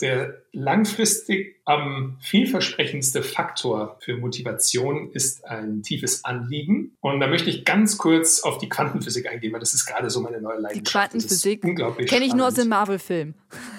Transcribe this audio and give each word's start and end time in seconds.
Der 0.00 0.42
langfristig 0.52 1.56
am 1.64 2.18
vielversprechendste 2.20 3.22
Faktor 3.22 3.96
für 4.00 4.16
Motivation 4.16 5.10
ist 5.12 5.44
ein 5.46 5.82
tiefes 5.82 6.24
Anliegen. 6.24 6.96
Und 7.00 7.20
da 7.20 7.26
möchte 7.26 7.48
ich 7.48 7.64
ganz 7.64 7.96
kurz 7.96 8.40
auf 8.42 8.58
die 8.58 8.68
Quantenphysik 8.68 9.26
eingehen, 9.28 9.52
weil 9.52 9.60
das 9.60 9.72
ist 9.72 9.86
gerade 9.86 10.10
so 10.10 10.20
meine 10.20 10.40
neue 10.40 10.58
Leidenschaft. 10.58 10.86
Die 10.86 10.90
Quantenphysik 10.90 11.62
kenne 12.08 12.24
ich 12.24 12.34
nur 12.34 12.48
aus 12.48 12.54
dem 12.54 12.68
Marvel-Film. 12.68 13.34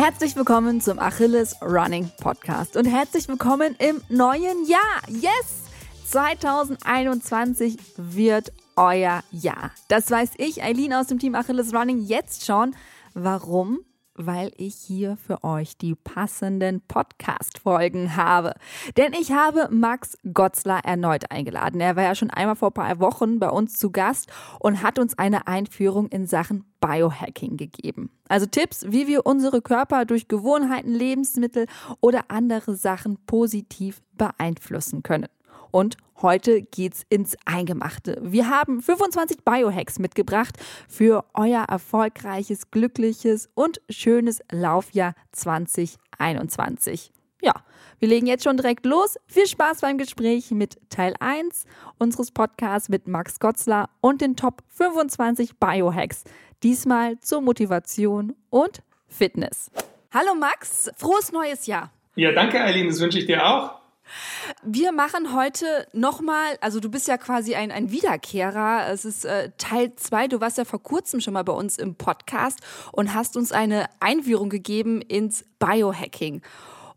Herzlich 0.06 0.36
willkommen 0.36 0.82
zum 0.82 1.00
Achilles 1.00 1.56
Running 1.64 2.12
Podcast 2.22 2.78
und 2.78 2.86
herzlich 2.86 3.28
willkommen 3.28 3.76
im 3.80 4.04
neuen 4.08 4.68
Jahr. 4.68 5.02
Yes! 5.08 5.64
2021 6.06 7.76
wird 7.98 8.54
euer 8.76 9.24
Jahr. 9.32 9.72
Das 9.88 10.12
weiß 10.12 10.34
ich, 10.38 10.62
Eileen 10.62 10.94
aus 10.94 11.08
dem 11.08 11.18
Team 11.18 11.34
Achilles 11.34 11.74
Running, 11.74 12.04
jetzt 12.04 12.46
schon. 12.46 12.76
Warum? 13.16 13.80
Weil 14.16 14.52
ich 14.58 14.76
hier 14.76 15.18
für 15.18 15.44
euch 15.44 15.78
die 15.78 15.96
passenden 15.96 16.82
Podcast-Folgen 16.82 18.16
habe. 18.16 18.54
Denn 18.98 19.14
ich 19.14 19.32
habe 19.32 19.68
Max 19.72 20.18
Gotzler 20.34 20.80
erneut 20.84 21.32
eingeladen. 21.32 21.82
Er 21.82 21.96
war 21.96 22.04
ja 22.04 22.16
schon 22.16 22.30
einmal 22.30 22.56
vor 22.56 22.70
ein 22.70 22.74
paar 22.74 23.00
Wochen 23.00 23.40
bei 23.40 23.50
uns 23.50 23.78
zu 23.78 23.92
Gast 23.92 24.32
und 24.60 24.82
hat 24.82 25.00
uns 25.00 25.18
eine 25.18 25.48
Einführung 25.48 26.08
in 26.08 26.26
Sachen 26.26 26.66
Biohacking 26.80 27.58
gegeben. 27.58 28.12
Also 28.28 28.46
Tipps, 28.46 28.86
wie 28.88 29.08
wir 29.08 29.26
unsere 29.26 29.62
Körper 29.62 30.06
durch 30.06 30.28
Gewohnheiten, 30.28 30.94
Lebensmittel 30.94 31.68
oder 32.00 32.26
andere 32.30 32.76
Sachen 32.76 33.18
positiv 33.26 34.02
beeinflussen 34.14 35.04
können. 35.04 35.28
Und 35.76 35.98
heute 36.22 36.62
geht's 36.62 37.04
ins 37.10 37.36
Eingemachte. 37.44 38.18
Wir 38.22 38.50
haben 38.50 38.82
25 38.82 39.40
Biohacks 39.44 40.00
mitgebracht 40.00 40.56
für 40.88 41.26
euer 41.34 41.66
erfolgreiches, 41.68 42.72
glückliches 42.72 43.50
und 43.56 43.82
schönes 43.90 44.40
Laufjahr 44.50 45.16
2021. 45.34 47.12
Ja, 47.42 47.52
wir 48.00 48.08
legen 48.08 48.26
jetzt 48.26 48.46
schon 48.46 48.56
direkt 48.56 48.86
los. 48.86 49.18
Viel 49.28 49.48
Spaß 49.48 49.82
beim 49.82 49.98
Gespräch 49.98 50.52
mit 50.52 50.80
Teil 50.90 51.14
1 51.20 51.66
unseres 51.98 52.32
Podcasts 52.32 52.88
mit 52.88 53.10
Max 53.10 53.42
Gotzler 53.42 53.90
und 54.00 54.22
den 54.22 54.38
Top 54.38 54.64
25 54.70 55.58
Biohacks. 55.60 56.24
Diesmal 56.64 57.20
zur 57.20 57.42
Motivation 57.42 58.34
und 58.50 58.82
Fitness. 59.10 59.72
Hallo 60.14 60.36
Max, 60.36 60.90
frohes 60.96 61.34
neues 61.34 61.68
Jahr. 61.68 61.92
Ja, 62.16 62.32
danke 62.32 62.62
Eileen, 62.62 62.88
das 62.88 63.02
wünsche 63.02 63.20
ich 63.20 63.26
dir 63.26 63.46
auch. 63.46 63.85
Wir 64.64 64.92
machen 64.92 65.36
heute 65.36 65.66
nochmal, 65.94 66.58
also 66.62 66.80
du 66.80 66.90
bist 66.90 67.08
ja 67.08 67.18
quasi 67.18 67.56
ein, 67.56 67.72
ein 67.72 67.92
Wiederkehrer. 67.92 68.88
Es 68.92 69.06
ist 69.06 69.26
äh, 69.26 69.52
Teil 69.58 69.96
zwei. 69.96 70.28
Du 70.28 70.42
warst 70.42 70.58
ja 70.58 70.66
vor 70.66 70.82
kurzem 70.82 71.22
schon 71.22 71.34
mal 71.34 71.44
bei 71.44 71.54
uns 71.54 71.78
im 71.78 71.96
Podcast 71.96 72.60
und 72.92 73.14
hast 73.14 73.38
uns 73.38 73.52
eine 73.52 73.86
Einführung 74.00 74.50
gegeben 74.50 75.02
ins 75.02 75.46
Biohacking. 75.60 76.42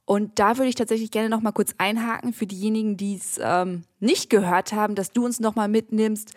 Und 0.04 0.38
da 0.38 0.56
würde 0.56 0.70
ich 0.70 0.74
tatsächlich 0.74 1.10
gerne 1.10 1.28
nochmal 1.28 1.52
kurz 1.52 1.74
einhaken 1.76 2.32
für 2.32 2.46
diejenigen, 2.46 2.96
die 2.96 3.16
es 3.16 3.38
ähm, 3.42 3.84
nicht 4.00 4.30
gehört 4.30 4.72
haben, 4.72 4.94
dass 4.94 5.12
du 5.12 5.24
uns 5.24 5.38
nochmal 5.38 5.68
mitnimmst. 5.68 6.32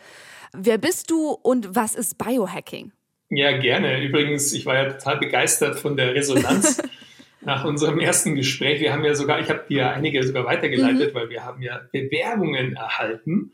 Wer 0.52 0.78
bist 0.78 1.09
du 1.09 1.30
und 1.30 1.73
was 1.73 1.95
ist 1.95 2.17
Biohacking? 2.17 2.91
Ja, 3.30 3.58
gerne. 3.58 4.03
Übrigens, 4.03 4.52
ich 4.52 4.66
war 4.66 4.75
ja 4.75 4.91
total 4.91 5.19
begeistert 5.19 5.80
von 5.80 5.95
der 5.95 6.13
Resonanz 6.13 6.81
nach 7.42 7.66
unserem 7.66 8.00
ersten 8.00 8.36
Gespräch. 8.36 8.81
Wir 8.81 8.94
haben 8.94 9.03
ja 9.03 9.16
sogar, 9.16 9.40
ich 9.40 9.50
habe 9.50 9.66
dir 9.68 9.90
einige 9.90 10.24
sogar 10.24 10.46
weitergeleitet, 10.46 11.13
mhm. 11.13 11.18
weil 11.18 11.29
wir 11.29 11.44
haben 11.44 11.62
ja 11.62 11.81
Bewerbungen 11.91 12.75
erhalten, 12.75 13.53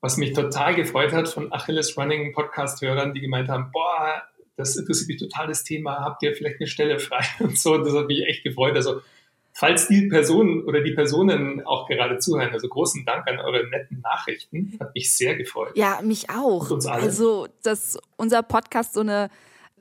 was 0.00 0.16
mich 0.16 0.32
total 0.32 0.74
gefreut 0.74 1.12
hat 1.12 1.28
von 1.28 1.52
Achilles 1.52 1.96
Running 1.96 2.32
Podcast-Hörern, 2.32 3.14
die 3.14 3.20
gemeint 3.20 3.48
haben, 3.48 3.70
boah, 3.72 4.22
das 4.56 4.76
interessiert 4.76 5.08
mich 5.08 5.18
total 5.18 5.48
das 5.48 5.64
Thema, 5.64 6.00
habt 6.04 6.22
ihr 6.22 6.34
vielleicht 6.34 6.60
eine 6.60 6.66
Stelle 6.66 6.98
frei 6.98 7.24
und 7.40 7.58
so. 7.58 7.78
Das 7.78 7.94
hat 7.94 8.06
mich 8.06 8.26
echt 8.26 8.44
gefreut. 8.44 8.76
Also 8.76 9.00
falls 9.52 9.88
die 9.88 10.08
Personen 10.08 10.64
oder 10.64 10.80
die 10.80 10.92
Personen 10.92 11.64
auch 11.66 11.88
gerade 11.88 12.18
zuhören, 12.18 12.50
also 12.52 12.68
großen 12.68 13.04
Dank 13.04 13.28
an 13.28 13.38
eure 13.38 13.68
netten 13.68 14.00
Nachrichten, 14.00 14.76
hat 14.80 14.94
mich 14.94 15.14
sehr 15.14 15.36
gefreut. 15.36 15.72
Ja, 15.74 16.00
mich 16.02 16.30
auch. 16.30 16.70
Also, 16.86 17.48
dass 17.62 17.98
unser 18.16 18.42
Podcast 18.42 18.94
so 18.94 19.00
eine 19.00 19.30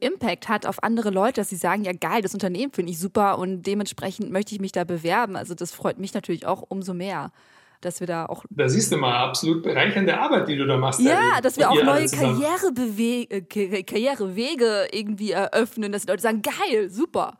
Impact 0.01 0.49
hat 0.49 0.65
auf 0.65 0.83
andere 0.83 1.09
Leute, 1.09 1.41
dass 1.41 1.49
sie 1.49 1.55
sagen, 1.55 1.83
ja 1.83 1.93
geil, 1.93 2.21
das 2.21 2.33
Unternehmen 2.33 2.73
finde 2.73 2.91
ich 2.91 2.99
super 2.99 3.37
und 3.37 3.63
dementsprechend 3.63 4.31
möchte 4.31 4.53
ich 4.53 4.61
mich 4.61 4.71
da 4.71 4.83
bewerben. 4.83 5.35
Also 5.35 5.55
das 5.55 5.71
freut 5.71 5.99
mich 5.99 6.13
natürlich 6.13 6.45
auch 6.45 6.63
umso 6.67 6.93
mehr 6.93 7.31
dass 7.81 7.99
wir 7.99 8.07
da 8.07 8.25
auch. 8.27 8.45
Da 8.49 8.69
siehst 8.69 8.91
du 8.91 8.97
mal 8.97 9.17
absolut 9.17 9.63
bereichernde 9.63 10.17
Arbeit, 10.17 10.47
die 10.47 10.55
du 10.55 10.65
da 10.65 10.77
machst. 10.77 11.01
Ja, 11.01 11.41
dass 11.41 11.57
wir 11.57 11.69
auch 11.69 11.83
neue 11.83 12.05
Karrierebewe 12.07 13.41
Karrierewege 13.83 14.87
irgendwie 14.91 15.31
eröffnen, 15.31 15.91
dass 15.91 16.03
die 16.03 16.09
Leute 16.09 16.21
sagen, 16.21 16.41
geil, 16.41 16.89
super. 16.89 17.37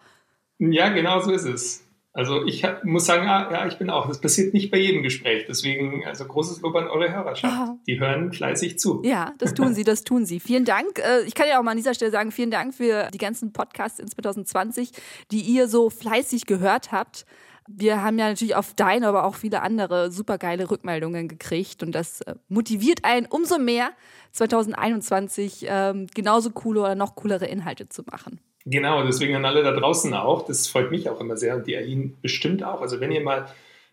Ja, 0.59 0.89
genau 0.89 1.21
so 1.21 1.31
ist 1.31 1.45
es. 1.45 1.83
Also 2.13 2.45
ich 2.45 2.65
hab, 2.65 2.83
muss 2.83 3.05
sagen, 3.05 3.27
ah, 3.27 3.49
ja, 3.51 3.67
ich 3.67 3.77
bin 3.77 3.89
auch. 3.89 4.07
Das 4.07 4.19
passiert 4.19 4.53
nicht 4.53 4.69
bei 4.69 4.77
jedem 4.77 5.01
Gespräch. 5.01 5.45
Deswegen, 5.47 6.03
also 6.05 6.25
großes 6.25 6.61
Lob 6.61 6.75
an 6.75 6.87
eure 6.87 7.11
Hörerschaft. 7.11 7.53
Ja. 7.53 7.77
Die 7.87 7.99
hören 7.99 8.33
fleißig 8.33 8.79
zu. 8.79 9.01
Ja, 9.05 9.33
das 9.37 9.53
tun 9.53 9.73
sie, 9.73 9.85
das 9.85 10.03
tun 10.03 10.25
sie. 10.25 10.41
Vielen 10.41 10.65
Dank. 10.65 10.99
Äh, 10.99 11.21
ich 11.25 11.35
kann 11.35 11.47
ja 11.47 11.57
auch 11.57 11.63
mal 11.63 11.71
an 11.71 11.77
dieser 11.77 11.93
Stelle 11.93 12.11
sagen, 12.11 12.31
vielen 12.31 12.51
Dank 12.51 12.73
für 12.73 13.07
die 13.13 13.17
ganzen 13.17 13.53
Podcasts 13.53 13.99
in 13.99 14.07
2020, 14.07 14.91
die 15.31 15.39
ihr 15.39 15.69
so 15.69 15.89
fleißig 15.89 16.47
gehört 16.47 16.91
habt. 16.91 17.25
Wir 17.67 18.03
haben 18.03 18.19
ja 18.19 18.27
natürlich 18.27 18.55
auf 18.55 18.73
deine, 18.73 19.07
aber 19.07 19.23
auch 19.23 19.35
viele 19.35 19.61
andere 19.61 20.11
supergeile 20.11 20.69
Rückmeldungen 20.69 21.29
gekriegt 21.29 21.81
und 21.81 21.93
das 21.93 22.19
äh, 22.21 22.35
motiviert 22.49 23.05
einen 23.05 23.25
umso 23.25 23.57
mehr, 23.57 23.91
2021 24.33 25.65
ähm, 25.67 26.07
genauso 26.13 26.49
coole 26.49 26.81
oder 26.81 26.95
noch 26.95 27.15
coolere 27.15 27.45
Inhalte 27.45 27.87
zu 27.87 28.03
machen. 28.03 28.41
Genau, 28.65 29.03
deswegen 29.03 29.35
an 29.35 29.45
alle 29.45 29.63
da 29.63 29.71
draußen 29.71 30.13
auch. 30.13 30.45
Das 30.45 30.67
freut 30.67 30.91
mich 30.91 31.09
auch 31.09 31.19
immer 31.19 31.37
sehr 31.37 31.55
und 31.55 31.67
die 31.67 31.75
Aline 31.75 32.13
bestimmt 32.21 32.63
auch. 32.63 32.81
Also 32.81 32.99
wenn 32.99 33.11
ihr 33.11 33.21
mal 33.21 33.47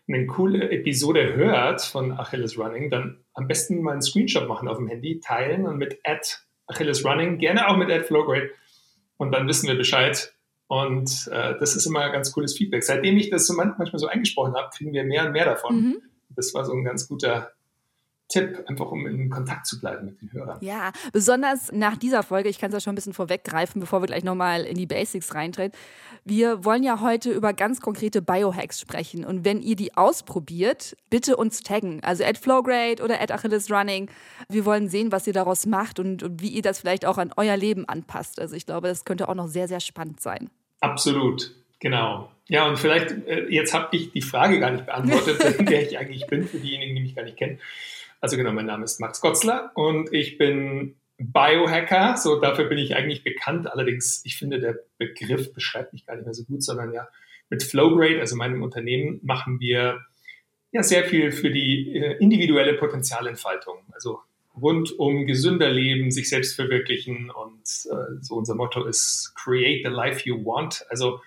eine 0.07 0.25
coole 0.25 0.71
Episode 0.71 1.35
hört 1.35 1.81
von 1.81 2.11
Achilles 2.11 2.57
Running, 2.57 2.89
dann 2.89 3.17
am 3.33 3.47
besten 3.47 3.81
mal 3.81 3.93
einen 3.93 4.01
Screenshot 4.01 4.47
machen 4.47 4.67
auf 4.67 4.77
dem 4.77 4.87
Handy, 4.87 5.19
teilen 5.19 5.67
und 5.67 5.77
mit 5.77 5.99
Achilles 6.67 7.05
Running, 7.05 7.37
gerne 7.37 7.67
auch 7.67 7.77
mit 7.77 7.89
Flowgrade 8.05 8.51
und 9.17 9.31
dann 9.31 9.47
wissen 9.47 9.67
wir 9.67 9.75
Bescheid. 9.75 10.33
Und 10.67 11.27
äh, 11.31 11.55
das 11.59 11.75
ist 11.75 11.87
immer 11.87 12.01
ein 12.01 12.11
ganz 12.11 12.31
cooles 12.31 12.55
Feedback. 12.55 12.83
Seitdem 12.83 13.17
ich 13.17 13.31
das 13.31 13.47
so 13.47 13.55
manchmal 13.55 13.87
so 13.99 14.07
eingesprochen 14.07 14.53
habe, 14.53 14.69
kriegen 14.75 14.93
wir 14.93 15.03
mehr 15.03 15.25
und 15.25 15.31
mehr 15.31 15.45
davon. 15.45 15.75
Mhm. 15.75 16.01
Das 16.29 16.53
war 16.53 16.63
so 16.63 16.73
ein 16.73 16.83
ganz 16.83 17.07
guter 17.07 17.51
Tipp, 18.29 18.63
einfach 18.67 18.91
um 18.91 19.07
in 19.07 19.29
Kontakt 19.29 19.65
zu 19.65 19.79
bleiben 19.79 20.05
mit 20.05 20.21
den 20.21 20.31
Hörern. 20.31 20.59
Ja, 20.61 20.91
besonders 21.11 21.71
nach 21.71 21.97
dieser 21.97 22.21
Folge, 22.21 22.47
ich 22.47 22.59
kann 22.59 22.69
es 22.69 22.75
ja 22.75 22.79
schon 22.79 22.93
ein 22.93 22.95
bisschen 22.95 23.13
vorweggreifen, 23.13 23.81
bevor 23.81 24.01
wir 24.01 24.05
gleich 24.05 24.23
nochmal 24.23 24.65
in 24.65 24.77
die 24.77 24.85
Basics 24.85 25.33
reintreten. 25.33 25.77
Wir 26.25 26.63
wollen 26.63 26.83
ja 26.83 27.01
heute 27.01 27.31
über 27.31 27.53
ganz 27.53 27.81
konkrete 27.81 28.21
Biohacks 28.21 28.79
sprechen. 28.79 29.25
Und 29.25 29.45
wenn 29.45 29.61
ihr 29.61 29.75
die 29.75 29.97
ausprobiert, 29.97 30.95
bitte 31.09 31.37
uns 31.37 31.63
taggen. 31.63 32.03
Also 32.03 32.23
at 32.23 32.37
Flowgrade 32.37 33.03
oder 33.03 33.19
at 33.19 33.31
Achilles 33.31 33.71
Running. 33.71 34.11
Wir 34.47 34.63
wollen 34.63 34.89
sehen, 34.89 35.11
was 35.11 35.25
ihr 35.25 35.33
daraus 35.33 35.65
macht 35.65 35.99
und, 35.99 36.21
und 36.21 36.41
wie 36.41 36.49
ihr 36.49 36.61
das 36.61 36.79
vielleicht 36.79 37.05
auch 37.05 37.17
an 37.17 37.33
euer 37.35 37.57
Leben 37.57 37.89
anpasst. 37.89 38.39
Also 38.39 38.55
ich 38.55 38.67
glaube, 38.67 38.89
das 38.89 39.05
könnte 39.05 39.27
auch 39.27 39.35
noch 39.35 39.47
sehr, 39.47 39.67
sehr 39.67 39.79
spannend 39.79 40.21
sein. 40.21 40.51
Absolut. 40.81 41.55
Genau. 41.79 42.29
Ja, 42.47 42.67
und 42.67 42.77
vielleicht, 42.77 43.11
äh, 43.27 43.47
jetzt 43.49 43.73
habe 43.73 43.95
ich 43.95 44.11
die 44.11 44.21
Frage 44.21 44.59
gar 44.59 44.71
nicht 44.71 44.85
beantwortet, 44.85 45.55
wer 45.59 45.81
ich 45.81 45.97
eigentlich 45.97 46.27
bin, 46.27 46.47
für 46.47 46.57
diejenigen, 46.57 46.95
die 46.95 47.01
mich 47.01 47.15
gar 47.15 47.23
nicht 47.23 47.37
kennen. 47.37 47.59
Also 48.21 48.37
genau, 48.37 48.51
mein 48.51 48.65
Name 48.65 48.83
ist 48.83 48.99
Max 48.99 49.21
Gotzler 49.21 49.71
und 49.75 50.13
ich 50.13 50.37
bin 50.37 50.95
Biohacker. 51.17 52.17
So 52.17 52.39
dafür 52.39 52.65
bin 52.65 52.77
ich 52.77 52.95
eigentlich 52.95 53.23
bekannt. 53.23 53.71
Allerdings, 53.71 54.21
ich 54.25 54.37
finde, 54.37 54.59
der 54.59 54.77
Begriff 54.97 55.53
beschreibt 55.53 55.93
mich 55.93 56.05
gar 56.05 56.15
nicht 56.15 56.25
mehr 56.25 56.33
so 56.33 56.43
gut, 56.43 56.63
sondern 56.63 56.93
ja, 56.93 57.07
mit 57.49 57.63
Flowgrade, 57.63 58.19
also 58.19 58.35
meinem 58.35 58.61
Unternehmen, 58.61 59.19
machen 59.23 59.59
wir 59.59 60.01
ja 60.71 60.83
sehr 60.83 61.03
viel 61.03 61.31
für 61.31 61.49
die 61.49 61.95
äh, 61.95 62.17
individuelle 62.19 62.73
Potenzialentfaltung. 62.73 63.77
Also 63.91 64.19
rund 64.61 64.97
um 64.99 65.25
gesünder 65.25 65.69
Leben, 65.69 66.11
sich 66.11 66.29
selbst 66.29 66.55
verwirklichen 66.55 67.31
und 67.31 67.63
äh, 67.63 68.21
so 68.21 68.35
unser 68.35 68.55
Motto 68.55 68.85
ist 68.85 69.33
Create 69.35 69.85
the 69.85 69.91
Life 69.91 70.27
You 70.27 70.45
Want. 70.45 70.85
Also 70.89 71.21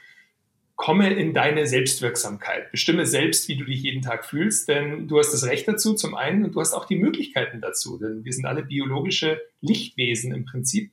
komme 0.82 1.14
in 1.14 1.32
deine 1.32 1.68
Selbstwirksamkeit. 1.68 2.72
Bestimme 2.72 3.06
selbst, 3.06 3.46
wie 3.46 3.54
du 3.54 3.64
dich 3.64 3.84
jeden 3.84 4.02
Tag 4.02 4.24
fühlst, 4.24 4.66
denn 4.66 5.06
du 5.06 5.16
hast 5.20 5.32
das 5.32 5.46
Recht 5.46 5.68
dazu 5.68 5.94
zum 5.94 6.16
einen 6.16 6.44
und 6.44 6.56
du 6.56 6.60
hast 6.60 6.74
auch 6.74 6.86
die 6.86 6.96
Möglichkeiten 6.96 7.60
dazu, 7.60 7.98
denn 7.98 8.24
wir 8.24 8.32
sind 8.32 8.46
alle 8.46 8.64
biologische 8.64 9.40
Lichtwesen 9.60 10.34
im 10.34 10.44
Prinzip, 10.44 10.90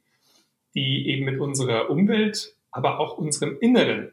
die 0.75 1.07
eben 1.07 1.25
mit 1.25 1.39
unserer 1.39 1.89
Umwelt, 1.89 2.53
aber 2.69 2.99
auch 2.99 3.17
unserem 3.17 3.57
inneren 3.61 4.11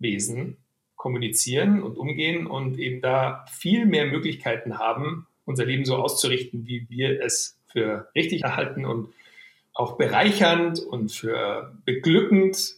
Wesen 0.00 0.56
kommunizieren 0.96 1.84
und 1.84 1.98
umgehen 1.98 2.48
und 2.48 2.76
eben 2.80 3.00
da 3.00 3.46
viel 3.48 3.86
mehr 3.86 4.06
Möglichkeiten 4.06 4.76
haben, 4.76 5.28
unser 5.44 5.66
Leben 5.66 5.84
so 5.84 5.94
auszurichten, 5.94 6.66
wie 6.66 6.84
wir 6.90 7.22
es 7.22 7.56
für 7.68 8.08
richtig 8.16 8.42
erhalten 8.42 8.84
und 8.84 9.10
auch 9.72 9.98
bereichernd 9.98 10.80
und 10.80 11.12
für 11.12 11.78
beglückend 11.84 12.74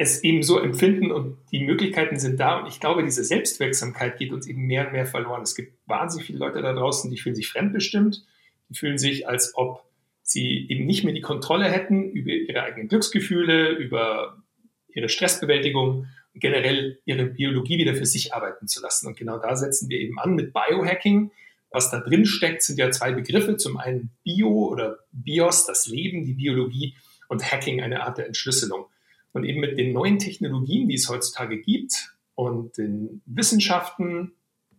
es 0.00 0.24
eben 0.24 0.42
so 0.42 0.58
empfinden 0.58 1.12
und 1.12 1.36
die 1.52 1.62
Möglichkeiten 1.62 2.18
sind 2.18 2.40
da. 2.40 2.60
Und 2.60 2.68
ich 2.68 2.80
glaube, 2.80 3.04
diese 3.04 3.22
Selbstwirksamkeit 3.22 4.16
geht 4.16 4.32
uns 4.32 4.46
eben 4.46 4.62
mehr 4.62 4.86
und 4.86 4.92
mehr 4.92 5.04
verloren. 5.04 5.42
Es 5.42 5.54
gibt 5.54 5.74
wahnsinnig 5.86 6.26
viele 6.26 6.38
Leute 6.38 6.62
da 6.62 6.72
draußen, 6.72 7.10
die 7.10 7.18
fühlen 7.18 7.34
sich 7.34 7.48
fremdbestimmt, 7.48 8.24
die 8.70 8.74
fühlen 8.74 8.96
sich, 8.96 9.28
als 9.28 9.52
ob 9.56 9.84
sie 10.22 10.66
eben 10.70 10.86
nicht 10.86 11.04
mehr 11.04 11.12
die 11.12 11.20
Kontrolle 11.20 11.70
hätten 11.70 12.08
über 12.12 12.30
ihre 12.30 12.62
eigenen 12.62 12.88
Glücksgefühle, 12.88 13.72
über 13.72 14.42
ihre 14.88 15.10
Stressbewältigung 15.10 16.06
und 16.32 16.40
generell 16.40 16.98
ihre 17.04 17.26
Biologie 17.26 17.76
wieder 17.76 17.94
für 17.94 18.06
sich 18.06 18.32
arbeiten 18.32 18.68
zu 18.68 18.80
lassen. 18.80 19.06
Und 19.06 19.18
genau 19.18 19.36
da 19.36 19.54
setzen 19.54 19.90
wir 19.90 20.00
eben 20.00 20.18
an 20.18 20.34
mit 20.34 20.54
Biohacking. 20.54 21.30
Was 21.70 21.90
da 21.90 22.00
drin 22.00 22.24
steckt, 22.24 22.62
sind 22.62 22.78
ja 22.78 22.90
zwei 22.90 23.12
Begriffe. 23.12 23.58
Zum 23.58 23.76
einen 23.76 24.12
Bio 24.24 24.48
oder 24.48 25.00
Bios, 25.12 25.66
das 25.66 25.86
Leben, 25.88 26.24
die 26.24 26.32
Biologie 26.32 26.96
und 27.28 27.52
Hacking, 27.52 27.82
eine 27.82 28.02
Art 28.02 28.16
der 28.16 28.26
Entschlüsselung. 28.26 28.86
Und 29.32 29.44
eben 29.44 29.60
mit 29.60 29.78
den 29.78 29.92
neuen 29.92 30.18
Technologien, 30.18 30.88
die 30.88 30.96
es 30.96 31.08
heutzutage 31.08 31.60
gibt 31.60 32.14
und 32.34 32.76
den 32.78 33.22
Wissenschaften, 33.26 34.32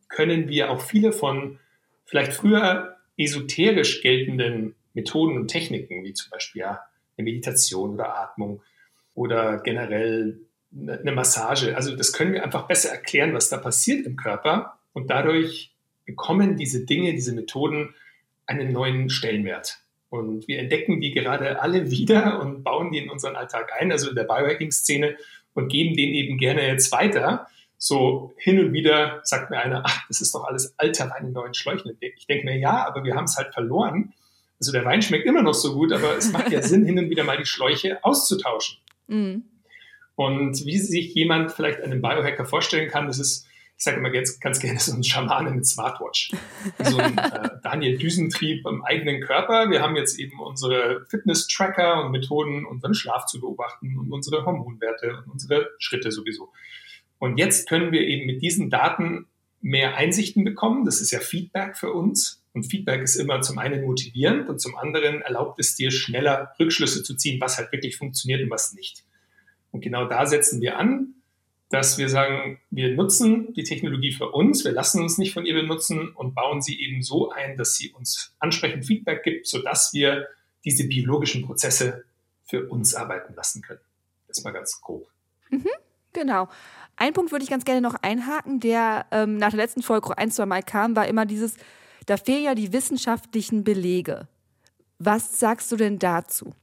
können 0.10 0.50
wir 0.50 0.72
auch 0.72 0.82
viele 0.82 1.14
von 1.14 1.60
vielleicht 2.06 2.34
früher 2.34 2.98
esoterisch 3.18 4.02
geltenden 4.02 4.76
Methoden 4.94 5.38
und 5.38 5.48
Techniken, 5.48 6.04
wie 6.04 6.14
zum 6.14 6.30
Beispiel 6.32 6.64
eine 6.64 6.80
Meditation 7.18 7.94
oder 7.94 8.18
Atmung 8.18 8.62
oder 9.14 9.60
generell 9.60 10.42
eine 10.74 11.12
Massage. 11.12 11.76
Also 11.76 11.96
das 11.96 12.14
können 12.14 12.34
wir 12.34 12.44
einfach 12.44 12.68
besser 12.68 12.90
erklären, 12.90 13.34
was 13.34 13.50
da 13.50 13.58
passiert 13.58 14.06
im 14.06 14.16
Körper 14.16 14.80
und 14.94 15.10
dadurch 15.10 15.74
bekommen 16.06 16.58
diese 16.58 16.86
Dinge, 16.86 17.14
diese 17.14 17.34
Methoden 17.34 17.94
einen 18.46 18.72
neuen 18.72 19.10
Stellenwert. 19.10 19.80
Und 20.12 20.46
wir 20.50 20.60
entdecken 20.60 21.00
die 21.00 21.14
gerade 21.14 21.62
alle 21.62 21.90
wieder 21.90 22.42
und 22.42 22.64
bauen 22.64 22.92
die 22.92 22.98
in 22.98 23.10
unseren 23.10 23.38
Alltag 23.38 23.72
ein, 23.80 23.94
also 23.94 24.10
in 24.10 24.16
der 24.16 24.26
Biohacking-Szene 24.26 25.16
und 25.54 25.70
geben 25.70 25.96
den 25.96 26.14
eben 26.14 26.38
gerne 26.38 26.68
jetzt 26.68 26.92
weiter. 26.92 27.48
So 27.78 28.34
hin 28.36 28.60
und 28.60 28.74
wieder 28.74 29.22
sagt 29.24 29.50
mir 29.50 29.60
einer, 29.60 29.84
ach, 29.86 30.06
das 30.10 30.20
ist 30.20 30.36
doch 30.36 30.44
alles 30.44 30.78
alter 30.78 31.10
Wein 31.12 31.28
in 31.28 31.32
neuen 31.32 31.54
Schläuchen. 31.54 31.98
Ich 32.02 32.28
denke 32.28 32.44
mir, 32.44 32.58
ja, 32.58 32.86
aber 32.86 33.06
wir 33.06 33.16
haben 33.16 33.24
es 33.24 33.38
halt 33.38 33.54
verloren. 33.54 34.12
Also 34.60 34.74
der 34.74 34.84
Wein 34.84 35.02
schmeckt 35.02 35.26
immer 35.26 35.44
noch 35.44 35.54
so 35.54 35.76
gut, 35.76 35.94
aber 35.94 36.18
es 36.18 36.34
macht 36.34 36.52
ja 36.52 36.62
Sinn, 36.62 36.86
hin 36.86 37.00
und 37.00 37.10
wieder 37.10 37.24
mal 37.24 37.38
die 37.38 37.46
Schläuche 37.46 38.04
auszutauschen. 38.04 38.80
Mhm. 39.08 39.46
Und 40.16 40.66
wie 40.66 40.78
sich 40.78 41.16
jemand 41.16 41.54
vielleicht 41.54 41.80
einen 41.80 42.02
Biohacker 42.02 42.44
vorstellen 42.44 42.90
kann, 42.90 43.08
das 43.08 43.18
ist, 43.18 43.48
ich 43.82 43.86
sage 43.86 43.98
immer 43.98 44.12
ganz, 44.12 44.40
ganz 44.40 44.60
gerne, 44.60 44.80
so 44.80 44.94
ein 44.94 45.04
Schamane 45.04 45.50
mit 45.50 45.66
Smartwatch. 45.66 46.30
So 46.84 46.98
ein 47.00 47.18
äh, 47.18 47.50
Daniel 47.64 47.98
Düsentrieb 47.98 48.64
im 48.68 48.86
eigenen 48.86 49.22
Körper. 49.22 49.72
Wir 49.72 49.82
haben 49.82 49.96
jetzt 49.96 50.20
eben 50.20 50.40
unsere 50.40 51.04
Fitness-Tracker 51.10 52.06
und 52.06 52.12
Methoden, 52.12 52.64
unseren 52.64 52.94
Schlaf 52.94 53.26
zu 53.26 53.42
beobachten 53.42 53.98
und 53.98 54.12
unsere 54.12 54.46
Hormonwerte 54.46 55.18
und 55.18 55.32
unsere 55.32 55.72
Schritte 55.80 56.12
sowieso. 56.12 56.52
Und 57.18 57.40
jetzt 57.40 57.68
können 57.68 57.92
wir 57.92 58.02
eben 58.02 58.28
mit 58.28 58.44
diesen 58.44 58.70
Daten 58.70 59.26
mehr 59.62 59.96
Einsichten 59.96 60.44
bekommen. 60.44 60.86
Das 60.86 61.02
ist 61.02 61.10
ja 61.10 61.18
Feedback 61.18 61.76
für 61.76 61.92
uns. 61.92 62.44
Und 62.54 62.66
Feedback 62.66 63.02
ist 63.02 63.16
immer 63.16 63.42
zum 63.42 63.58
einen 63.58 63.84
motivierend 63.84 64.48
und 64.48 64.62
zum 64.62 64.76
anderen 64.78 65.24
erlaubt 65.24 65.60
es 65.60 65.74
dir 65.74 65.90
schneller 65.90 66.54
Rückschlüsse 66.60 67.02
zu 67.02 67.16
ziehen, 67.16 67.42
was 67.42 67.58
halt 67.58 67.72
wirklich 67.72 67.98
funktioniert 67.98 68.44
und 68.44 68.52
was 68.52 68.74
nicht. 68.74 69.06
Und 69.72 69.82
genau 69.82 70.06
da 70.06 70.28
setzen 70.28 70.62
wir 70.62 70.78
an, 70.78 71.16
dass 71.72 71.98
wir 71.98 72.10
sagen, 72.10 72.60
wir 72.70 72.94
nutzen 72.96 73.54
die 73.54 73.64
Technologie 73.64 74.12
für 74.12 74.30
uns, 74.30 74.66
wir 74.66 74.74
lassen 74.74 75.02
uns 75.02 75.18
nicht 75.18 75.34
von 75.34 75.46
ihr 75.46 75.54
benutzen 75.54 76.10
und 76.10 76.36
bauen 76.36 76.62
sie 76.62 76.80
eben 76.82 77.02
so 77.02 77.32
ein, 77.32 77.56
dass 77.58 77.76
sie 77.76 77.92
uns 77.92 78.36
ansprechend 78.40 78.86
Feedback 78.86 79.24
gibt, 79.24 79.48
sodass 79.48 79.94
wir 79.94 80.28
diese 80.66 80.88
biologischen 80.88 81.46
Prozesse 81.46 82.04
für 82.44 82.68
uns 82.68 82.94
arbeiten 82.94 83.34
lassen 83.36 83.62
können. 83.62 83.80
Das 84.28 84.38
ist 84.38 84.44
mal 84.44 84.52
ganz 84.52 84.82
grob. 84.82 85.08
Mhm, 85.50 85.70
genau. 86.12 86.50
Ein 86.98 87.14
Punkt 87.14 87.32
würde 87.32 87.44
ich 87.44 87.50
ganz 87.50 87.64
gerne 87.64 87.82
noch 87.82 87.96
einhaken, 87.96 88.60
der 88.60 89.06
ähm, 89.12 89.38
nach 89.38 89.52
der 89.52 89.58
letzten 89.58 89.82
Folge 89.82 90.18
ein, 90.18 90.30
zwei 90.30 90.46
Mal 90.46 90.64
kam, 90.64 90.96
war 90.98 91.08
immer 91.08 91.26
dieses, 91.26 91.56
da 92.06 92.18
fehlen 92.18 92.44
ja 92.44 92.54
die 92.54 92.74
wissenschaftlichen 92.74 93.64
Belege. 93.64 94.28
Was 95.00 95.40
sagst 95.40 95.72
du 95.72 95.78
denn 95.78 96.00
dazu? 96.00 96.54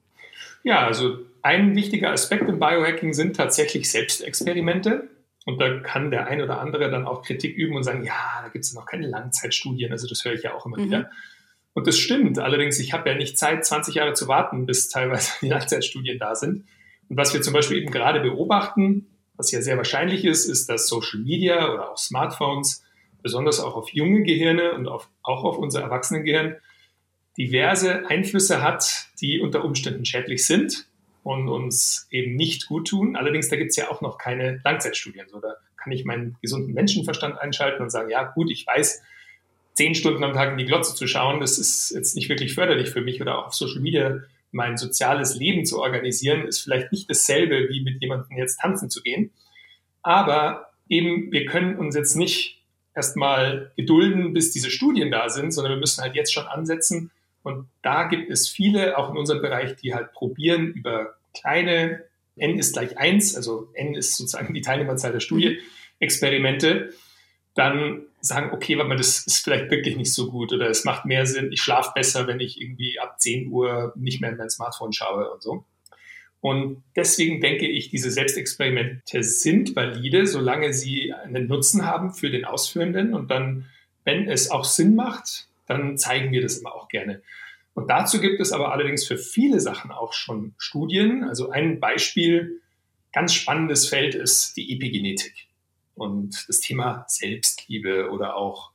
Ja, 0.62 0.86
also 0.86 1.18
ein 1.42 1.74
wichtiger 1.74 2.10
Aspekt 2.10 2.48
im 2.48 2.58
Biohacking 2.58 3.12
sind 3.12 3.36
tatsächlich 3.36 3.90
Selbstexperimente. 3.90 5.08
Und 5.46 5.60
da 5.60 5.78
kann 5.80 6.10
der 6.10 6.26
ein 6.26 6.42
oder 6.42 6.60
andere 6.60 6.90
dann 6.90 7.06
auch 7.06 7.22
Kritik 7.22 7.56
üben 7.56 7.74
und 7.74 7.82
sagen, 7.82 8.04
ja, 8.04 8.40
da 8.42 8.48
gibt 8.48 8.64
es 8.66 8.74
noch 8.74 8.84
keine 8.84 9.06
Langzeitstudien. 9.06 9.90
Also 9.92 10.06
das 10.06 10.24
höre 10.24 10.34
ich 10.34 10.42
ja 10.42 10.54
auch 10.54 10.66
immer 10.66 10.78
mhm. 10.78 10.84
wieder. 10.84 11.10
Und 11.72 11.86
das 11.86 11.96
stimmt. 11.96 12.38
Allerdings, 12.38 12.78
ich 12.78 12.92
habe 12.92 13.08
ja 13.08 13.16
nicht 13.16 13.38
Zeit, 13.38 13.64
20 13.64 13.94
Jahre 13.94 14.12
zu 14.12 14.28
warten, 14.28 14.66
bis 14.66 14.90
teilweise 14.90 15.32
die 15.40 15.48
Langzeitstudien 15.48 16.18
da 16.18 16.34
sind. 16.34 16.66
Und 17.08 17.16
was 17.16 17.32
wir 17.32 17.40
zum 17.40 17.54
Beispiel 17.54 17.78
eben 17.78 17.90
gerade 17.90 18.20
beobachten, 18.20 19.06
was 19.36 19.50
ja 19.52 19.62
sehr 19.62 19.76
wahrscheinlich 19.76 20.24
ist, 20.24 20.46
ist, 20.46 20.68
dass 20.68 20.88
Social 20.88 21.20
Media 21.20 21.72
oder 21.72 21.92
auch 21.92 21.96
Smartphones 21.96 22.84
besonders 23.22 23.60
auch 23.60 23.76
auf 23.76 23.88
junge 23.90 24.24
Gehirne 24.24 24.72
und 24.72 24.88
auf, 24.88 25.08
auch 25.22 25.44
auf 25.44 25.56
unser 25.58 25.80
Erwachsenengehirn, 25.80 26.56
diverse 27.38 28.06
Einflüsse 28.08 28.62
hat, 28.62 29.06
die 29.20 29.40
unter 29.40 29.64
Umständen 29.64 30.04
schädlich 30.04 30.44
sind 30.44 30.86
und 31.22 31.48
uns 31.48 32.08
eben 32.10 32.34
nicht 32.34 32.66
gut 32.66 32.88
tun. 32.88 33.16
Allerdings, 33.16 33.48
da 33.48 33.56
gibt 33.56 33.70
es 33.70 33.76
ja 33.76 33.90
auch 33.90 34.00
noch 34.00 34.18
keine 34.18 34.60
Langzeitstudien. 34.64 35.28
So, 35.28 35.40
da 35.40 35.54
kann 35.76 35.92
ich 35.92 36.04
meinen 36.04 36.36
gesunden 36.42 36.74
Menschenverstand 36.74 37.38
einschalten 37.38 37.82
und 37.82 37.90
sagen, 37.90 38.10
ja 38.10 38.24
gut, 38.24 38.50
ich 38.50 38.66
weiß, 38.66 39.02
zehn 39.74 39.94
Stunden 39.94 40.24
am 40.24 40.32
Tag 40.32 40.50
in 40.50 40.58
die 40.58 40.64
Glotze 40.64 40.94
zu 40.96 41.06
schauen, 41.06 41.38
das 41.40 41.56
ist 41.58 41.92
jetzt 41.94 42.16
nicht 42.16 42.28
wirklich 42.28 42.54
förderlich 42.54 42.90
für 42.90 43.00
mich 43.00 43.22
oder 43.22 43.38
auch 43.38 43.46
auf 43.46 43.54
Social 43.54 43.80
Media 43.80 44.20
mein 44.50 44.76
soziales 44.76 45.36
Leben 45.36 45.64
zu 45.66 45.80
organisieren, 45.80 46.46
ist 46.46 46.60
vielleicht 46.60 46.90
nicht 46.90 47.08
dasselbe, 47.08 47.68
wie 47.68 47.82
mit 47.82 48.00
jemandem 48.00 48.38
jetzt 48.38 48.58
tanzen 48.60 48.90
zu 48.90 49.02
gehen. 49.02 49.30
Aber 50.02 50.70
eben, 50.88 51.30
wir 51.30 51.46
können 51.46 51.76
uns 51.76 51.94
jetzt 51.94 52.16
nicht 52.16 52.62
erstmal 52.94 53.70
gedulden, 53.76 54.32
bis 54.32 54.50
diese 54.50 54.70
Studien 54.70 55.10
da 55.10 55.28
sind, 55.28 55.52
sondern 55.52 55.74
wir 55.74 55.80
müssen 55.80 56.02
halt 56.02 56.16
jetzt 56.16 56.32
schon 56.32 56.46
ansetzen. 56.46 57.10
Und 57.42 57.68
da 57.82 58.04
gibt 58.04 58.30
es 58.30 58.48
viele, 58.48 58.98
auch 58.98 59.10
in 59.10 59.16
unserem 59.16 59.42
Bereich, 59.42 59.76
die 59.76 59.94
halt 59.94 60.12
probieren, 60.12 60.68
über 60.72 61.14
kleine, 61.34 62.04
n 62.36 62.58
ist 62.58 62.74
gleich 62.74 62.98
eins, 62.98 63.34
also 63.34 63.70
n 63.74 63.94
ist 63.94 64.16
sozusagen 64.16 64.54
die 64.54 64.60
Teilnehmerzahl 64.60 65.12
der 65.12 65.20
Studie, 65.20 65.58
Experimente, 65.98 66.92
dann 67.54 68.02
sagen, 68.20 68.50
okay, 68.52 68.76
warte 68.76 68.88
mal, 68.88 68.96
das 68.96 69.26
ist 69.26 69.44
vielleicht 69.44 69.70
wirklich 69.70 69.96
nicht 69.96 70.12
so 70.12 70.30
gut 70.30 70.52
oder 70.52 70.68
es 70.68 70.84
macht 70.84 71.04
mehr 71.04 71.26
Sinn, 71.26 71.52
ich 71.52 71.62
schlafe 71.62 71.92
besser, 71.94 72.26
wenn 72.26 72.40
ich 72.40 72.60
irgendwie 72.60 72.98
ab 73.00 73.20
10 73.20 73.50
Uhr 73.50 73.92
nicht 73.96 74.20
mehr 74.20 74.30
in 74.30 74.36
mein 74.36 74.50
Smartphone 74.50 74.92
schaue 74.92 75.30
und 75.30 75.42
so. 75.42 75.64
Und 76.40 76.84
deswegen 76.94 77.40
denke 77.40 77.66
ich, 77.66 77.90
diese 77.90 78.10
Selbstexperimente 78.10 79.24
sind 79.24 79.74
valide, 79.74 80.26
solange 80.26 80.72
sie 80.72 81.12
einen 81.12 81.48
Nutzen 81.48 81.84
haben 81.84 82.14
für 82.14 82.30
den 82.30 82.44
Ausführenden. 82.44 83.12
Und 83.12 83.30
dann, 83.30 83.66
wenn 84.04 84.28
es 84.28 84.50
auch 84.50 84.64
Sinn 84.64 84.94
macht, 84.94 85.48
dann 85.68 85.96
zeigen 85.96 86.32
wir 86.32 86.42
das 86.42 86.58
immer 86.58 86.74
auch 86.74 86.88
gerne. 86.88 87.22
Und 87.74 87.88
dazu 87.90 88.20
gibt 88.20 88.40
es 88.40 88.50
aber 88.52 88.72
allerdings 88.72 89.06
für 89.06 89.16
viele 89.16 89.60
Sachen 89.60 89.92
auch 89.92 90.12
schon 90.12 90.54
Studien. 90.58 91.22
Also 91.22 91.50
ein 91.50 91.78
Beispiel, 91.78 92.60
ganz 93.12 93.32
spannendes 93.32 93.88
Feld 93.88 94.16
ist 94.16 94.56
die 94.56 94.74
Epigenetik 94.74 95.46
und 95.94 96.48
das 96.48 96.60
Thema 96.60 97.04
Selbstliebe 97.06 98.10
oder 98.10 98.36
auch 98.36 98.72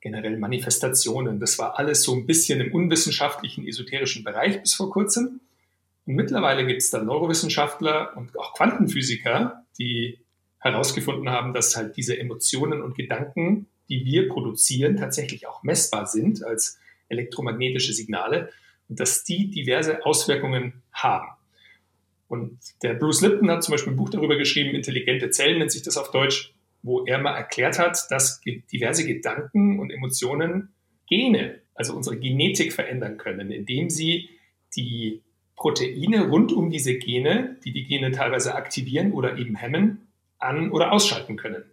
generell 0.00 0.36
Manifestationen. 0.36 1.40
Das 1.40 1.58
war 1.58 1.78
alles 1.78 2.02
so 2.02 2.14
ein 2.14 2.26
bisschen 2.26 2.60
im 2.60 2.74
unwissenschaftlichen, 2.74 3.66
esoterischen 3.66 4.24
Bereich 4.24 4.60
bis 4.60 4.74
vor 4.74 4.90
kurzem. 4.90 5.40
Und 6.06 6.14
mittlerweile 6.16 6.66
gibt 6.66 6.82
es 6.82 6.90
da 6.90 7.02
Neurowissenschaftler 7.02 8.16
und 8.16 8.36
auch 8.38 8.54
Quantenphysiker, 8.54 9.64
die 9.78 10.18
herausgefunden 10.58 11.30
haben, 11.30 11.52
dass 11.52 11.76
halt 11.76 11.96
diese 11.96 12.18
Emotionen 12.18 12.82
und 12.82 12.96
Gedanken, 12.96 13.68
die 13.88 14.04
wir 14.04 14.28
produzieren, 14.28 14.96
tatsächlich 14.96 15.46
auch 15.46 15.62
messbar 15.62 16.06
sind 16.06 16.44
als 16.44 16.78
elektromagnetische 17.08 17.92
Signale 17.92 18.50
und 18.88 19.00
dass 19.00 19.24
die 19.24 19.50
diverse 19.50 20.04
Auswirkungen 20.04 20.82
haben. 20.92 21.28
Und 22.28 22.58
der 22.82 22.94
Bruce 22.94 23.20
Lipton 23.20 23.50
hat 23.50 23.62
zum 23.62 23.72
Beispiel 23.72 23.92
ein 23.92 23.96
Buch 23.96 24.08
darüber 24.08 24.36
geschrieben, 24.36 24.74
Intelligente 24.74 25.30
Zellen 25.30 25.58
nennt 25.58 25.70
sich 25.70 25.82
das 25.82 25.98
auf 25.98 26.10
Deutsch, 26.10 26.54
wo 26.82 27.04
er 27.04 27.18
mal 27.18 27.36
erklärt 27.36 27.78
hat, 27.78 28.10
dass 28.10 28.40
diverse 28.40 29.06
Gedanken 29.06 29.78
und 29.78 29.90
Emotionen 29.90 30.70
Gene, 31.06 31.60
also 31.74 31.94
unsere 31.94 32.18
Genetik 32.18 32.72
verändern 32.72 33.18
können, 33.18 33.50
indem 33.50 33.90
sie 33.90 34.30
die 34.76 35.20
Proteine 35.56 36.28
rund 36.28 36.52
um 36.52 36.70
diese 36.70 36.98
Gene, 36.98 37.58
die 37.64 37.72
die 37.72 37.84
Gene 37.84 38.10
teilweise 38.12 38.54
aktivieren 38.54 39.12
oder 39.12 39.36
eben 39.36 39.54
hemmen, 39.54 40.08
an- 40.38 40.72
oder 40.72 40.92
ausschalten 40.92 41.36
können. 41.36 41.64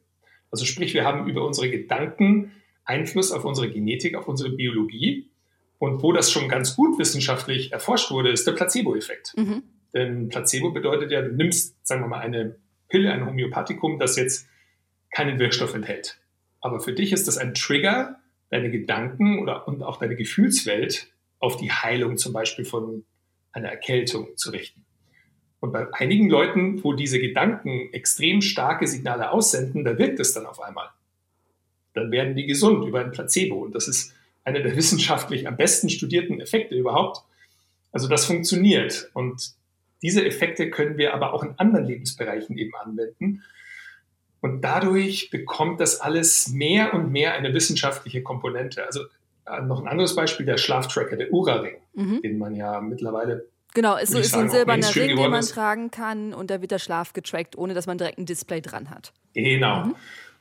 Also 0.51 0.65
sprich, 0.65 0.94
wir 0.94 1.06
haben 1.06 1.27
über 1.27 1.46
unsere 1.46 1.70
Gedanken 1.70 2.51
Einfluss 2.86 3.32
auf 3.32 3.46
unsere 3.46 3.70
Genetik, 3.70 4.15
auf 4.15 4.27
unsere 4.27 4.50
Biologie. 4.50 5.29
Und 5.77 6.03
wo 6.03 6.12
das 6.12 6.32
schon 6.32 6.50
ganz 6.50 6.75
gut 6.75 7.00
wissenschaftlich 7.00 7.72
erforscht 7.72 8.12
wurde, 8.12 8.32
ist 8.32 8.46
der 8.48 8.51
Placebo-Effekt. 8.53 9.34
Mhm. 9.38 9.63
Denn 9.94 10.29
Placebo 10.29 10.72
bedeutet 10.72 11.12
ja, 11.12 11.22
du 11.22 11.34
nimmst, 11.34 11.75
sagen 11.88 12.01
wir 12.01 12.08
mal, 12.08 12.20
eine 12.20 12.58
Pille, 12.89 13.12
ein 13.12 13.25
Homöopathikum, 13.25 14.00
das 14.00 14.18
jetzt 14.18 14.48
keinen 15.12 15.39
Wirkstoff 15.39 15.74
enthält. 15.74 16.20
Aber 16.62 16.79
für 16.79 16.94
dich 16.94 17.13
ist 17.13 17.27
das 17.27 17.38
ein 17.38 17.53
Trigger, 17.53 18.20
deine 18.50 18.72
Gedanken 18.72 19.39
oder, 19.39 19.68
und 19.68 19.84
auch 19.84 19.98
deine 19.98 20.15
Gefühlswelt 20.15 21.08
auf 21.39 21.56
die 21.58 21.72
Heilung 21.72 22.18
zum 22.18 22.34
Beispiel 22.34 22.65
von 22.65 23.06
einer 23.51 23.70
Erkältung 23.70 24.36
zu 24.36 24.50
richten. 24.50 24.86
Und 25.60 25.74
bei 25.74 25.88
einigen 25.94 26.30
Leuten, 26.30 26.84
wo 26.84 26.94
diese 26.94 27.20
Gedanken 27.20 27.92
extrem 27.92 28.42
starke 28.42 28.88
Signale 28.88 29.32
aussenden, 29.32 29.84
da 29.84 29.98
wirkt 29.98 30.20
es 30.20 30.34
dann 30.34 30.46
auf 30.46 30.62
einmal. 30.62 30.89
Dann 31.94 32.12
werden 32.12 32.36
die 32.36 32.46
gesund 32.46 32.88
über 32.88 33.01
ein 33.01 33.12
Placebo. 33.12 33.58
Und 33.58 33.75
das 33.75 33.88
ist 33.88 34.13
einer 34.46 34.62
der 34.62 34.75
wissenschaftlich 34.78 35.48
am 35.48 35.58
besten 35.58 35.89
studierten 35.89 36.39
Effekte 36.39 36.75
überhaupt. 36.75 37.24
Also 37.92 38.08
das 38.08 38.25
funktioniert. 38.25 39.10
Und 39.13 39.54
diese 40.01 40.25
Effekte 40.25 40.70
können 40.70 40.98
wir 40.98 41.13
aber 41.13 41.34
auch 41.34 41.44
in 41.44 41.56
anderen 41.58 41.86
Lebensbereichen 41.86 42.58
eben 42.58 42.75
anwenden. 42.75 43.44
Und 44.42 44.62
dadurch 44.62 45.30
bekommt 45.32 45.82
das 45.82 46.00
alles 46.00 46.48
mehr 46.48 46.94
und 46.94 47.12
mehr 47.12 47.34
eine 47.34 47.54
wissenschaftliche 47.54 48.24
Komponente. 48.24 48.86
Also 48.86 49.01
äh, 49.46 49.62
noch 49.62 49.82
ein 49.82 49.88
anderes 49.88 50.16
Beispiel, 50.16 50.46
der 50.46 50.58
Schlaftracker, 50.58 51.18
der 51.18 51.34
Ura-Ring, 51.34 51.75
mhm. 51.94 52.22
den 52.22 52.38
man 52.38 52.56
ja 52.56 52.80
mittlerweile 52.80 53.46
Genau, 53.74 53.98
es 53.98 54.12
ist 54.12 54.32
so 54.32 54.40
ein 54.40 54.50
silberner 54.50 54.96
Ring, 54.96 55.16
den 55.16 55.32
man 55.32 55.46
tragen 55.46 55.92
kann 55.92 56.34
und 56.34 56.50
da 56.50 56.62
wird 56.62 56.72
der 56.72 56.80
Schlaf 56.80 57.14
getrackt, 57.14 57.58
ohne 57.58 57.74
dass 57.74 57.86
man 57.86 57.98
direkt 57.98 58.18
ein 58.18 58.26
Display 58.26 58.62
dran 58.62 58.90
hat. 58.90 59.14
Genau. 59.34 59.86
Mhm. 59.86 59.96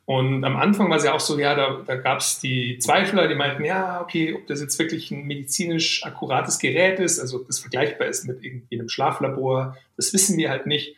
Und 0.06 0.42
am 0.42 0.56
Anfang 0.56 0.88
war 0.88 0.96
es 0.96 1.04
ja 1.04 1.12
auch 1.12 1.20
so, 1.20 1.38
ja, 1.38 1.54
da, 1.54 1.82
da 1.86 1.96
gab 1.96 2.20
es 2.20 2.40
die 2.40 2.78
Zweifler, 2.78 3.28
die 3.28 3.34
meinten, 3.34 3.62
ja, 3.66 4.00
okay, 4.00 4.34
ob 4.34 4.46
das 4.46 4.62
jetzt 4.62 4.78
wirklich 4.78 5.10
ein 5.10 5.26
medizinisch 5.26 6.02
akkurates 6.02 6.58
Gerät 6.58 6.98
ist, 6.98 7.20
also 7.20 7.40
ob 7.40 7.46
das 7.46 7.58
vergleichbar 7.58 8.06
ist 8.06 8.26
mit 8.26 8.42
irgendeinem 8.42 8.88
Schlaflabor, 8.88 9.76
das 9.98 10.14
wissen 10.14 10.38
wir 10.38 10.48
halt 10.48 10.64
nicht. 10.64 10.96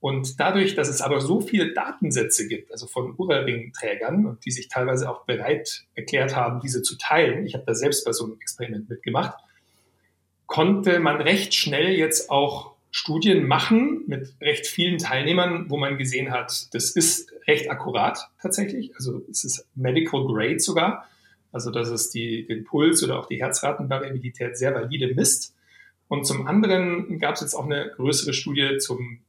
Und 0.00 0.38
dadurch, 0.40 0.74
dass 0.74 0.90
es 0.90 1.00
aber 1.00 1.22
so 1.22 1.40
viele 1.40 1.72
Datensätze 1.72 2.48
gibt, 2.48 2.70
also 2.70 2.86
von 2.86 3.14
Ura-Ring-Trägern, 3.16 4.26
und 4.26 4.44
die 4.44 4.50
sich 4.50 4.68
teilweise 4.68 5.10
auch 5.10 5.24
bereit 5.24 5.84
erklärt 5.94 6.36
haben, 6.36 6.60
diese 6.60 6.82
zu 6.82 6.98
teilen, 6.98 7.46
ich 7.46 7.54
habe 7.54 7.64
da 7.66 7.74
selbst 7.74 8.04
bei 8.04 8.12
so 8.12 8.24
einem 8.24 8.38
Experiment 8.42 8.90
mitgemacht, 8.90 9.38
konnte 10.50 10.98
man 10.98 11.20
recht 11.20 11.54
schnell 11.54 11.90
jetzt 11.90 12.28
auch 12.28 12.72
Studien 12.90 13.46
machen 13.46 14.02
mit 14.08 14.34
recht 14.40 14.66
vielen 14.66 14.98
Teilnehmern, 14.98 15.66
wo 15.68 15.76
man 15.76 15.96
gesehen 15.96 16.32
hat, 16.32 16.74
das 16.74 16.90
ist 16.90 17.32
recht 17.46 17.70
akkurat 17.70 18.28
tatsächlich. 18.42 18.92
Also 18.96 19.22
es 19.30 19.44
ist 19.44 19.68
Medical 19.76 20.26
Grade 20.26 20.58
sogar. 20.58 21.08
Also 21.52 21.70
dass 21.70 21.88
es 21.88 22.10
die, 22.10 22.48
den 22.48 22.64
Puls 22.64 23.04
oder 23.04 23.20
auch 23.20 23.26
die 23.26 23.40
Herzratenvariabilität 23.40 24.58
sehr 24.58 24.74
valide 24.74 25.14
misst. 25.14 25.54
Und 26.08 26.26
zum 26.26 26.48
anderen 26.48 27.20
gab 27.20 27.36
es 27.36 27.42
jetzt 27.42 27.54
auch 27.54 27.66
eine 27.66 27.92
größere 27.94 28.32
Studie 28.32 28.78
zum 28.78 29.20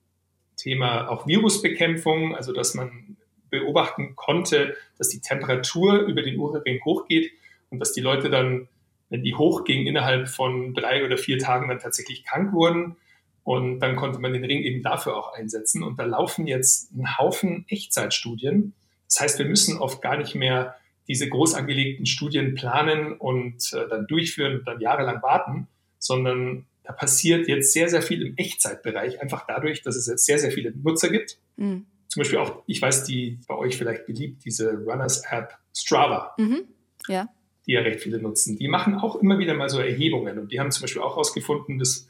Thema 0.57 1.07
auch 1.07 1.27
Virusbekämpfung, 1.27 2.35
also 2.35 2.51
dass 2.51 2.73
man 2.73 3.15
beobachten 3.51 4.15
konnte, 4.15 4.75
dass 4.97 5.09
die 5.09 5.21
Temperatur 5.21 5.99
über 5.99 6.23
den 6.23 6.39
Uhrring 6.39 6.83
hochgeht 6.83 7.31
und 7.69 7.77
dass 7.77 7.93
die 7.93 8.01
Leute 8.01 8.31
dann, 8.31 8.69
wenn 9.11 9.23
die 9.23 9.35
hochging, 9.35 9.85
innerhalb 9.85 10.29
von 10.29 10.73
drei 10.73 11.05
oder 11.05 11.17
vier 11.17 11.37
Tagen 11.37 11.67
dann 11.67 11.79
tatsächlich 11.79 12.23
krank 12.23 12.53
wurden. 12.53 12.95
Und 13.43 13.79
dann 13.81 13.95
konnte 13.95 14.19
man 14.19 14.33
den 14.33 14.45
Ring 14.45 14.63
eben 14.63 14.81
dafür 14.81 15.17
auch 15.17 15.33
einsetzen. 15.33 15.83
Und 15.83 15.99
da 15.99 16.05
laufen 16.05 16.47
jetzt 16.47 16.91
ein 16.93 17.17
Haufen 17.17 17.65
Echtzeitstudien. 17.67 18.73
Das 19.07 19.19
heißt, 19.19 19.39
wir 19.39 19.45
müssen 19.45 19.77
oft 19.77 20.01
gar 20.01 20.17
nicht 20.17 20.33
mehr 20.33 20.75
diese 21.07 21.27
groß 21.27 21.55
angelegten 21.55 22.05
Studien 22.05 22.55
planen 22.55 23.13
und 23.13 23.73
äh, 23.73 23.87
dann 23.89 24.07
durchführen 24.07 24.59
und 24.59 24.67
dann 24.67 24.79
jahrelang 24.79 25.21
warten, 25.21 25.67
sondern 25.99 26.65
da 26.83 26.93
passiert 26.93 27.49
jetzt 27.49 27.73
sehr, 27.73 27.89
sehr 27.89 28.01
viel 28.01 28.25
im 28.25 28.37
Echtzeitbereich, 28.37 29.21
einfach 29.21 29.45
dadurch, 29.45 29.81
dass 29.81 29.97
es 29.97 30.07
jetzt 30.07 30.25
sehr, 30.25 30.39
sehr 30.39 30.51
viele 30.51 30.71
Nutzer 30.71 31.09
gibt. 31.09 31.37
Mhm. 31.57 31.85
Zum 32.07 32.21
Beispiel 32.21 32.39
auch, 32.39 32.63
ich 32.65 32.81
weiß, 32.81 33.03
die 33.03 33.39
bei 33.47 33.55
euch 33.55 33.77
vielleicht 33.77 34.05
beliebt, 34.05 34.45
diese 34.45 34.71
Runners-App 34.73 35.57
Strava. 35.75 36.33
Mhm. 36.37 36.63
Ja. 37.07 37.27
Die 37.67 37.73
ja 37.73 37.81
recht 37.81 38.01
viele 38.01 38.19
nutzen. 38.19 38.57
Die 38.57 38.67
machen 38.67 38.95
auch 38.95 39.17
immer 39.17 39.37
wieder 39.37 39.53
mal 39.53 39.69
so 39.69 39.79
Erhebungen 39.79 40.39
und 40.39 40.51
die 40.51 40.59
haben 40.59 40.71
zum 40.71 40.81
Beispiel 40.81 41.01
auch 41.01 41.11
herausgefunden, 41.11 41.77
dass 41.77 42.07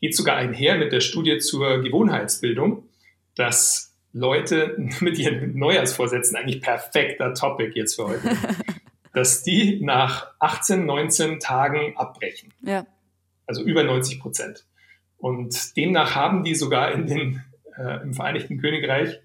geht 0.00 0.16
sogar 0.16 0.36
einher 0.36 0.78
mit 0.78 0.92
der 0.92 1.00
Studie 1.00 1.38
zur 1.38 1.80
Gewohnheitsbildung, 1.80 2.88
dass 3.34 3.96
Leute 4.12 4.76
mit 5.00 5.18
ihren 5.18 5.56
Neujahrsvorsätzen 5.58 6.36
eigentlich 6.36 6.60
perfekter 6.60 7.34
Topic 7.34 7.72
jetzt 7.74 7.96
für 7.96 8.08
heute, 8.08 8.36
dass 9.12 9.42
die 9.42 9.80
nach 9.82 10.32
18, 10.38 10.86
19 10.86 11.40
Tagen 11.40 11.96
abbrechen. 11.96 12.52
Ja. 12.62 12.86
Also 13.46 13.62
über 13.62 13.82
90 13.82 14.20
Prozent. 14.20 14.66
Und 15.16 15.76
demnach 15.76 16.14
haben 16.14 16.44
die 16.44 16.54
sogar 16.54 16.92
in 16.92 17.06
den, 17.06 17.44
äh, 17.76 18.02
im 18.02 18.14
Vereinigten 18.14 18.58
Königreich 18.58 19.20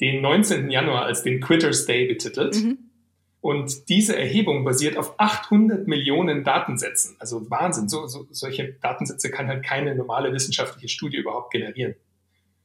den 0.00 0.20
19. 0.20 0.70
Januar 0.70 1.04
als 1.04 1.22
den 1.22 1.40
Quitters 1.40 1.86
Day 1.86 2.06
betitelt. 2.06 2.56
Mhm. 2.56 2.78
Und 3.44 3.90
diese 3.90 4.18
Erhebung 4.18 4.64
basiert 4.64 4.96
auf 4.96 5.20
800 5.20 5.86
Millionen 5.86 6.44
Datensätzen. 6.44 7.14
Also 7.18 7.50
Wahnsinn. 7.50 7.90
So, 7.90 8.06
so, 8.06 8.26
solche 8.30 8.72
Datensätze 8.80 9.30
kann 9.30 9.48
halt 9.48 9.62
keine 9.62 9.94
normale 9.94 10.32
wissenschaftliche 10.32 10.88
Studie 10.88 11.18
überhaupt 11.18 11.52
generieren. 11.52 11.94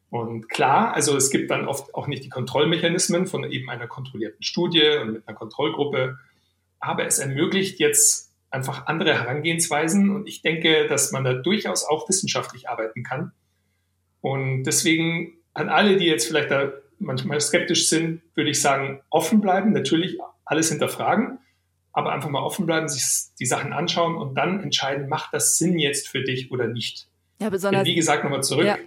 Und 0.09 0.47
klar, 0.47 0.93
also 0.93 1.17
es 1.17 1.31
gibt 1.31 1.51
dann 1.51 1.67
oft 1.67 1.93
auch 1.93 2.07
nicht 2.07 2.23
die 2.23 2.29
Kontrollmechanismen 2.29 3.27
von 3.27 3.43
eben 3.51 3.69
einer 3.69 3.87
kontrollierten 3.87 4.41
Studie 4.41 4.99
und 5.01 5.11
mit 5.11 5.27
einer 5.27 5.35
Kontrollgruppe. 5.35 6.17
Aber 6.79 7.05
es 7.05 7.19
ermöglicht 7.19 7.81
jetzt 7.81 8.31
einfach 8.49 8.87
andere 8.87 9.19
Herangehensweisen. 9.19 10.15
Und 10.15 10.29
ich 10.29 10.43
denke, 10.43 10.87
dass 10.87 11.11
man 11.11 11.25
da 11.25 11.33
durchaus 11.33 11.83
auch 11.83 12.07
wissenschaftlich 12.07 12.69
arbeiten 12.69 13.03
kann. 13.03 13.33
Und 14.21 14.63
deswegen 14.63 15.33
an 15.53 15.67
alle, 15.67 15.97
die 15.97 16.05
jetzt 16.05 16.25
vielleicht 16.25 16.51
da 16.51 16.71
manchmal 16.99 17.41
skeptisch 17.41 17.89
sind, 17.89 18.21
würde 18.33 18.51
ich 18.51 18.61
sagen, 18.61 19.01
offen 19.09 19.41
bleiben. 19.41 19.73
Natürlich 19.73 20.17
alles 20.49 20.69
hinterfragen, 20.69 21.39
aber 21.93 22.11
einfach 22.11 22.29
mal 22.29 22.41
offen 22.41 22.65
bleiben, 22.65 22.89
sich 22.89 23.03
die 23.39 23.45
Sachen 23.45 23.71
anschauen 23.71 24.15
und 24.15 24.35
dann 24.35 24.61
entscheiden, 24.61 25.07
macht 25.07 25.33
das 25.33 25.57
Sinn 25.57 25.77
jetzt 25.77 26.07
für 26.07 26.23
dich 26.23 26.51
oder 26.51 26.67
nicht. 26.67 27.07
Ja, 27.39 27.49
besonders. 27.49 27.83
Denn 27.83 27.91
wie 27.91 27.95
gesagt, 27.95 28.23
nochmal 28.23 28.43
zurück. 28.43 28.65
Ja. 28.65 28.77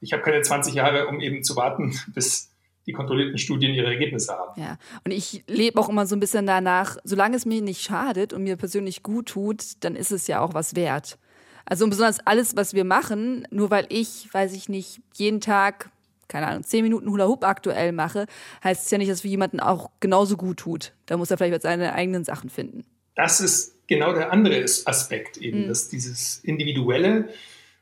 Ich 0.00 0.12
habe 0.12 0.22
keine 0.22 0.40
20 0.40 0.74
Jahre, 0.74 1.08
um 1.08 1.20
eben 1.20 1.42
zu 1.42 1.56
warten, 1.56 1.98
bis 2.14 2.50
die 2.86 2.92
kontrollierten 2.92 3.36
Studien 3.36 3.74
ihre 3.74 3.88
Ergebnisse 3.88 4.32
haben. 4.32 4.60
Ja, 4.60 4.78
und 5.04 5.10
ich 5.10 5.44
lebe 5.46 5.78
auch 5.78 5.88
immer 5.88 6.06
so 6.06 6.16
ein 6.16 6.20
bisschen 6.20 6.46
danach, 6.46 6.96
solange 7.04 7.36
es 7.36 7.44
mir 7.44 7.60
nicht 7.60 7.82
schadet 7.82 8.32
und 8.32 8.44
mir 8.44 8.56
persönlich 8.56 9.02
gut 9.02 9.26
tut, 9.26 9.62
dann 9.80 9.94
ist 9.94 10.10
es 10.10 10.26
ja 10.26 10.40
auch 10.40 10.54
was 10.54 10.74
wert. 10.74 11.18
Also 11.66 11.86
besonders 11.86 12.20
alles, 12.20 12.56
was 12.56 12.72
wir 12.72 12.84
machen, 12.84 13.46
nur 13.50 13.70
weil 13.70 13.86
ich, 13.90 14.32
weiß 14.32 14.54
ich 14.54 14.70
nicht, 14.70 15.00
jeden 15.14 15.42
Tag 15.42 15.90
keine 16.28 16.46
Ahnung, 16.46 16.62
zehn 16.62 16.82
Minuten 16.82 17.10
Hula 17.10 17.26
Hoop 17.26 17.44
aktuell 17.44 17.92
mache, 17.92 18.26
heißt 18.62 18.84
es 18.84 18.90
ja 18.90 18.98
nicht, 18.98 19.10
dass 19.10 19.22
für 19.22 19.28
jemanden 19.28 19.60
auch 19.60 19.90
genauso 20.00 20.36
gut 20.36 20.58
tut. 20.58 20.92
Da 21.06 21.16
muss 21.16 21.30
er 21.30 21.38
vielleicht 21.38 21.62
seine 21.62 21.94
eigenen 21.94 22.24
Sachen 22.24 22.50
finden. 22.50 22.84
Das 23.14 23.40
ist 23.40 23.86
genau 23.88 24.12
der 24.12 24.32
andere 24.32 24.62
Aspekt 24.62 25.38
eben, 25.38 25.64
mhm. 25.64 25.68
dass 25.68 25.88
dieses 25.88 26.38
Individuelle 26.44 27.30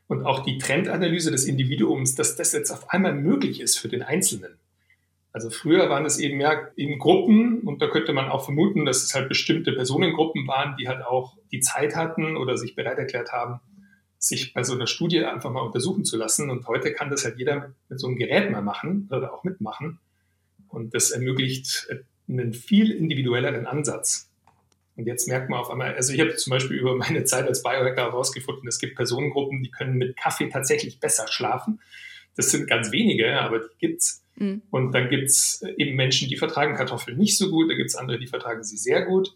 und 0.07 0.25
auch 0.25 0.43
die 0.43 0.57
Trendanalyse 0.57 1.31
des 1.31 1.45
Individuums, 1.45 2.15
dass 2.15 2.35
das 2.35 2.53
jetzt 2.53 2.71
auf 2.71 2.89
einmal 2.91 3.13
möglich 3.13 3.59
ist 3.59 3.77
für 3.77 3.89
den 3.89 4.01
Einzelnen. 4.01 4.57
Also 5.33 5.51
früher 5.51 5.89
waren 5.89 6.05
es 6.05 6.17
eben 6.17 6.39
ja 6.41 6.69
eben 6.77 6.97
Gruppen 6.97 7.59
und 7.59 7.81
da 7.81 7.87
könnte 7.87 8.13
man 8.13 8.29
auch 8.29 8.43
vermuten, 8.45 8.85
dass 8.85 9.03
es 9.03 9.13
halt 9.13 9.29
bestimmte 9.29 9.73
Personengruppen 9.73 10.47
waren, 10.47 10.75
die 10.77 10.87
halt 10.87 11.05
auch 11.05 11.37
die 11.51 11.59
Zeit 11.59 11.95
hatten 11.95 12.37
oder 12.37 12.57
sich 12.57 12.75
bereit 12.75 12.97
erklärt 12.97 13.31
haben, 13.31 13.59
sich 14.19 14.53
bei 14.53 14.63
so 14.63 14.73
einer 14.73 14.87
Studie 14.87 15.23
einfach 15.23 15.51
mal 15.51 15.61
untersuchen 15.61 16.05
zu 16.05 16.17
lassen. 16.17 16.49
Und 16.49 16.67
heute 16.67 16.93
kann 16.93 17.09
das 17.09 17.23
halt 17.23 17.37
jeder 17.37 17.73
mit 17.89 17.99
so 17.99 18.07
einem 18.07 18.17
Gerät 18.17 18.51
mal 18.51 18.61
machen 18.61 19.07
oder 19.11 19.33
auch 19.33 19.43
mitmachen. 19.43 19.99
Und 20.69 20.93
das 20.93 21.11
ermöglicht 21.11 21.87
einen 22.27 22.53
viel 22.53 22.91
individuelleren 22.91 23.65
Ansatz. 23.65 24.29
Und 24.95 25.05
jetzt 25.05 25.27
merkt 25.27 25.49
man 25.49 25.59
auf 25.59 25.69
einmal, 25.69 25.93
also 25.93 26.11
ich 26.11 26.19
habe 26.19 26.35
zum 26.35 26.51
Beispiel 26.51 26.77
über 26.77 26.95
meine 26.95 27.23
Zeit 27.23 27.47
als 27.47 27.61
Biohacker 27.61 28.03
herausgefunden, 28.03 28.67
es 28.67 28.79
gibt 28.79 28.95
Personengruppen, 28.95 29.61
die 29.61 29.69
können 29.69 29.97
mit 29.97 30.17
Kaffee 30.17 30.49
tatsächlich 30.49 30.99
besser 30.99 31.27
schlafen. 31.29 31.79
Das 32.35 32.49
sind 32.49 32.67
ganz 32.67 32.91
wenige, 32.91 33.39
aber 33.39 33.59
die 33.59 33.77
gibt's. 33.79 34.23
Mhm. 34.35 34.63
Und 34.71 34.91
dann 34.93 35.09
gibt's 35.09 35.63
eben 35.77 35.95
Menschen, 35.95 36.29
die 36.29 36.35
vertragen 36.35 36.75
Kartoffeln 36.75 37.17
nicht 37.17 37.37
so 37.37 37.49
gut, 37.49 37.69
da 37.69 37.75
gibt's 37.75 37.95
andere, 37.95 38.17
die 38.19 38.27
vertragen 38.27 38.63
sie 38.63 38.77
sehr 38.77 39.05
gut. 39.05 39.35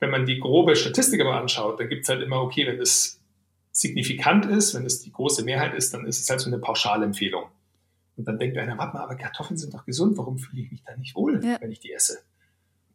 Wenn 0.00 0.10
man 0.10 0.26
die 0.26 0.38
grobe 0.38 0.76
Statistik 0.76 1.20
aber 1.20 1.34
anschaut, 1.34 1.80
dann 1.80 1.88
gibt's 1.88 2.08
halt 2.08 2.22
immer, 2.22 2.42
okay, 2.42 2.66
wenn 2.66 2.78
das 2.78 3.19
signifikant 3.80 4.44
ist, 4.44 4.74
wenn 4.74 4.84
es 4.84 5.00
die 5.00 5.10
große 5.10 5.42
Mehrheit 5.42 5.74
ist, 5.74 5.94
dann 5.94 6.04
ist 6.06 6.20
es 6.20 6.28
halt 6.28 6.40
so 6.40 6.50
eine 6.50 6.58
Pauschalempfehlung. 6.58 7.44
Und 8.16 8.28
dann 8.28 8.38
denkt 8.38 8.58
einer, 8.58 8.76
warte 8.76 8.94
mal, 8.94 9.02
aber 9.02 9.14
Kartoffeln 9.14 9.56
sind 9.56 9.72
doch 9.72 9.86
gesund, 9.86 10.18
warum 10.18 10.36
fühle 10.36 10.62
ich 10.62 10.70
mich 10.70 10.82
da 10.84 10.94
nicht 10.96 11.14
wohl, 11.14 11.42
ja. 11.42 11.56
wenn 11.60 11.72
ich 11.72 11.80
die 11.80 11.90
esse? 11.92 12.18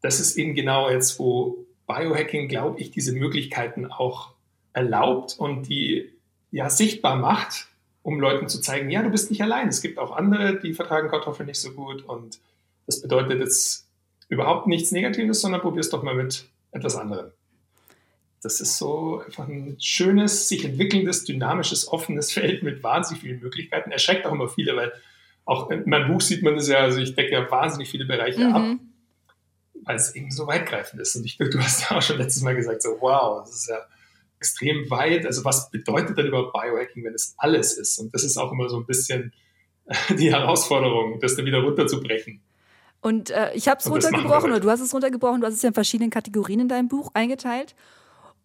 Das 0.02 0.20
ist 0.20 0.38
eben 0.38 0.54
genau 0.54 0.92
jetzt, 0.92 1.18
wo 1.18 1.66
Biohacking, 1.88 2.48
glaube 2.48 2.80
ich, 2.80 2.92
diese 2.92 3.14
Möglichkeiten 3.14 3.88
auch 3.88 4.34
erlaubt 4.74 5.36
und 5.40 5.68
die 5.68 6.14
ja 6.52 6.70
sichtbar 6.70 7.16
macht, 7.16 7.68
um 8.04 8.20
Leuten 8.20 8.48
zu 8.48 8.62
zeigen, 8.62 8.92
ja, 8.92 9.02
du 9.02 9.10
bist 9.10 9.32
nicht 9.32 9.42
allein. 9.42 9.68
Es 9.70 9.82
gibt 9.82 9.98
auch 9.98 10.16
andere, 10.16 10.60
die 10.60 10.76
vertragen 10.76 11.10
Kartoffeln 11.10 11.48
nicht 11.48 11.60
so 11.60 11.72
gut 11.72 12.04
und 12.04 12.40
das 12.86 13.02
bedeutet 13.02 13.40
jetzt 13.40 13.88
überhaupt 14.30 14.68
nichts 14.68 14.92
Negatives, 14.92 15.42
sondern 15.42 15.62
probier 15.62 15.82
es 15.82 15.90
doch 15.90 16.04
mal 16.04 16.14
mit 16.14 16.48
etwas 16.72 16.96
anderem. 16.96 17.32
Das 18.46 18.62
ist 18.62 18.78
so 18.78 19.24
einfach 19.26 19.48
ein 19.48 19.76
schönes, 19.80 20.48
sich 20.48 20.64
entwickelndes, 20.66 21.24
dynamisches, 21.24 21.88
offenes 21.88 22.32
Feld 22.32 22.62
mit 22.62 22.84
wahnsinnig 22.84 23.24
vielen 23.24 23.40
Möglichkeiten. 23.40 23.92
Erschreckt 23.92 24.28
auch 24.28 24.34
immer 24.34 24.48
viele, 24.48 24.76
weil 24.76 24.94
auch 25.46 25.72
in 25.72 25.90
meinem 25.90 26.12
Buch 26.12 26.22
sieht 26.22 26.44
man 26.44 26.56
das 26.56 26.68
ja, 26.68 26.78
also 26.78 27.00
ich 27.00 27.16
decke 27.16 27.32
ja 27.32 27.50
wahnsinnig 27.50 27.90
viele 27.90 28.06
Bereiche 28.06 28.42
mhm. 28.42 28.56
ab, 28.56 28.78
weil 29.84 29.96
es 29.96 30.14
eben 30.14 30.30
so 30.30 30.46
weitgreifend 30.46 31.02
ist. 31.02 31.16
Und 31.16 31.26
ich, 31.26 31.38
du 31.38 31.60
hast 31.60 31.90
ja 31.90 31.98
auch 31.98 32.04
schon 32.04 32.20
letztes 32.20 32.44
Mal 32.44 32.56
gesagt, 32.56 32.84
so 32.84 32.98
wow, 33.00 33.44
das 33.44 33.56
ist 33.56 33.68
ja 33.68 33.80
extrem 34.38 34.88
weit. 34.92 35.26
Also 35.26 35.44
was 35.44 35.72
bedeutet 35.72 36.16
denn 36.16 36.28
überhaupt 36.28 36.54
Biohacking, 36.54 37.04
wenn 37.04 37.16
es 37.16 37.34
alles 37.38 37.74
ist? 37.80 37.98
Und 37.98 38.14
das 38.14 38.24
ist 38.24 38.38
auch 38.38 38.52
immer 38.52 38.70
so 38.70 38.78
ein 38.78 38.86
bisschen 38.86 39.34
die 40.10 40.32
Herausforderung, 40.32 41.20
das 41.20 41.36
dann 41.36 41.48
wieder 41.48 41.64
runterzubrechen. 41.64 42.42
Und 43.02 43.32
äh, 43.32 43.56
ich 43.56 43.68
habe 43.68 43.80
es 43.80 43.90
runtergebrochen, 43.90 44.52
oder 44.52 44.60
du 44.60 44.70
hast 44.70 44.82
es 44.82 44.94
runtergebrochen, 44.94 45.42
du 45.42 45.48
hast 45.48 45.56
es 45.56 45.64
ja 45.64 45.70
in 45.70 45.74
verschiedenen 45.74 46.12
Kategorien 46.12 46.60
in 46.60 46.68
deinem 46.68 46.90
Buch 46.90 47.10
eingeteilt. 47.16 47.74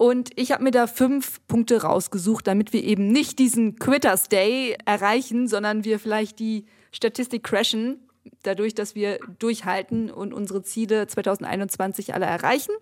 Und 0.01 0.31
ich 0.37 0.51
habe 0.51 0.65
mir 0.65 0.71
da 0.71 0.87
fünf 0.87 1.47
Punkte 1.47 1.83
rausgesucht, 1.83 2.47
damit 2.47 2.73
wir 2.73 2.83
eben 2.83 3.09
nicht 3.09 3.39
diesen 3.39 3.79
Quitters 3.79 4.31
Day 4.31 4.75
erreichen, 4.87 5.47
sondern 5.47 5.85
wir 5.85 5.99
vielleicht 5.99 6.39
die 6.39 6.65
Statistik 6.91 7.45
crashen, 7.45 8.09
dadurch, 8.43 8.75
dass 8.75 8.95
wir 8.95 9.19
durchhalten 9.39 10.11
und 10.11 10.33
unsere 10.33 10.63
Ziele 10.63 11.07
2021 11.07 12.15
alle 12.15 12.25
erreichen. 12.25 12.73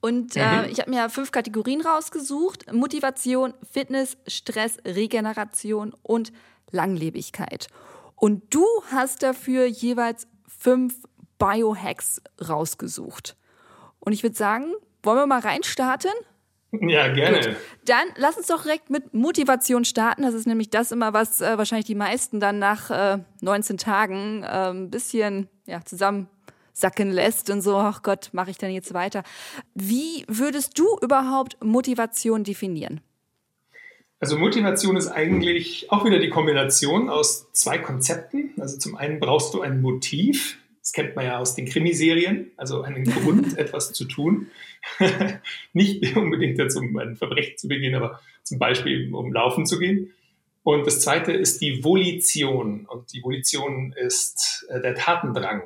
Und 0.00 0.34
äh, 0.34 0.62
mhm. 0.62 0.68
ich 0.72 0.80
habe 0.80 0.90
mir 0.90 1.08
fünf 1.08 1.30
Kategorien 1.30 1.82
rausgesucht: 1.82 2.72
Motivation, 2.72 3.54
Fitness, 3.70 4.16
Stress, 4.26 4.78
Regeneration 4.84 5.94
und 6.02 6.32
Langlebigkeit. 6.72 7.68
Und 8.16 8.52
du 8.52 8.66
hast 8.90 9.22
dafür 9.22 9.66
jeweils 9.66 10.26
fünf 10.48 11.04
Biohacks 11.38 12.22
rausgesucht. 12.40 13.36
Und 14.00 14.14
ich 14.14 14.24
würde 14.24 14.34
sagen, 14.34 14.72
wollen 15.02 15.18
wir 15.18 15.26
mal 15.26 15.40
reinstarten? 15.40 16.12
Ja, 16.72 17.08
gerne. 17.12 17.38
Gut. 17.38 17.56
Dann 17.84 18.06
lass 18.16 18.36
uns 18.36 18.48
doch 18.48 18.62
direkt 18.62 18.90
mit 18.90 19.14
Motivation 19.14 19.84
starten. 19.84 20.22
Das 20.22 20.34
ist 20.34 20.46
nämlich 20.46 20.70
das 20.70 20.92
immer, 20.92 21.12
was 21.12 21.40
äh, 21.40 21.56
wahrscheinlich 21.56 21.86
die 21.86 21.94
meisten 21.94 22.40
dann 22.40 22.58
nach 22.58 22.90
äh, 22.90 23.18
19 23.40 23.78
Tagen 23.78 24.42
äh, 24.42 24.70
ein 24.70 24.90
bisschen 24.90 25.48
ja, 25.66 25.84
zusammensacken 25.84 27.10
lässt 27.10 27.50
und 27.50 27.62
so, 27.62 27.76
ach 27.76 28.02
Gott, 28.02 28.30
mache 28.32 28.50
ich 28.50 28.58
denn 28.58 28.72
jetzt 28.72 28.94
weiter? 28.94 29.22
Wie 29.74 30.24
würdest 30.28 30.78
du 30.78 30.98
überhaupt 31.00 31.56
Motivation 31.62 32.44
definieren? 32.44 33.00
Also 34.18 34.38
Motivation 34.38 34.96
ist 34.96 35.08
eigentlich 35.08 35.92
auch 35.92 36.04
wieder 36.04 36.18
die 36.18 36.30
Kombination 36.30 37.10
aus 37.10 37.52
zwei 37.52 37.78
Konzepten. 37.78 38.54
Also 38.58 38.78
zum 38.78 38.96
einen 38.96 39.20
brauchst 39.20 39.52
du 39.52 39.60
ein 39.60 39.82
Motiv, 39.82 40.58
das 40.86 40.92
kennt 40.92 41.16
man 41.16 41.24
ja 41.24 41.40
aus 41.40 41.56
den 41.56 41.66
Krimiserien, 41.66 42.52
also 42.56 42.82
einen 42.82 43.02
Grund, 43.02 43.58
etwas 43.58 43.92
zu 43.92 44.04
tun. 44.04 44.52
Nicht 45.72 46.16
unbedingt 46.16 46.58
jetzt, 46.58 46.76
um 46.76 46.96
ein 46.96 47.16
Verbrechen 47.16 47.58
zu 47.58 47.66
begehen, 47.66 47.96
aber 47.96 48.20
zum 48.44 48.60
Beispiel, 48.60 49.12
um 49.12 49.32
laufen 49.32 49.66
zu 49.66 49.80
gehen. 49.80 50.12
Und 50.62 50.86
das 50.86 51.00
zweite 51.00 51.32
ist 51.32 51.60
die 51.60 51.82
Volition. 51.82 52.86
Und 52.86 53.12
die 53.12 53.20
Volition 53.20 53.94
ist 53.94 54.64
äh, 54.68 54.80
der 54.80 54.94
Tatendrang. 54.94 55.62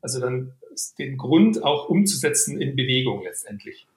Also 0.00 0.20
dann 0.20 0.52
den 0.96 1.16
Grund 1.16 1.64
auch 1.64 1.88
umzusetzen 1.88 2.60
in 2.60 2.76
Bewegung 2.76 3.24
letztendlich. 3.24 3.88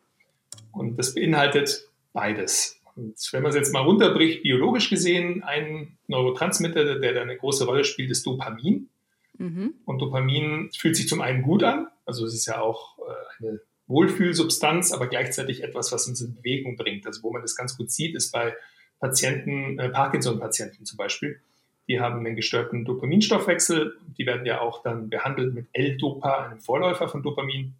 Und 0.71 0.97
das 0.97 1.13
beinhaltet 1.13 1.89
beides. 2.11 2.81
Und 2.95 3.15
wenn 3.33 3.43
man 3.43 3.51
es 3.51 3.55
jetzt 3.55 3.71
mal 3.71 3.83
runterbricht, 3.83 4.41
biologisch 4.41 4.89
gesehen, 4.89 5.43
ein 5.43 5.95
Neurotransmitter, 6.07 6.97
der 6.97 7.13
da 7.13 7.21
eine 7.21 7.37
große 7.37 7.65
Rolle 7.65 7.83
spielt, 7.83 8.09
ist 8.09 8.25
Dopamin. 8.25 8.89
Mhm. 9.37 9.73
Und 9.85 9.99
Dopamin 9.99 10.69
fühlt 10.75 10.95
sich 10.95 11.07
zum 11.07 11.21
einen 11.21 11.41
gut 11.41 11.63
an, 11.63 11.87
also 12.05 12.25
es 12.25 12.33
ist 12.33 12.45
ja 12.45 12.61
auch 12.61 12.97
äh, 12.99 13.45
eine 13.45 13.59
Wohlfühlsubstanz, 13.87 14.91
aber 14.91 15.07
gleichzeitig 15.07 15.63
etwas, 15.63 15.91
was 15.91 16.07
uns 16.07 16.21
in 16.21 16.33
Bewegung 16.35 16.75
bringt. 16.75 17.05
Also 17.05 17.23
wo 17.23 17.31
man 17.31 17.41
das 17.41 17.55
ganz 17.55 17.77
gut 17.77 17.91
sieht, 17.91 18.15
ist 18.15 18.31
bei 18.31 18.55
Patienten, 18.99 19.79
äh, 19.79 19.89
Parkinson-Patienten 19.89 20.85
zum 20.85 20.97
Beispiel. 20.97 21.39
Die 21.87 21.99
haben 21.99 22.25
einen 22.25 22.35
gestörten 22.35 22.83
Dopaminstoffwechsel. 22.83 23.97
Die 24.17 24.25
werden 24.25 24.45
ja 24.45 24.59
auch 24.61 24.81
dann 24.81 25.09
behandelt 25.09 25.53
mit 25.53 25.67
L-Dopa, 25.73 26.45
einem 26.45 26.59
Vorläufer 26.59 27.07
von 27.07 27.21
Dopamin, 27.21 27.73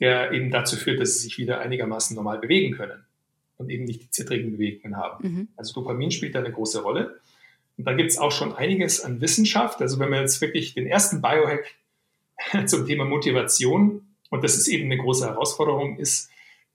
der 0.00 0.32
eben 0.32 0.50
dazu 0.50 0.76
führt, 0.76 1.00
dass 1.00 1.14
sie 1.14 1.24
sich 1.24 1.38
wieder 1.38 1.60
einigermaßen 1.60 2.16
normal 2.16 2.38
bewegen 2.38 2.74
können 2.74 3.04
und 3.58 3.70
eben 3.70 3.84
nicht 3.84 4.02
die 4.02 4.10
zittrigen 4.10 4.52
Bewegungen 4.52 4.96
haben. 4.96 5.28
Mhm. 5.28 5.48
Also 5.56 5.74
Dopamin 5.74 6.10
spielt 6.10 6.34
da 6.34 6.38
eine 6.38 6.52
große 6.52 6.80
Rolle. 6.80 7.20
Und 7.78 7.86
da 7.86 7.94
gibt 7.94 8.10
es 8.10 8.18
auch 8.18 8.32
schon 8.32 8.52
einiges 8.52 9.00
an 9.00 9.20
Wissenschaft. 9.20 9.80
Also 9.80 9.98
wenn 10.00 10.10
man 10.10 10.20
jetzt 10.20 10.40
wirklich 10.40 10.74
den 10.74 10.86
ersten 10.86 11.22
Biohack 11.22 11.74
zum 12.66 12.86
Thema 12.86 13.04
Motivation, 13.04 14.08
und 14.30 14.44
das 14.44 14.56
ist 14.56 14.68
eben 14.68 14.84
eine 14.86 14.98
große 15.00 15.26
Herausforderung, 15.26 15.96
ist 15.96 16.28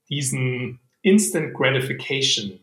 diesen 0.08 0.80
Instant 1.02 1.54
Gratification 1.54 2.60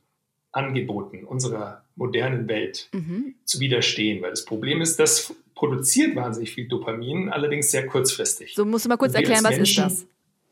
Angeboten 0.51 1.23
unserer 1.23 1.85
modernen 1.95 2.47
Welt 2.49 2.89
mhm. 2.91 3.35
zu 3.45 3.59
widerstehen. 3.59 4.21
Weil 4.21 4.31
das 4.31 4.43
Problem 4.43 4.81
ist, 4.81 4.99
das 4.99 5.33
produziert 5.55 6.15
wahnsinnig 6.15 6.51
viel 6.51 6.67
Dopamin, 6.67 7.29
allerdings 7.29 7.71
sehr 7.71 7.85
kurzfristig. 7.85 8.53
So 8.55 8.65
musst 8.65 8.85
du 8.85 8.89
mal 8.89 8.97
kurz 8.97 9.13
erklären, 9.13 9.43
was 9.43 9.55
Menschen, 9.55 9.85
ist 9.85 10.01
das? 10.01 10.07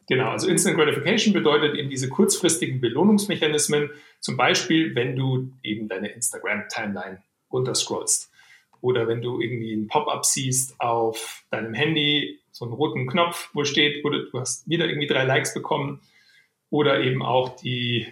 Genau, 0.08 0.30
also 0.30 0.48
Instant 0.48 0.78
Gratification 0.78 1.34
bedeutet 1.34 1.76
eben 1.76 1.90
diese 1.90 2.08
kurzfristigen 2.10 2.80
Belohnungsmechanismen, 2.80 3.90
zum 4.22 4.38
Beispiel, 4.38 4.96
wenn 4.96 5.16
du 5.16 5.52
eben 5.64 5.88
deine 5.88 6.10
Instagram-Timeline 6.10 7.22
runterscrollst. 7.52 8.32
Oder 8.82 9.08
wenn 9.08 9.22
du 9.22 9.42
irgendwie 9.42 9.74
ein 9.74 9.88
Pop-up 9.88 10.26
siehst 10.26 10.80
auf 10.80 11.44
deinem 11.52 11.74
Handy, 11.74 12.40
so 12.52 12.66
einen 12.66 12.74
roten 12.74 13.08
Knopf, 13.08 13.50
wo 13.54 13.64
steht, 13.64 14.04
wo 14.04 14.10
du, 14.10 14.30
du 14.30 14.40
hast 14.40 14.68
wieder 14.70 14.88
irgendwie 14.88 15.08
drei 15.08 15.26
Likes 15.26 15.54
bekommen. 15.54 16.02
Oder 16.70 17.02
eben 17.02 17.24
auch 17.24 17.56
die 17.58 18.08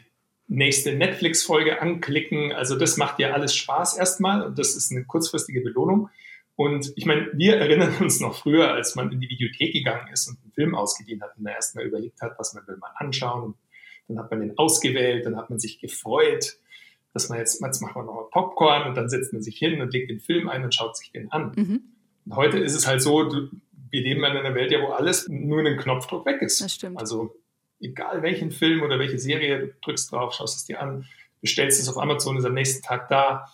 nächste 0.48 0.94
Netflix-Folge 0.94 1.82
anklicken. 1.82 2.52
Also 2.52 2.76
das 2.78 2.98
macht 2.98 3.20
dir 3.20 3.34
alles 3.34 3.56
Spaß 3.56 3.98
erstmal 3.98 4.42
und 4.46 4.58
das 4.58 4.76
ist 4.76 4.92
eine 4.92 5.06
kurzfristige 5.06 5.62
Belohnung. 5.62 6.10
Und 6.56 6.92
ich 6.96 7.06
meine, 7.06 7.30
wir 7.34 7.58
erinnern 7.58 7.96
uns 8.02 8.20
noch 8.20 8.36
früher, 8.36 8.74
als 8.74 8.96
man 8.96 9.12
in 9.12 9.22
die 9.22 9.30
Videothek 9.30 9.74
gegangen 9.74 10.08
ist 10.12 10.28
und 10.28 10.40
einen 10.42 10.52
Film 10.52 10.76
ausgedient 10.76 11.22
hat 11.22 11.38
und 11.38 11.46
da 11.46 11.52
erstmal 11.52 11.86
überlegt 11.86 12.22
hat, 12.22 12.38
was 12.40 12.54
man 12.54 12.68
will 12.68 12.78
mal 12.78 12.92
anschauen. 12.96 13.54
Dann 14.08 14.20
hat 14.20 14.32
man 14.32 14.40
den 14.40 14.58
ausgewählt, 14.58 15.26
dann 15.26 15.36
hat 15.36 15.50
man 15.50 15.60
sich 15.60 15.80
gefreut 15.80 16.58
dass 17.18 17.30
man 17.30 17.40
jetzt, 17.40 17.62
jetzt 17.62 17.82
macht 17.82 17.96
man 17.96 18.06
noch 18.06 18.30
Popcorn 18.32 18.88
und 18.88 18.96
dann 18.96 19.10
setzt 19.10 19.34
man 19.34 19.42
sich 19.42 19.58
hin 19.58 19.82
und 19.82 19.92
legt 19.92 20.10
den 20.10 20.20
Film 20.20 20.48
ein 20.48 20.64
und 20.64 20.74
schaut 20.74 20.96
sich 20.96 21.12
den 21.12 21.32
an. 21.32 21.52
Mhm. 21.56 21.82
Und 22.26 22.36
heute 22.36 22.60
ist 22.60 22.76
es 22.76 22.88
halt 22.88 23.02
so, 23.02 23.30
wir 23.90 24.02
leben 24.02 24.24
in 24.24 24.38
einer 24.38 24.54
Welt 24.54 24.72
ja, 24.72 24.82
wo 24.82 24.92
alles 24.92 25.28
nur 25.28 25.60
einen 25.60 25.78
Knopfdruck 25.78 26.26
weg 26.26 26.42
ist. 26.42 26.62
Das 26.62 26.76
stimmt. 26.76 27.00
Also 27.00 27.36
egal 27.80 28.22
welchen 28.22 28.52
Film 28.52 28.82
oder 28.84 29.00
welche 29.00 29.18
Serie, 29.18 29.60
du 29.60 29.74
drückst 29.82 30.12
drauf, 30.12 30.34
schaust 30.34 30.58
es 30.58 30.66
dir 30.66 30.82
an, 30.82 31.06
bestellst 31.42 31.82
es 31.82 31.90
auf 31.90 31.98
Amazon, 31.98 32.38
ist 32.38 32.46
am 32.46 32.54
nächsten 32.54 32.84
Tag 32.84 33.10
da. 33.10 33.52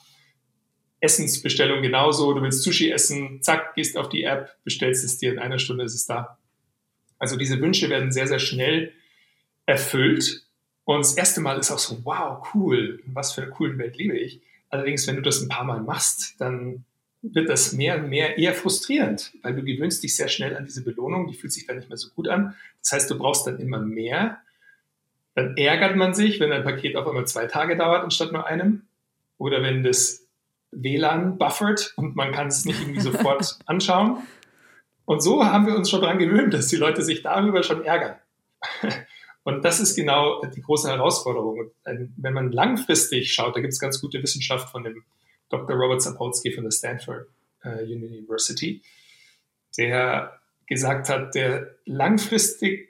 Essensbestellung 0.99 1.81
genauso, 1.81 2.33
du 2.33 2.41
willst 2.41 2.63
Sushi 2.63 2.89
essen, 2.89 3.41
zack, 3.41 3.75
gehst 3.75 3.97
auf 3.97 4.09
die 4.09 4.23
App, 4.23 4.55
bestellst 4.63 5.03
es 5.03 5.17
dir, 5.17 5.33
in 5.33 5.39
einer 5.39 5.59
Stunde 5.59 5.83
ist 5.83 5.95
es 5.95 6.05
da. 6.05 6.37
Also 7.19 7.35
diese 7.35 7.59
Wünsche 7.59 7.89
werden 7.89 8.11
sehr, 8.11 8.27
sehr 8.27 8.39
schnell 8.39 8.93
erfüllt 9.65 10.42
und 10.85 10.99
das 10.99 11.13
erste 11.13 11.41
Mal 11.41 11.57
ist 11.57 11.71
auch 11.71 11.79
so, 11.79 12.03
wow, 12.03 12.45
cool, 12.53 13.01
was 13.05 13.33
für 13.33 13.43
eine 13.43 13.51
coole 13.51 13.77
Welt 13.77 13.97
lebe 13.97 14.17
ich. 14.17 14.41
Allerdings, 14.69 15.07
wenn 15.07 15.15
du 15.15 15.21
das 15.21 15.41
ein 15.41 15.49
paar 15.49 15.63
Mal 15.63 15.81
machst, 15.81 16.35
dann 16.39 16.83
wird 17.21 17.47
das 17.47 17.71
mehr 17.71 17.97
und 17.97 18.09
mehr 18.09 18.37
eher 18.37 18.53
frustrierend, 18.53 19.33
weil 19.41 19.55
du 19.55 19.63
gewöhnst 19.63 20.03
dich 20.03 20.15
sehr 20.15 20.27
schnell 20.27 20.57
an 20.57 20.65
diese 20.65 20.83
Belohnung, 20.83 21.27
die 21.27 21.35
fühlt 21.35 21.53
sich 21.53 21.65
dann 21.65 21.77
nicht 21.77 21.87
mehr 21.87 21.97
so 21.97 22.09
gut 22.09 22.27
an. 22.27 22.55
Das 22.81 22.91
heißt, 22.91 23.09
du 23.09 23.17
brauchst 23.17 23.47
dann 23.47 23.59
immer 23.59 23.79
mehr. 23.79 24.39
Dann 25.35 25.55
ärgert 25.55 25.95
man 25.95 26.13
sich, 26.13 26.39
wenn 26.39 26.51
ein 26.51 26.63
Paket 26.63 26.97
auf 26.97 27.07
einmal 27.07 27.25
zwei 27.25 27.47
Tage 27.47 27.77
dauert 27.77 28.03
anstatt 28.03 28.33
nur 28.33 28.45
einem. 28.45 28.83
Oder 29.37 29.63
wenn 29.63 29.83
das 29.83 30.27
WLAN 30.71 31.37
buffert 31.37 31.93
und 31.95 32.15
man 32.15 32.33
kann 32.33 32.47
es 32.47 32.65
nicht 32.65 32.81
irgendwie 32.81 33.01
sofort 33.01 33.57
anschauen. 33.65 34.17
Und 35.05 35.21
so 35.21 35.45
haben 35.45 35.65
wir 35.65 35.75
uns 35.75 35.89
schon 35.89 36.01
daran 36.01 36.19
gewöhnt, 36.19 36.53
dass 36.53 36.67
die 36.67 36.75
Leute 36.75 37.03
sich 37.03 37.21
darüber 37.21 37.63
schon 37.63 37.83
ärgern. 37.83 38.15
Und 39.43 39.63
das 39.65 39.79
ist 39.79 39.95
genau 39.95 40.41
die 40.41 40.61
große 40.61 40.89
Herausforderung. 40.89 41.71
Wenn 41.83 42.33
man 42.33 42.51
langfristig 42.51 43.33
schaut, 43.33 43.55
da 43.55 43.59
gibt 43.59 43.73
es 43.73 43.79
ganz 43.79 43.99
gute 43.99 44.23
Wissenschaft 44.23 44.69
von 44.69 44.83
dem 44.83 45.03
Dr. 45.49 45.75
Robert 45.75 46.01
Sapolsky 46.01 46.51
von 46.51 46.63
der 46.63 46.71
Stanford 46.71 47.27
äh, 47.63 47.83
University, 47.83 48.81
der 49.77 50.39
gesagt 50.65 51.09
hat, 51.09 51.35
der 51.35 51.75
langfristig 51.85 52.89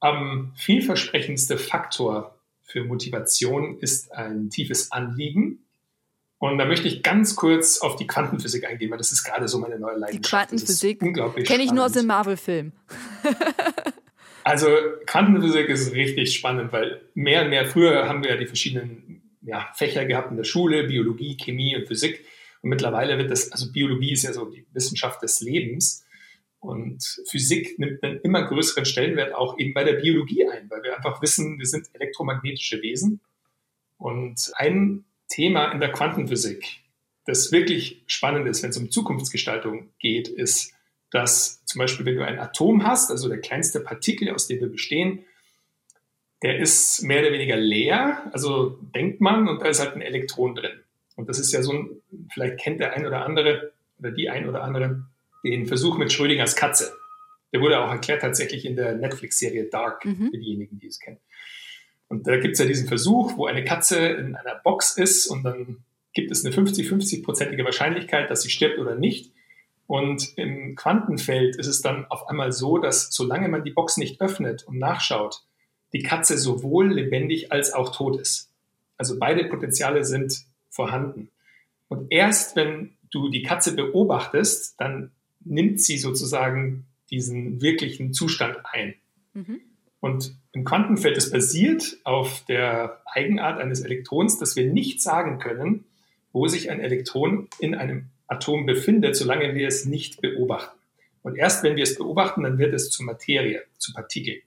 am 0.00 0.52
vielversprechendste 0.56 1.58
Faktor 1.58 2.38
für 2.62 2.84
Motivation 2.84 3.78
ist 3.80 4.12
ein 4.12 4.50
tiefes 4.50 4.92
Anliegen. 4.92 5.64
Und 6.38 6.58
da 6.58 6.66
möchte 6.66 6.86
ich 6.86 7.02
ganz 7.02 7.34
kurz 7.34 7.80
auf 7.80 7.96
die 7.96 8.06
Quantenphysik 8.06 8.64
eingehen, 8.64 8.90
weil 8.92 8.98
das 8.98 9.10
ist 9.10 9.24
gerade 9.24 9.48
so 9.48 9.58
meine 9.58 9.78
neue 9.78 9.96
Leidenschaft. 9.96 10.24
Die 10.24 10.28
Quantenphysik 10.28 11.00
kenne 11.44 11.64
ich 11.64 11.72
nur 11.72 11.86
aus 11.86 11.92
dem 11.92 12.06
Marvel-Film. 12.06 12.72
Also 14.48 14.68
Quantenphysik 15.04 15.68
ist 15.68 15.92
richtig 15.92 16.34
spannend, 16.34 16.72
weil 16.72 17.02
mehr 17.12 17.42
und 17.42 17.50
mehr, 17.50 17.66
früher 17.66 18.08
haben 18.08 18.22
wir 18.22 18.30
ja 18.30 18.36
die 18.38 18.46
verschiedenen 18.46 19.20
ja, 19.42 19.70
Fächer 19.74 20.06
gehabt 20.06 20.30
in 20.30 20.38
der 20.38 20.44
Schule, 20.44 20.84
Biologie, 20.84 21.36
Chemie 21.36 21.76
und 21.76 21.86
Physik. 21.86 22.24
Und 22.62 22.70
mittlerweile 22.70 23.18
wird 23.18 23.30
das, 23.30 23.52
also 23.52 23.70
Biologie 23.70 24.12
ist 24.12 24.22
ja 24.22 24.32
so 24.32 24.46
die 24.46 24.64
Wissenschaft 24.72 25.22
des 25.22 25.42
Lebens. 25.42 26.02
Und 26.60 27.04
Physik 27.28 27.78
nimmt 27.78 28.02
einen 28.02 28.20
immer 28.20 28.42
größeren 28.42 28.86
Stellenwert 28.86 29.34
auch 29.34 29.58
eben 29.58 29.74
bei 29.74 29.84
der 29.84 30.00
Biologie 30.00 30.48
ein, 30.48 30.70
weil 30.70 30.82
wir 30.82 30.96
einfach 30.96 31.20
wissen, 31.20 31.58
wir 31.58 31.66
sind 31.66 31.90
elektromagnetische 31.92 32.80
Wesen. 32.80 33.20
Und 33.98 34.50
ein 34.54 35.04
Thema 35.28 35.72
in 35.72 35.80
der 35.80 35.92
Quantenphysik, 35.92 36.80
das 37.26 37.52
wirklich 37.52 38.02
spannend 38.06 38.48
ist, 38.48 38.62
wenn 38.62 38.70
es 38.70 38.78
um 38.78 38.90
Zukunftsgestaltung 38.90 39.90
geht, 39.98 40.28
ist, 40.28 40.72
dass 41.10 41.57
zum 41.68 41.80
Beispiel, 41.80 42.06
wenn 42.06 42.16
du 42.16 42.24
ein 42.24 42.38
Atom 42.38 42.82
hast, 42.86 43.10
also 43.10 43.28
der 43.28 43.40
kleinste 43.40 43.80
Partikel, 43.80 44.30
aus 44.30 44.46
dem 44.46 44.60
wir 44.60 44.68
bestehen, 44.68 45.26
der 46.42 46.58
ist 46.58 47.02
mehr 47.02 47.20
oder 47.20 47.32
weniger 47.32 47.56
leer, 47.56 48.30
also 48.32 48.78
denkt 48.94 49.20
man, 49.20 49.48
und 49.48 49.60
da 49.60 49.66
ist 49.66 49.80
halt 49.80 49.94
ein 49.94 50.00
Elektron 50.00 50.54
drin. 50.54 50.80
Und 51.14 51.28
das 51.28 51.38
ist 51.38 51.52
ja 51.52 51.62
so 51.62 51.72
ein, 51.72 51.90
vielleicht 52.32 52.58
kennt 52.58 52.80
der 52.80 52.94
ein 52.94 53.06
oder 53.06 53.26
andere 53.26 53.72
oder 53.98 54.12
die 54.12 54.30
ein 54.30 54.48
oder 54.48 54.62
andere 54.62 55.04
den 55.44 55.66
Versuch 55.66 55.98
mit 55.98 56.10
Schrödingers 56.10 56.56
Katze. 56.56 56.90
Der 57.52 57.60
wurde 57.60 57.80
auch 57.80 57.90
erklärt 57.90 58.22
tatsächlich 58.22 58.64
in 58.64 58.76
der 58.76 58.94
Netflix-Serie 58.94 59.64
Dark, 59.64 60.06
mhm. 60.06 60.30
für 60.30 60.38
diejenigen, 60.38 60.78
die 60.78 60.86
es 60.86 60.98
kennen. 60.98 61.18
Und 62.08 62.26
da 62.26 62.38
gibt 62.38 62.54
es 62.54 62.60
ja 62.60 62.64
diesen 62.64 62.88
Versuch, 62.88 63.36
wo 63.36 63.44
eine 63.44 63.64
Katze 63.64 63.98
in 63.98 64.36
einer 64.36 64.54
Box 64.54 64.96
ist 64.96 65.26
und 65.26 65.42
dann 65.42 65.84
gibt 66.14 66.30
es 66.30 66.46
eine 66.46 66.54
50-50-prozentige 66.54 67.64
Wahrscheinlichkeit, 67.64 68.30
dass 68.30 68.40
sie 68.40 68.50
stirbt 68.50 68.78
oder 68.78 68.94
nicht. 68.94 69.32
Und 69.88 70.36
im 70.36 70.76
Quantenfeld 70.76 71.56
ist 71.56 71.66
es 71.66 71.80
dann 71.80 72.04
auf 72.10 72.28
einmal 72.28 72.52
so, 72.52 72.76
dass 72.76 73.10
solange 73.10 73.48
man 73.48 73.64
die 73.64 73.70
Box 73.70 73.96
nicht 73.96 74.20
öffnet 74.20 74.64
und 74.64 74.78
nachschaut, 74.78 75.46
die 75.94 76.02
Katze 76.02 76.36
sowohl 76.36 76.92
lebendig 76.92 77.52
als 77.52 77.72
auch 77.72 77.96
tot 77.96 78.20
ist. 78.20 78.52
Also 78.98 79.18
beide 79.18 79.46
Potenziale 79.46 80.04
sind 80.04 80.44
vorhanden. 80.68 81.30
Und 81.88 82.12
erst 82.12 82.54
wenn 82.54 82.98
du 83.10 83.30
die 83.30 83.42
Katze 83.42 83.74
beobachtest, 83.74 84.78
dann 84.78 85.10
nimmt 85.42 85.80
sie 85.80 85.96
sozusagen 85.96 86.86
diesen 87.08 87.62
wirklichen 87.62 88.12
Zustand 88.12 88.58
ein. 88.70 88.94
Mhm. 89.32 89.60
Und 90.00 90.34
im 90.52 90.64
Quantenfeld 90.64 91.16
ist 91.16 91.32
basiert 91.32 91.96
auf 92.04 92.44
der 92.44 93.00
Eigenart 93.06 93.58
eines 93.58 93.80
Elektrons, 93.80 94.38
dass 94.38 94.54
wir 94.54 94.70
nicht 94.70 95.00
sagen 95.00 95.38
können, 95.38 95.86
wo 96.30 96.46
sich 96.46 96.70
ein 96.70 96.80
Elektron 96.80 97.48
in 97.58 97.74
einem 97.74 98.10
Atom 98.28 98.66
befindet, 98.66 99.16
solange 99.16 99.54
wir 99.54 99.66
es 99.66 99.84
nicht 99.84 100.20
beobachten. 100.20 100.78
Und 101.22 101.36
erst 101.36 101.64
wenn 101.64 101.76
wir 101.76 101.82
es 101.82 101.96
beobachten, 101.96 102.44
dann 102.44 102.58
wird 102.58 102.72
es 102.72 102.90
zur 102.90 103.04
Materie, 103.04 103.64
zu 103.78 103.92
Partikel 103.92 104.42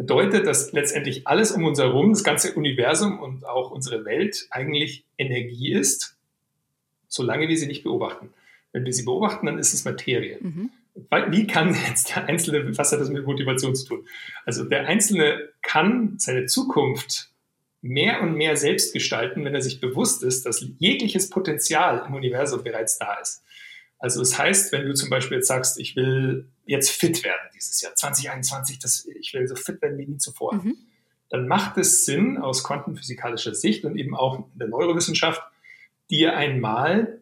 bedeutet, 0.00 0.46
dass 0.46 0.72
letztendlich 0.72 1.26
alles 1.26 1.52
um 1.52 1.62
uns 1.66 1.78
herum, 1.78 2.12
das 2.14 2.24
ganze 2.24 2.54
Universum 2.54 3.20
und 3.20 3.44
auch 3.44 3.70
unsere 3.70 4.06
Welt 4.06 4.46
eigentlich 4.48 5.04
Energie 5.18 5.72
ist, 5.74 6.16
solange 7.06 7.48
wir 7.48 7.56
sie 7.58 7.66
nicht 7.66 7.82
beobachten. 7.82 8.30
Wenn 8.72 8.86
wir 8.86 8.94
sie 8.94 9.04
beobachten, 9.04 9.44
dann 9.44 9.58
ist 9.58 9.74
es 9.74 9.84
Materie. 9.84 10.38
Mhm. 10.40 10.70
Wie 11.28 11.46
kann 11.46 11.76
jetzt 11.86 12.16
der 12.16 12.24
Einzelne, 12.24 12.78
was 12.78 12.92
hat 12.92 13.00
das 13.00 13.10
mit 13.10 13.26
Motivation 13.26 13.74
zu 13.74 13.86
tun? 13.86 14.08
Also 14.46 14.64
der 14.64 14.86
Einzelne 14.86 15.50
kann 15.60 16.14
seine 16.16 16.46
Zukunft 16.46 17.29
mehr 17.82 18.20
und 18.22 18.34
mehr 18.34 18.56
selbst 18.56 18.92
gestalten, 18.92 19.44
wenn 19.44 19.54
er 19.54 19.62
sich 19.62 19.80
bewusst 19.80 20.22
ist, 20.22 20.44
dass 20.46 20.64
jegliches 20.78 21.30
Potenzial 21.30 22.04
im 22.06 22.14
Universum 22.14 22.62
bereits 22.62 22.98
da 22.98 23.14
ist. 23.14 23.42
Also 23.98 24.22
es 24.22 24.30
das 24.30 24.38
heißt, 24.38 24.72
wenn 24.72 24.86
du 24.86 24.94
zum 24.94 25.10
Beispiel 25.10 25.38
jetzt 25.38 25.48
sagst, 25.48 25.78
ich 25.78 25.94
will 25.96 26.48
jetzt 26.64 26.90
fit 26.90 27.22
werden 27.22 27.50
dieses 27.54 27.80
Jahr, 27.80 27.94
2021, 27.94 28.78
das, 28.78 29.06
ich 29.20 29.34
will 29.34 29.46
so 29.46 29.56
fit 29.56 29.80
werden 29.82 29.98
wie 29.98 30.06
nie 30.06 30.18
zuvor, 30.18 30.54
mhm. 30.54 30.76
dann 31.28 31.46
macht 31.46 31.76
es 31.76 32.06
Sinn 32.06 32.38
aus 32.38 32.64
quantenphysikalischer 32.64 33.54
Sicht 33.54 33.84
und 33.84 33.96
eben 33.96 34.14
auch 34.14 34.38
in 34.38 34.58
der 34.58 34.68
Neurowissenschaft, 34.68 35.42
dir 36.10 36.34
einmal 36.36 37.20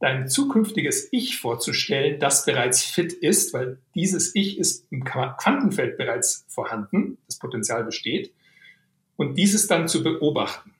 dein 0.00 0.28
zukünftiges 0.28 1.08
Ich 1.12 1.38
vorzustellen, 1.38 2.20
das 2.20 2.44
bereits 2.44 2.82
fit 2.82 3.12
ist, 3.12 3.52
weil 3.52 3.78
dieses 3.94 4.34
Ich 4.34 4.58
ist 4.58 4.86
im 4.90 5.04
Quantenfeld 5.04 5.96
bereits 5.96 6.44
vorhanden, 6.48 7.18
das 7.26 7.38
Potenzial 7.38 7.84
besteht, 7.84 8.32
und 9.18 9.36
dieses 9.36 9.66
dann 9.66 9.88
zu 9.88 10.02
beobachten. 10.02 10.74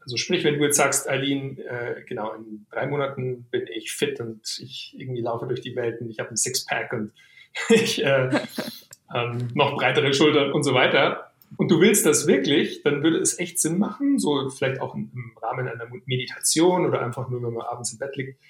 Also 0.00 0.16
sprich, 0.16 0.42
wenn 0.42 0.58
du 0.58 0.64
jetzt 0.64 0.76
sagst, 0.76 1.08
Eileen, 1.08 1.58
äh, 1.58 2.02
genau, 2.08 2.32
in 2.34 2.66
drei 2.72 2.88
Monaten 2.88 3.46
bin 3.52 3.68
ich 3.72 3.92
fit 3.92 4.20
und 4.20 4.40
ich 4.60 4.94
irgendwie 4.98 5.20
laufe 5.20 5.46
durch 5.46 5.60
die 5.60 5.76
Welt 5.76 6.00
und 6.00 6.10
ich 6.10 6.18
habe 6.18 6.30
ein 6.30 6.36
Sixpack 6.36 6.92
und 6.92 7.12
ich 7.68 8.04
äh, 8.04 8.30
ähm, 9.14 9.48
noch 9.54 9.76
breitere 9.76 10.12
Schultern 10.12 10.52
und 10.52 10.64
so 10.64 10.74
weiter. 10.74 11.30
Und 11.56 11.70
du 11.70 11.80
willst 11.80 12.04
das 12.04 12.26
wirklich, 12.26 12.82
dann 12.82 13.04
würde 13.04 13.18
es 13.18 13.38
echt 13.38 13.60
Sinn 13.60 13.78
machen, 13.78 14.18
so 14.18 14.50
vielleicht 14.50 14.80
auch 14.80 14.96
im 14.96 15.32
Rahmen 15.40 15.68
einer 15.68 15.86
Meditation 16.06 16.84
oder 16.84 17.00
einfach 17.04 17.28
nur, 17.28 17.42
wenn 17.42 17.52
man 17.52 17.66
abends 17.66 17.92
im 17.92 17.98
Bett 17.98 18.16
liegt, 18.16 18.40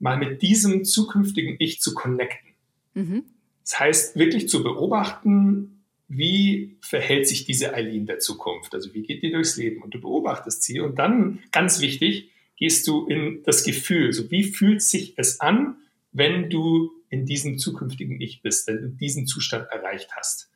mal 0.00 0.18
mit 0.18 0.42
diesem 0.42 0.84
zukünftigen 0.84 1.56
Ich 1.60 1.80
zu 1.80 1.94
connecten. 1.94 2.50
Mhm. 2.92 3.24
Das 3.62 3.80
heißt, 3.80 4.16
wirklich 4.16 4.48
zu 4.48 4.62
beobachten, 4.62 5.79
wie 6.10 6.76
verhält 6.80 7.28
sich 7.28 7.44
diese 7.44 7.72
Eileen 7.72 8.04
der 8.04 8.18
Zukunft? 8.18 8.74
Also 8.74 8.92
wie 8.94 9.02
geht 9.02 9.22
die 9.22 9.30
durchs 9.30 9.56
Leben? 9.56 9.80
Und 9.80 9.94
du 9.94 10.00
beobachtest 10.00 10.64
sie 10.64 10.80
und 10.80 10.98
dann, 10.98 11.38
ganz 11.52 11.80
wichtig, 11.80 12.30
gehst 12.56 12.88
du 12.88 13.06
in 13.06 13.44
das 13.44 13.62
Gefühl. 13.62 14.12
So 14.12 14.28
wie 14.30 14.42
fühlt 14.42 14.82
sich 14.82 15.14
es 15.16 15.40
an, 15.40 15.76
wenn 16.10 16.50
du 16.50 16.90
in 17.10 17.26
diesem 17.26 17.58
zukünftigen 17.58 18.20
Ich 18.20 18.42
bist, 18.42 18.66
wenn 18.66 18.82
du 18.82 18.88
diesen 18.88 19.26
Zustand 19.26 19.68
erreicht 19.70 20.10
hast? 20.16 20.50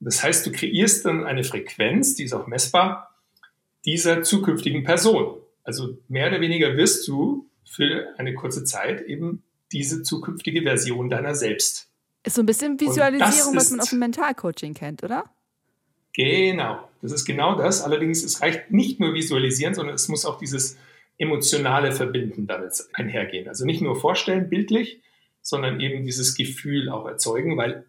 Das 0.00 0.22
heißt, 0.22 0.46
du 0.46 0.52
kreierst 0.52 1.04
dann 1.04 1.24
eine 1.24 1.44
Frequenz, 1.44 2.14
die 2.14 2.24
ist 2.24 2.32
auch 2.32 2.46
messbar, 2.46 3.14
dieser 3.84 4.22
zukünftigen 4.22 4.84
Person. 4.84 5.36
Also 5.64 5.98
mehr 6.08 6.28
oder 6.28 6.40
weniger 6.40 6.78
wirst 6.78 7.06
du 7.06 7.46
für 7.64 8.08
eine 8.16 8.34
kurze 8.34 8.64
Zeit 8.64 9.02
eben 9.02 9.42
diese 9.70 10.02
zukünftige 10.02 10.62
Version 10.62 11.10
deiner 11.10 11.34
selbst. 11.34 11.90
Ist 12.24 12.36
so 12.36 12.42
ein 12.42 12.46
bisschen 12.46 12.80
Visualisierung, 12.80 13.54
was 13.54 13.70
man 13.70 13.80
aus 13.80 13.90
dem 13.90 13.98
Mentalcoaching 13.98 14.74
kennt, 14.74 15.04
oder? 15.04 15.24
Genau, 16.14 16.88
das 17.02 17.12
ist 17.12 17.24
genau 17.24 17.56
das. 17.56 17.82
Allerdings, 17.82 18.24
es 18.24 18.40
reicht 18.40 18.70
nicht 18.70 18.98
nur 18.98 19.14
visualisieren, 19.14 19.74
sondern 19.74 19.94
es 19.94 20.08
muss 20.08 20.24
auch 20.24 20.38
dieses 20.38 20.78
emotionale 21.18 21.92
Verbinden 21.92 22.46
damit 22.46 22.72
einhergehen. 22.94 23.48
Also 23.48 23.66
nicht 23.66 23.82
nur 23.82 23.96
vorstellen, 23.96 24.48
bildlich, 24.48 25.02
sondern 25.42 25.80
eben 25.80 26.04
dieses 26.04 26.34
Gefühl 26.34 26.88
auch 26.88 27.06
erzeugen, 27.06 27.56
weil 27.56 27.84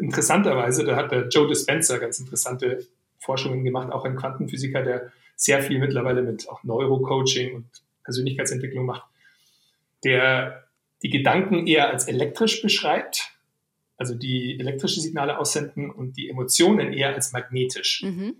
interessanterweise, 0.00 0.84
da 0.84 0.96
hat 0.96 1.12
der 1.12 1.28
Joe 1.28 1.46
Dispenza 1.46 1.98
ganz 1.98 2.18
interessante 2.18 2.84
Forschungen 3.20 3.64
gemacht, 3.64 3.92
auch 3.92 4.04
ein 4.04 4.16
Quantenphysiker, 4.16 4.82
der 4.82 5.12
sehr 5.36 5.62
viel 5.62 5.78
mittlerweile 5.78 6.22
mit 6.22 6.48
auch 6.48 6.64
Neurocoaching 6.64 7.54
und 7.54 7.66
Persönlichkeitsentwicklung 8.02 8.86
macht, 8.86 9.04
der 10.04 10.64
die 11.02 11.10
Gedanken 11.10 11.66
eher 11.66 11.90
als 11.90 12.08
elektrisch 12.08 12.60
beschreibt 12.60 13.37
also 13.98 14.14
die 14.14 14.58
elektrische 14.58 15.00
Signale 15.00 15.38
aussenden 15.38 15.90
und 15.90 16.16
die 16.16 16.30
Emotionen 16.30 16.92
eher 16.92 17.14
als 17.14 17.32
magnetisch. 17.32 18.02
Mhm. 18.04 18.36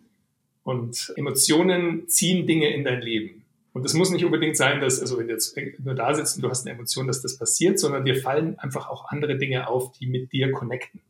Und 0.62 1.12
Emotionen 1.16 2.08
ziehen 2.08 2.46
Dinge 2.46 2.72
in 2.72 2.84
dein 2.84 3.02
Leben. 3.02 3.44
Und 3.72 3.84
es 3.84 3.94
muss 3.94 4.10
nicht 4.10 4.24
unbedingt 4.24 4.56
sein, 4.56 4.80
dass, 4.80 5.00
also 5.00 5.18
wenn 5.18 5.26
du 5.26 5.34
jetzt 5.34 5.56
nur 5.78 5.94
da 5.94 6.14
sitzt 6.14 6.36
und 6.36 6.42
du 6.42 6.48
hast 6.50 6.66
eine 6.66 6.74
Emotion, 6.74 7.06
dass 7.06 7.22
das 7.22 7.38
passiert, 7.38 7.78
sondern 7.78 8.04
dir 8.04 8.16
fallen 8.16 8.58
einfach 8.58 8.88
auch 8.88 9.08
andere 9.08 9.36
Dinge 9.36 9.68
auf, 9.68 9.92
die 9.92 10.06
mit 10.06 10.32
dir 10.32 10.50
connecten, 10.52 11.00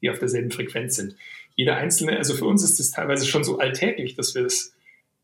die 0.00 0.10
auf 0.10 0.18
derselben 0.18 0.50
Frequenz 0.50 0.96
sind. 0.96 1.16
Jeder 1.56 1.76
einzelne, 1.76 2.16
also 2.16 2.34
für 2.34 2.46
uns 2.46 2.62
ist 2.62 2.80
es 2.80 2.90
teilweise 2.90 3.26
schon 3.26 3.44
so 3.44 3.58
alltäglich, 3.58 4.14
dass 4.14 4.34
wir 4.34 4.42
das 4.42 4.74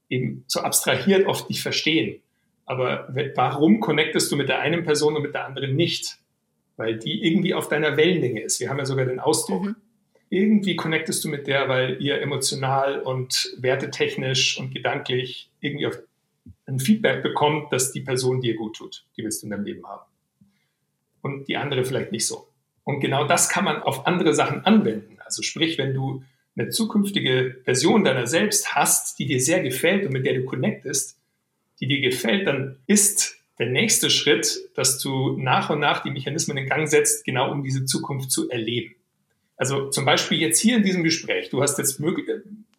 eben 0.09 0.45
so 0.47 0.61
abstrahiert 0.61 1.27
oft 1.27 1.49
nicht 1.49 1.63
verstehen. 1.63 2.21
Aber 2.67 3.13
warum 3.35 3.81
connectest 3.81 4.31
du 4.31 4.37
mit 4.37 4.49
der 4.49 4.61
einen 4.61 4.85
Person 4.85 5.17
und 5.17 5.23
mit 5.23 5.35
der 5.35 5.47
anderen 5.47 5.75
nicht? 5.77 6.19
Weil 6.81 6.99
die 6.99 7.27
irgendwie 7.27 7.53
auf 7.53 7.69
deiner 7.69 7.99
Wellenlänge 7.99 8.41
ist. 8.41 8.59
Wir 8.59 8.71
haben 8.71 8.79
ja 8.79 8.87
sogar 8.87 9.05
den 9.05 9.21
Ausdruck. 9.21 9.65
Mhm. 9.65 9.77
Irgendwie 10.31 10.77
connectest 10.77 11.23
du 11.23 11.29
mit 11.29 11.47
der, 11.47 11.69
weil 11.69 12.01
ihr 12.01 12.23
emotional 12.23 13.03
und 13.03 13.55
wertetechnisch 13.59 14.59
und 14.59 14.73
gedanklich 14.73 15.51
irgendwie 15.61 15.87
auf 15.87 15.99
ein 16.65 16.81
Feedback 16.81 17.23
bekommt, 17.23 17.71
dass 17.71 17.93
die 17.93 18.01
Person 18.01 18.41
dir 18.41 18.57
gut 18.57 18.77
tut. 18.77 19.05
Die 19.15 19.23
willst 19.23 19.43
du 19.43 19.47
in 19.47 19.51
deinem 19.51 19.65
Leben 19.65 19.87
haben. 19.87 20.09
Und 21.21 21.49
die 21.49 21.59
andere 21.59 21.85
vielleicht 21.85 22.13
nicht 22.13 22.27
so. 22.27 22.49
Und 22.85 23.01
genau 23.01 23.27
das 23.27 23.51
kann 23.51 23.65
man 23.65 23.83
auf 23.83 24.07
andere 24.07 24.33
Sachen 24.33 24.65
anwenden. 24.65 25.19
Also 25.23 25.43
sprich, 25.43 25.77
wenn 25.77 25.93
du 25.93 26.25
eine 26.57 26.71
zukünftige 26.71 27.61
Version 27.65 28.05
deiner 28.05 28.27
selbst 28.27 28.75
hast, 28.75 29.19
die 29.19 29.27
dir 29.27 29.41
sehr 29.41 29.63
gefällt 29.63 30.07
und 30.07 30.13
mit 30.13 30.25
der 30.25 30.33
du 30.33 30.47
connectest, 30.47 31.19
die 31.79 31.89
dir 31.89 32.01
gefällt, 32.01 32.47
dann 32.47 32.79
ist 32.87 33.40
der 33.61 33.69
nächste 33.69 34.09
Schritt, 34.09 34.71
dass 34.75 34.99
du 34.99 35.37
nach 35.37 35.69
und 35.69 35.81
nach 35.81 36.03
die 36.03 36.11
Mechanismen 36.11 36.57
in 36.57 36.67
Gang 36.67 36.89
setzt, 36.89 37.27
genau 37.27 37.53
um 37.53 37.63
diese 37.63 37.85
Zukunft 37.85 38.31
zu 38.31 38.49
erleben. 38.49 38.95
Also 39.59 39.91
zum 39.91 40.07
Beispiel 40.07 40.41
jetzt 40.41 40.59
hier 40.59 40.79
in 40.79 40.83
diesem 40.83 41.05
Gespräch, 41.05 41.51
du 41.51 41.63
hast 41.63 41.77
jetzt 41.77 42.01
möglich, 42.01 42.27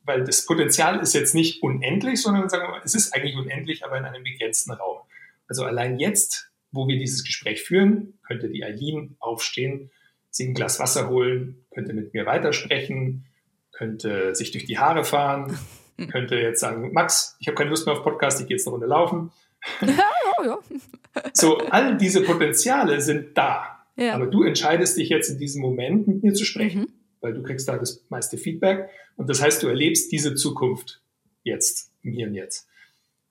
weil 0.05 0.23
das 0.23 0.43
Potenzial 0.47 0.99
ist 0.99 1.13
jetzt 1.13 1.35
nicht 1.35 1.61
unendlich, 1.61 2.19
sondern 2.19 2.49
sagen 2.49 2.63
wir 2.63 2.71
mal, 2.71 2.81
es 2.83 2.95
ist 2.95 3.13
eigentlich 3.13 3.37
unendlich, 3.37 3.85
aber 3.85 3.95
in 3.99 4.05
einem 4.05 4.23
begrenzten 4.23 4.71
Raum. 4.71 4.97
Also 5.47 5.65
allein 5.65 5.99
jetzt, 5.99 6.49
wo 6.71 6.87
wir 6.87 6.97
dieses 6.97 7.23
Gespräch 7.23 7.61
führen, 7.61 8.17
könnte 8.25 8.49
die 8.49 8.63
Eileen 8.63 9.17
aufstehen, 9.19 9.91
sich 10.31 10.47
ein 10.47 10.55
Glas 10.55 10.79
Wasser 10.79 11.09
holen, 11.09 11.63
könnte 11.71 11.93
mit 11.93 12.15
mir 12.15 12.25
weitersprechen, 12.25 13.27
könnte 13.71 14.33
sich 14.33 14.49
durch 14.49 14.65
die 14.65 14.79
Haare 14.79 15.03
fahren, 15.03 15.59
könnte 16.09 16.37
jetzt 16.37 16.61
sagen, 16.61 16.91
Max, 16.91 17.37
ich 17.39 17.45
habe 17.45 17.55
keine 17.55 17.69
Lust 17.69 17.85
mehr 17.85 17.95
auf 17.95 18.03
Podcast, 18.03 18.41
ich 18.41 18.47
gehe 18.47 18.57
jetzt 18.57 18.65
eine 18.65 18.71
Runde 18.71 18.87
laufen. 18.87 19.31
Ja, 20.45 20.59
ja. 21.15 21.21
So, 21.33 21.57
all 21.57 21.97
diese 21.97 22.21
Potenziale 22.21 23.01
sind 23.01 23.37
da. 23.37 23.85
Ja. 23.95 24.13
Aber 24.15 24.27
du 24.27 24.43
entscheidest 24.43 24.97
dich 24.97 25.09
jetzt 25.09 25.29
in 25.29 25.37
diesem 25.37 25.61
Moment 25.61 26.07
mit 26.07 26.23
mir 26.23 26.33
zu 26.33 26.45
sprechen, 26.45 26.81
mhm. 26.81 26.93
weil 27.19 27.33
du 27.33 27.43
kriegst 27.43 27.67
da 27.67 27.77
das 27.77 28.05
meiste 28.09 28.37
Feedback. 28.37 28.89
Und 29.17 29.29
das 29.29 29.41
heißt, 29.41 29.61
du 29.61 29.67
erlebst 29.67 30.11
diese 30.11 30.35
Zukunft 30.35 31.01
jetzt, 31.43 31.91
im 32.01 32.13
Hier 32.13 32.27
und 32.27 32.33
Jetzt. 32.33 32.67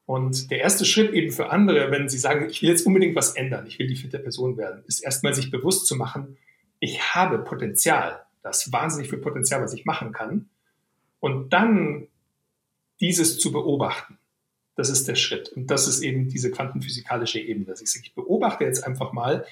Und 0.07 0.51
der 0.51 0.59
erste 0.59 0.85
Schritt 0.85 1.13
eben 1.13 1.31
für 1.31 1.51
andere, 1.51 1.91
wenn 1.91 2.09
sie 2.09 2.19
sagen, 2.19 2.49
ich 2.51 2.63
will 2.63 2.71
jetzt 2.71 2.85
unbedingt 2.85 3.15
was 3.15 3.37
ändern, 3.37 3.67
ich 3.67 3.79
will 3.79 3.87
die 3.87 3.97
fitte 3.97 4.19
Person 4.19 4.57
werden, 4.57 4.83
ist 4.89 5.01
erstmal 5.01 5.35
sich 5.35 5.53
bewusst 5.53 5.87
zu 5.87 5.95
machen, 5.95 6.37
ich 6.81 7.15
habe 7.15 7.39
Potenzial, 7.39 8.25
das 8.43 8.67
ist 8.67 8.73
wahnsinnig 8.73 9.09
viel 9.09 9.21
Potenzial, 9.21 9.63
was 9.63 9.73
ich 9.73 9.85
machen 9.85 10.13
kann. 10.13 10.49
Und 11.21 11.53
dann 11.53 12.09
dieses 13.01 13.39
zu 13.39 13.53
beobachten, 13.53 14.19
das 14.81 14.89
ist 14.89 15.07
der 15.07 15.15
Schritt. 15.15 15.51
Und 15.51 15.71
das 15.71 15.87
ist 15.87 16.03
eben 16.03 16.29
diese 16.29 16.51
quantenphysikalische 16.51 17.39
Ebene, 17.39 17.67
dass 17.67 17.83
ich 17.83 17.93
sage, 17.93 18.07
ich 18.07 18.15
beobachte 18.15 18.65
jetzt 18.65 18.87
einfach 18.87 19.13
mal 19.13 19.45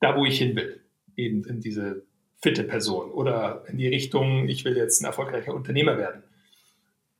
da, 0.00 0.16
wo 0.16 0.24
ich 0.24 0.38
hin 0.38 0.54
will, 0.54 0.80
eben 1.16 1.44
in 1.44 1.60
diese 1.60 2.04
fitte 2.40 2.62
Person 2.62 3.10
oder 3.10 3.64
in 3.68 3.76
die 3.76 3.88
Richtung, 3.88 4.48
ich 4.48 4.64
will 4.64 4.76
jetzt 4.76 5.02
ein 5.02 5.06
erfolgreicher 5.06 5.52
Unternehmer 5.52 5.98
werden. 5.98 6.22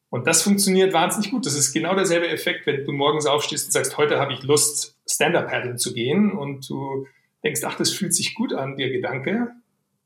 Und 0.08 0.28
das 0.28 0.42
funktioniert 0.42 0.92
wahnsinnig 0.92 1.32
gut. 1.32 1.46
Das 1.46 1.56
ist 1.56 1.72
genau 1.72 1.96
derselbe 1.96 2.28
Effekt, 2.28 2.64
wenn 2.66 2.84
du 2.84 2.92
morgens 2.92 3.26
aufstehst 3.26 3.66
und 3.66 3.72
sagst, 3.72 3.96
heute 3.96 4.20
habe 4.20 4.32
ich 4.32 4.44
Lust, 4.44 4.96
Stand-Up-Paddeln 5.08 5.78
zu 5.78 5.92
gehen 5.92 6.30
und 6.30 6.68
du 6.70 7.06
denkst, 7.42 7.62
ach, 7.64 7.76
das 7.76 7.90
fühlt 7.90 8.14
sich 8.14 8.34
gut 8.34 8.52
an, 8.52 8.76
der 8.76 8.90
Gedanke, 8.90 9.50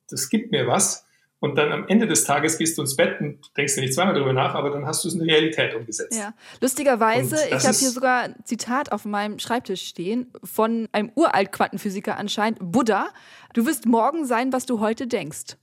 das 0.08 0.30
gibt 0.30 0.52
mir 0.52 0.66
was. 0.66 1.06
Und 1.40 1.56
dann 1.56 1.72
am 1.72 1.88
Ende 1.88 2.06
des 2.06 2.24
Tages 2.24 2.58
gehst 2.58 2.76
du 2.76 2.82
ins 2.82 2.96
Bett 2.96 3.18
und 3.18 3.38
denkst 3.56 3.74
dir 3.74 3.80
nicht 3.80 3.94
zweimal 3.94 4.12
darüber 4.12 4.34
nach, 4.34 4.54
aber 4.54 4.68
dann 4.70 4.86
hast 4.86 5.02
du 5.02 5.08
es 5.08 5.14
in 5.14 5.20
die 5.20 5.30
Realität 5.30 5.74
umgesetzt. 5.74 6.18
Ja, 6.18 6.34
lustigerweise, 6.60 7.36
ich 7.46 7.66
habe 7.66 7.76
hier 7.76 7.90
sogar 7.90 8.24
ein 8.24 8.34
Zitat 8.44 8.92
auf 8.92 9.06
meinem 9.06 9.38
Schreibtisch 9.38 9.82
stehen 9.88 10.30
von 10.44 10.88
einem 10.92 11.10
uralt 11.14 11.50
Quantenphysiker 11.50 12.18
anscheinend, 12.18 12.58
Buddha. 12.60 13.08
Du 13.54 13.64
wirst 13.64 13.86
morgen 13.86 14.26
sein, 14.26 14.52
was 14.52 14.66
du 14.66 14.80
heute 14.80 15.06
denkst. 15.06 15.56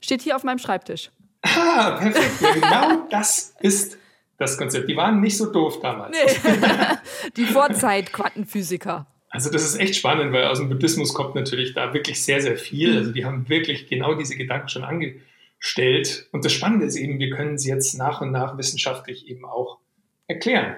Steht 0.00 0.22
hier 0.22 0.34
auf 0.34 0.44
meinem 0.44 0.58
Schreibtisch. 0.58 1.10
Ah, 1.42 1.90
perfekt. 1.98 2.40
Ja, 2.40 2.52
genau 2.54 3.06
das 3.10 3.54
ist 3.60 3.98
das 4.38 4.56
Konzept. 4.56 4.88
Die 4.88 4.96
waren 4.96 5.20
nicht 5.20 5.36
so 5.36 5.52
doof 5.52 5.80
damals. 5.80 6.16
Nee. 6.16 6.56
Die 7.36 7.44
Vorzeit-Quantenphysiker. 7.44 9.06
Also 9.30 9.50
das 9.50 9.62
ist 9.64 9.78
echt 9.78 9.94
spannend, 9.94 10.32
weil 10.32 10.46
aus 10.46 10.58
dem 10.58 10.68
Buddhismus 10.68 11.12
kommt 11.12 11.34
natürlich 11.34 11.74
da 11.74 11.92
wirklich 11.92 12.22
sehr, 12.22 12.40
sehr 12.40 12.56
viel. 12.56 12.96
Also 12.96 13.12
die 13.12 13.24
haben 13.24 13.48
wirklich 13.48 13.86
genau 13.86 14.14
diese 14.14 14.36
Gedanken 14.36 14.68
schon 14.68 14.84
angestellt. 14.84 16.28
Und 16.32 16.44
das 16.44 16.52
Spannende 16.52 16.86
ist 16.86 16.96
eben, 16.96 17.18
wir 17.18 17.30
können 17.30 17.58
sie 17.58 17.68
jetzt 17.68 17.94
nach 17.94 18.20
und 18.20 18.32
nach 18.32 18.56
wissenschaftlich 18.56 19.28
eben 19.28 19.44
auch 19.44 19.78
erklären, 20.26 20.76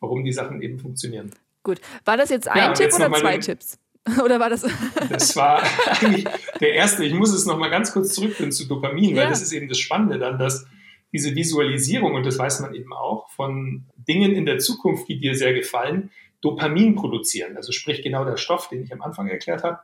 warum 0.00 0.24
die 0.24 0.32
Sachen 0.32 0.62
eben 0.62 0.78
funktionieren. 0.78 1.30
Gut. 1.62 1.80
War 2.04 2.16
das 2.16 2.30
jetzt 2.30 2.48
ein 2.48 2.58
ja, 2.58 2.72
Tipp 2.72 2.86
jetzt 2.86 2.96
oder 2.96 3.12
zwei 3.12 3.38
Tipps? 3.38 3.78
Oder 4.24 4.40
war 4.40 4.50
das? 4.50 4.66
Das 5.10 5.36
war 5.36 5.62
eigentlich 6.00 6.26
der 6.60 6.74
erste. 6.74 7.04
Ich 7.04 7.14
muss 7.14 7.32
es 7.32 7.46
nochmal 7.46 7.70
ganz 7.70 7.92
kurz 7.92 8.14
zurückführen 8.14 8.50
zu 8.50 8.66
Dopamin, 8.66 9.14
weil 9.14 9.24
ja. 9.24 9.30
das 9.30 9.42
ist 9.42 9.52
eben 9.52 9.68
das 9.68 9.78
Spannende 9.78 10.18
dann, 10.18 10.40
dass 10.40 10.66
diese 11.12 11.34
Visualisierung, 11.36 12.14
und 12.14 12.26
das 12.26 12.38
weiß 12.38 12.60
man 12.60 12.74
eben 12.74 12.92
auch, 12.92 13.30
von 13.30 13.84
Dingen 13.96 14.32
in 14.32 14.44
der 14.46 14.58
Zukunft, 14.58 15.08
die 15.08 15.20
dir 15.20 15.36
sehr 15.36 15.52
gefallen, 15.52 16.10
Dopamin 16.42 16.94
produzieren. 16.96 17.56
Also 17.56 17.72
sprich 17.72 18.02
genau 18.02 18.24
der 18.24 18.36
Stoff, 18.36 18.68
den 18.68 18.82
ich 18.82 18.92
am 18.92 19.00
Anfang 19.00 19.28
erklärt 19.28 19.62
habe, 19.62 19.78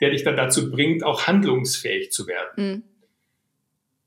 der 0.00 0.10
dich 0.10 0.24
dann 0.24 0.36
dazu 0.36 0.70
bringt, 0.70 1.04
auch 1.04 1.26
handlungsfähig 1.26 2.10
zu 2.10 2.26
werden. 2.26 2.48
Mhm. 2.56 2.82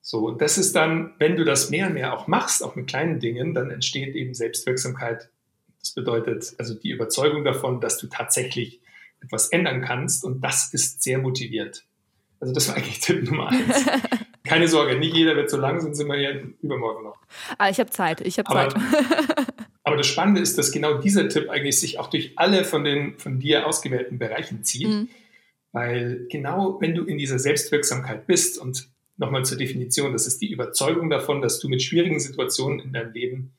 So, 0.02 0.32
das 0.32 0.58
ist 0.58 0.76
dann, 0.76 1.14
wenn 1.20 1.38
du 1.38 1.46
das 1.46 1.70
mehr 1.70 1.88
und 1.88 1.94
mehr 1.94 2.18
auch 2.18 2.28
machst, 2.28 2.64
auch 2.64 2.76
mit 2.76 2.88
kleinen 2.88 3.20
Dingen, 3.20 3.54
dann 3.54 3.72
entsteht 3.72 4.16
eben 4.16 4.34
Selbstwirksamkeit. 4.34 5.30
Das 5.80 5.92
bedeutet 5.92 6.56
also 6.58 6.74
die 6.74 6.90
Überzeugung 6.90 7.46
davon, 7.46 7.80
dass 7.80 8.00
du 8.00 8.08
tatsächlich 8.08 8.82
etwas 9.22 9.50
ändern 9.50 9.82
kannst 9.82 10.26
und 10.26 10.42
das 10.42 10.74
ist 10.74 11.04
sehr 11.04 11.20
motivierend. 11.20 11.86
Also 12.40 12.54
das 12.54 12.68
war 12.68 12.76
eigentlich 12.76 13.00
Tipp 13.00 13.24
Nummer 13.24 13.50
eins. 13.50 13.86
Keine 14.44 14.68
Sorge, 14.68 15.00
nicht 15.00 15.16
jeder 15.16 15.38
wird 15.38 15.50
so 15.50 15.56
lang, 15.56 15.80
sonst 15.80 15.98
sind 15.98 16.08
wir 16.08 16.20
ja 16.20 16.32
übermorgen 16.62 17.06
noch. 17.06 17.18
Ah, 17.58 17.70
ich 17.70 17.80
habe 17.80 17.90
Zeit, 17.90 18.20
ich 18.20 18.38
habe 18.38 18.52
Zeit. 18.52 18.74
Aber 19.84 19.98
das 19.98 20.08
Spannende 20.08 20.42
ist, 20.42 20.58
dass 20.58 20.72
genau 20.72 20.98
dieser 20.98 21.28
Tipp 21.28 21.50
eigentlich 21.50 21.80
sich 21.80 22.00
auch 22.00 22.10
durch 22.10 22.34
alle 22.38 22.64
von 22.64 22.84
den 22.84 23.18
von 23.18 23.40
dir 23.40 23.68
ausgewählten 23.68 24.18
Bereichen 24.18 24.64
zieht. 24.64 24.88
Mhm. 24.88 25.10
Weil 25.74 26.28
genau 26.30 26.80
wenn 26.80 26.96
du 26.96 27.04
in 27.04 27.18
dieser 27.18 27.40
Selbstwirksamkeit 27.40 28.26
bist 28.26 28.58
und 28.58 28.90
nochmal 29.18 29.44
zur 29.44 29.58
Definition, 29.58 30.14
das 30.14 30.26
ist 30.26 30.42
die 30.42 30.52
Überzeugung 30.52 31.10
davon, 31.10 31.42
dass 31.42 31.60
du 31.60 31.68
mit 31.68 31.82
schwierigen 31.82 32.20
Situationen 32.20 32.80
in 32.80 32.94
deinem 32.94 33.12
Leben 33.12 33.54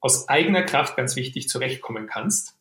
aus 0.00 0.28
eigener 0.28 0.62
Kraft 0.62 0.96
ganz 0.96 1.14
wichtig 1.14 1.48
zurechtkommen 1.48 2.06
kannst. 2.06 2.56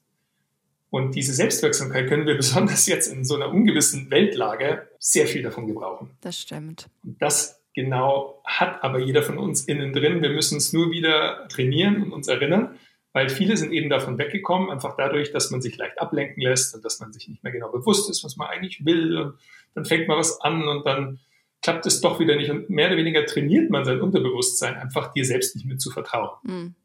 Und 0.92 1.16
diese 1.16 1.34
Selbstwirksamkeit 1.34 2.08
können 2.08 2.28
wir 2.28 2.36
besonders 2.38 2.86
jetzt 2.86 3.08
in 3.08 3.26
so 3.26 3.36
einer 3.36 3.50
ungewissen 3.50 4.12
Weltlage 4.12 4.88
sehr 5.00 5.26
viel 5.26 5.42
davon 5.42 5.66
gebrauchen. 5.66 6.12
Das 6.22 6.40
stimmt. 6.40 6.90
Und 7.04 7.20
das 7.22 7.62
genau 7.74 8.42
hat 8.46 8.84
aber 8.84 9.00
jeder 9.00 9.24
von 9.24 9.38
uns 9.38 9.64
innen 9.64 9.94
drin. 9.94 10.22
Wir 10.22 10.30
müssen 10.30 10.58
es 10.58 10.74
nur 10.74 10.92
wieder 10.92 11.48
trainieren 11.48 12.04
und 12.04 12.12
uns 12.12 12.28
erinnern 12.28 12.76
weil 13.20 13.28
viele 13.28 13.58
sind 13.58 13.74
eben 13.74 13.90
davon 13.90 14.18
weggekommen, 14.18 14.70
einfach 14.70 14.96
dadurch, 14.96 15.34
dass 15.34 15.52
man 15.52 15.62
sich 15.62 15.76
leicht 15.76 16.00
ablenken 16.00 16.42
lässt 16.42 16.74
und 16.74 16.86
dass 16.86 17.02
man 17.02 17.12
sich 17.12 17.28
nicht 17.28 17.44
mehr 17.44 17.52
genau 17.52 17.68
bewusst 17.68 18.10
ist, 18.10 18.24
was 18.24 18.38
man 18.38 18.48
eigentlich 18.48 18.86
will. 18.86 19.18
Und 19.18 19.34
dann 19.74 19.84
fängt 19.84 20.08
man 20.08 20.18
was 20.18 20.40
an 20.40 20.66
und 20.70 20.86
dann 20.86 21.20
klappt 21.62 21.86
es 21.86 22.00
doch 22.00 22.22
wieder 22.22 22.38
nicht. 22.38 22.50
Und 22.50 22.70
mehr 22.70 22.88
oder 22.88 22.96
weniger 22.96 23.26
trainiert 23.26 23.72
man 23.72 23.84
sein 23.84 24.00
Unterbewusstsein, 24.00 24.76
einfach 24.76 25.12
dir 25.12 25.26
selbst 25.26 25.54
nicht 25.58 25.66
mehr 25.66 25.78
zu 25.78 25.92
vertrauen. 25.92 26.30
Mhm. 26.44 26.76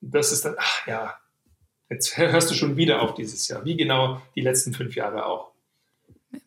Das 0.00 0.32
ist 0.32 0.46
dann, 0.46 0.54
ach 0.56 0.86
ja, 0.86 1.18
jetzt 1.90 2.16
hörst 2.16 2.50
du 2.50 2.54
schon 2.54 2.78
wieder 2.78 3.02
auf 3.02 3.12
dieses 3.12 3.46
Jahr, 3.46 3.62
wie 3.66 3.76
genau 3.76 4.22
die 4.36 4.40
letzten 4.40 4.72
fünf 4.72 4.96
Jahre 4.96 5.26
auch. 5.26 5.52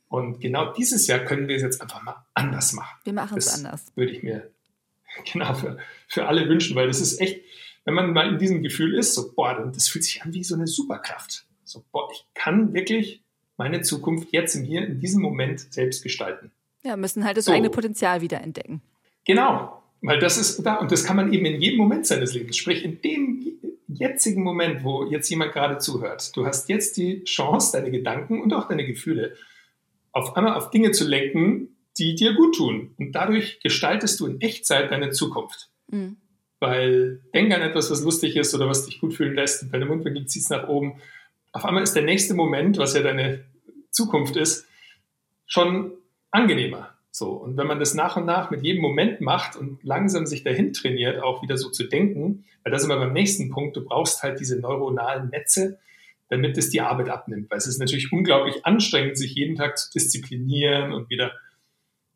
Und 0.08 0.42
genau 0.42 0.74
dieses 0.74 1.06
Jahr 1.06 1.20
können 1.20 1.48
wir 1.48 1.58
es 1.58 1.62
jetzt 1.62 1.80
einfach 1.80 2.02
mal 2.02 2.26
anders 2.34 2.74
machen. 2.74 2.98
Wir 3.04 3.14
machen 3.14 3.38
es 3.38 3.54
anders. 3.54 3.86
Würde 3.94 4.14
ich 4.14 4.24
mir 4.24 4.50
genau 5.32 5.54
für, 5.54 5.78
für 6.08 6.26
alle 6.26 6.50
wünschen, 6.50 6.76
weil 6.76 6.88
das 6.88 7.02
ist 7.02 7.22
echt, 7.22 7.42
wenn 7.86 7.94
man 7.94 8.14
mal 8.14 8.30
in 8.30 8.38
diesem 8.38 8.62
Gefühl 8.62 8.96
ist, 8.96 9.16
so, 9.16 9.34
boah, 9.34 9.72
das 9.74 9.88
fühlt 9.88 10.04
sich 10.04 10.24
an 10.24 10.34
wie 10.34 10.44
so 10.44 10.56
eine 10.56 10.68
Superkraft. 10.68 11.46
So, 11.64 11.84
boah, 11.92 12.10
ich 12.12 12.26
kann 12.34 12.74
wirklich 12.74 13.24
meine 13.58 13.82
Zukunft 13.82 14.30
jetzt 14.32 14.56
im 14.56 14.64
Hier, 14.64 14.86
in 14.86 15.00
diesem 15.00 15.22
Moment 15.22 15.60
selbst 15.74 16.04
gestalten. 16.04 16.52
Ja, 16.84 16.96
müssen 16.96 17.26
halt 17.26 17.38
das 17.38 17.46
so. 17.46 17.52
eigene 17.52 17.70
Potenzial 17.70 18.22
wieder 18.22 18.42
entdecken. 18.42 18.82
Genau, 19.26 19.84
weil 20.02 20.20
das 20.20 20.38
ist 20.38 20.66
da 20.66 20.76
und 20.76 20.92
das 20.92 21.04
kann 21.04 21.18
man 21.18 21.34
eben 21.34 21.46
in 21.46 21.62
jedem 21.62 21.78
Moment 21.78 22.08
seines 22.08 22.34
Lebens, 22.34 22.58
sprich 22.58 22.84
in 22.86 23.02
dem 23.02 23.60
jetzigen 23.88 24.44
Moment, 24.44 24.84
wo 24.84 25.06
jetzt 25.06 25.30
jemand 25.30 25.52
gerade 25.52 25.78
zuhört. 25.78 26.36
Du 26.36 26.46
hast 26.46 26.70
jetzt 26.70 26.98
die 26.98 27.24
Chance, 27.26 27.74
deine 27.74 27.92
Gedanken 27.92 28.42
und 28.42 28.54
auch 28.54 28.68
deine 28.68 28.86
Gefühle 28.86 29.36
auf 30.12 30.38
einmal 30.38 30.56
auf 30.56 30.70
Dinge 30.72 30.92
zu 30.92 31.08
lenken, 31.08 31.76
die 31.98 32.16
dir 32.16 32.34
gut 32.34 32.56
tun. 32.56 32.96
Und 32.98 33.12
dadurch 33.12 33.60
gestaltest 33.62 34.20
du 34.20 34.28
in 34.28 34.42
Echtzeit 34.42 34.92
deine 34.92 35.12
Zukunft. 35.12 35.70
Mhm. 35.88 36.18
Weil 36.60 37.22
denk 37.34 37.54
an 37.54 37.62
etwas, 37.62 37.90
was 37.90 38.04
lustig 38.04 38.36
ist 38.36 38.54
oder 38.54 38.68
was 38.68 38.86
dich 38.86 39.00
gut 39.00 39.14
fühlen 39.14 39.36
lässt 39.36 39.64
und 39.64 39.74
deine 39.74 39.86
Mundwinkel 39.86 40.26
ziehst 40.26 40.50
nach 40.50 40.68
oben. 40.68 41.02
Auf 41.52 41.66
einmal 41.66 41.84
ist 41.84 41.96
der 41.96 42.04
nächste 42.04 42.34
Moment, 42.34 42.78
was 42.78 42.94
ja 42.94 43.02
deine 43.02 43.46
Zukunft 43.92 44.36
ist, 44.36 44.68
schon 45.46 45.94
angenehmer. 46.32 46.96
So. 47.12 47.32
Und 47.32 47.58
wenn 47.58 47.68
man 47.68 47.80
das 47.80 47.94
nach 47.94 48.18
und 48.18 48.26
nach 48.26 48.52
mit 48.52 48.64
jedem 48.64 48.82
Moment 48.82 49.22
macht 49.22 49.56
und 49.56 49.84
langsam 49.84 50.26
sich 50.26 50.44
dahin 50.44 50.74
trainiert, 50.74 51.24
auch 51.24 51.42
wieder 51.42 51.58
so 51.58 51.70
zu 51.70 51.86
denken, 51.86 52.46
weil 52.64 52.72
das 52.72 52.82
ist 52.82 52.86
immer 52.86 53.00
beim 53.00 53.14
nächsten 53.14 53.50
Punkt, 53.50 53.76
du 53.76 53.84
brauchst 53.84 54.22
halt 54.22 54.40
diese 54.40 54.60
neuronalen 54.60 55.30
Netze, 55.30 55.80
damit 56.30 56.58
es 56.58 56.70
die 56.70 56.82
Arbeit 56.82 57.10
abnimmt. 57.10 57.50
Weil 57.50 57.58
es 57.58 57.68
ist 57.68 57.80
natürlich 57.80 58.12
unglaublich 58.12 58.66
anstrengend, 58.66 59.18
sich 59.18 59.34
jeden 59.34 59.56
Tag 59.56 59.78
zu 59.78 59.92
disziplinieren 59.92 60.94
und 60.94 61.10
wieder 61.10 61.32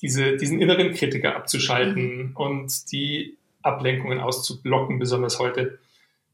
diese, 0.02 0.36
diesen 0.36 0.62
inneren 0.62 0.94
Kritiker 0.94 1.36
abzuschalten 1.36 2.18
mhm. 2.18 2.36
und 2.36 2.92
die 2.92 3.38
Ablenkungen 3.64 4.20
auszublocken, 4.20 5.00
besonders 5.00 5.40
heute. 5.40 5.80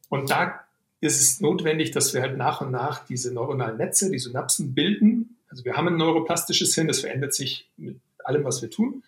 Und 0.09 0.29
da 0.29 0.59
ist 1.01 1.21
es 1.21 1.39
notwendig, 1.39 1.91
dass 1.91 2.13
wir 2.13 2.21
halt 2.21 2.37
nach 2.37 2.61
und 2.61 2.71
nach 2.71 3.05
diese 3.05 3.33
neuronalen 3.33 3.77
Netze, 3.77 4.11
die 4.11 4.19
Synapsen 4.19 4.73
bilden. 4.73 5.37
Also 5.49 5.63
wir 5.63 5.75
haben 5.75 5.87
ein 5.87 5.97
neuroplastisches 5.97 6.75
Hirn, 6.75 6.87
das 6.87 6.99
verändert 6.99 7.33
sich 7.33 7.69
mit 7.77 7.99
allem, 8.23 8.43
was 8.43 8.61
wir 8.61 8.69
tun. 8.69 9.03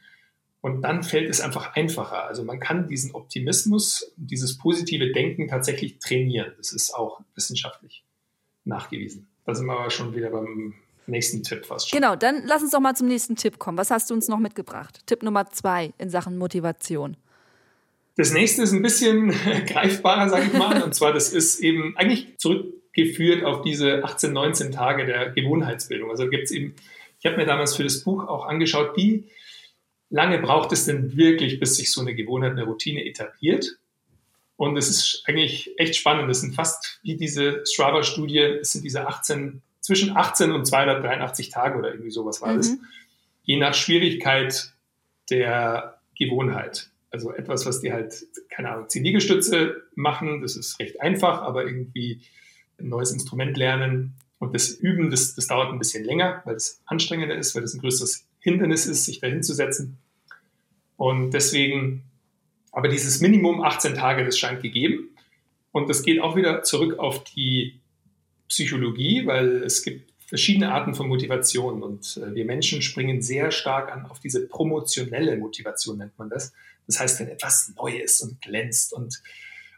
Und 0.61 0.83
dann 0.83 1.03
fällt 1.03 1.29
es 1.29 1.41
einfach 1.41 1.75
einfacher. 1.75 2.25
Also 2.25 2.43
man 2.43 2.59
kann 2.59 2.87
diesen 2.87 3.13
Optimismus, 3.13 4.13
dieses 4.15 4.57
positive 4.57 5.11
Denken 5.11 5.47
tatsächlich 5.47 5.97
trainieren. 5.99 6.53
Das 6.57 6.71
ist 6.71 6.93
auch 6.93 7.21
wissenschaftlich 7.35 8.03
nachgewiesen. 8.63 9.27
Da 9.45 9.55
sind 9.55 9.65
wir 9.65 9.73
aber 9.73 9.89
schon 9.89 10.15
wieder 10.15 10.29
beim 10.29 10.75
nächsten 11.07 11.41
Tipp 11.41 11.65
fast 11.65 11.89
schon. 11.89 11.99
Genau, 11.99 12.15
dann 12.15 12.43
lass 12.45 12.61
uns 12.61 12.71
doch 12.71 12.79
mal 12.79 12.95
zum 12.95 13.07
nächsten 13.07 13.35
Tipp 13.35 13.57
kommen. 13.57 13.77
Was 13.77 13.89
hast 13.89 14.09
du 14.11 14.13
uns 14.13 14.27
noch 14.27 14.37
mitgebracht? 14.37 15.01
Tipp 15.07 15.23
Nummer 15.23 15.49
zwei 15.51 15.93
in 15.97 16.11
Sachen 16.11 16.37
Motivation. 16.37 17.17
Das 18.21 18.33
nächste 18.33 18.61
ist 18.61 18.71
ein 18.71 18.83
bisschen 18.83 19.29
greifbarer, 19.65 20.29
sage 20.29 20.45
ich 20.45 20.53
mal. 20.53 20.83
Und 20.83 20.93
zwar, 20.93 21.11
das 21.11 21.33
ist 21.33 21.59
eben 21.59 21.97
eigentlich 21.97 22.37
zurückgeführt 22.37 23.43
auf 23.43 23.63
diese 23.63 24.03
18, 24.03 24.31
19 24.31 24.71
Tage 24.71 25.07
der 25.07 25.31
Gewohnheitsbildung. 25.31 26.11
Also 26.11 26.29
gibt 26.29 26.43
es 26.43 26.51
eben, 26.51 26.75
ich 27.19 27.25
habe 27.25 27.37
mir 27.37 27.47
damals 27.47 27.75
für 27.75 27.83
das 27.83 28.03
Buch 28.03 28.27
auch 28.27 28.45
angeschaut, 28.45 28.95
wie 28.95 29.23
lange 30.11 30.37
braucht 30.37 30.71
es 30.71 30.85
denn 30.85 31.17
wirklich, 31.17 31.59
bis 31.59 31.77
sich 31.77 31.91
so 31.91 32.01
eine 32.01 32.13
Gewohnheit, 32.13 32.51
eine 32.51 32.65
Routine 32.65 33.03
etabliert. 33.03 33.79
Und 34.55 34.77
es 34.77 34.87
ist 34.87 35.23
eigentlich 35.25 35.71
echt 35.79 35.95
spannend. 35.95 36.29
Das 36.29 36.41
sind 36.41 36.53
fast 36.53 36.99
wie 37.01 37.15
diese 37.15 37.65
Strava-Studie, 37.65 38.59
es 38.61 38.71
sind 38.71 38.83
diese 38.83 39.07
18, 39.07 39.63
zwischen 39.79 40.15
18 40.15 40.51
und 40.51 40.67
283 40.67 41.49
Tage 41.49 41.79
oder 41.79 41.89
irgendwie 41.89 42.11
sowas 42.11 42.39
war 42.39 42.53
mhm. 42.53 42.57
das. 42.57 42.77
Je 43.41 43.57
nach 43.57 43.73
Schwierigkeit 43.73 44.73
der 45.31 45.99
Gewohnheit. 46.15 46.90
Also 47.11 47.33
etwas, 47.33 47.65
was 47.65 47.81
die 47.81 47.91
halt, 47.91 48.25
keine 48.49 48.69
Ahnung, 48.71 48.89
zehn 48.89 49.03
Liegestütze 49.03 49.83
machen, 49.95 50.41
das 50.41 50.55
ist 50.55 50.79
recht 50.79 51.01
einfach, 51.01 51.41
aber 51.41 51.65
irgendwie 51.65 52.21
ein 52.79 52.89
neues 52.89 53.11
Instrument 53.11 53.57
lernen 53.57 54.15
und 54.39 54.55
das 54.55 54.69
Üben, 54.71 55.11
das, 55.11 55.35
das 55.35 55.47
dauert 55.47 55.71
ein 55.71 55.77
bisschen 55.77 56.03
länger, 56.03 56.41
weil 56.45 56.55
es 56.55 56.81
anstrengender 56.85 57.35
ist, 57.35 57.53
weil 57.53 57.63
es 57.63 57.73
ein 57.73 57.81
größeres 57.81 58.25
Hindernis 58.39 58.87
ist, 58.87 59.05
sich 59.05 59.19
da 59.19 59.27
hinzusetzen. 59.27 59.97
Und 60.97 61.31
deswegen 61.31 62.03
Aber 62.71 62.87
dieses 62.87 63.21
Minimum 63.21 63.61
18 63.61 63.95
Tage, 63.95 64.25
das 64.25 64.37
scheint 64.39 64.61
gegeben. 64.61 65.09
Und 65.71 65.89
das 65.89 66.03
geht 66.03 66.21
auch 66.21 66.35
wieder 66.35 66.63
zurück 66.63 66.99
auf 66.99 67.23
die 67.23 67.79
Psychologie, 68.47 69.25
weil 69.25 69.63
es 69.63 69.83
gibt 69.83 70.10
verschiedene 70.31 70.71
Arten 70.71 70.93
von 70.93 71.09
Motivation 71.09 71.83
und 71.83 72.15
äh, 72.15 72.33
wir 72.33 72.45
Menschen 72.45 72.81
springen 72.81 73.21
sehr 73.21 73.51
stark 73.51 73.91
an 73.91 74.05
auf 74.05 74.21
diese 74.21 74.47
promotionelle 74.47 75.35
Motivation, 75.35 75.97
nennt 75.97 76.17
man 76.17 76.29
das. 76.29 76.53
Das 76.87 77.01
heißt, 77.01 77.19
wenn 77.19 77.27
etwas 77.27 77.73
neu 77.75 77.97
ist 77.97 78.21
und 78.21 78.41
glänzt 78.41 78.93
und 78.93 79.21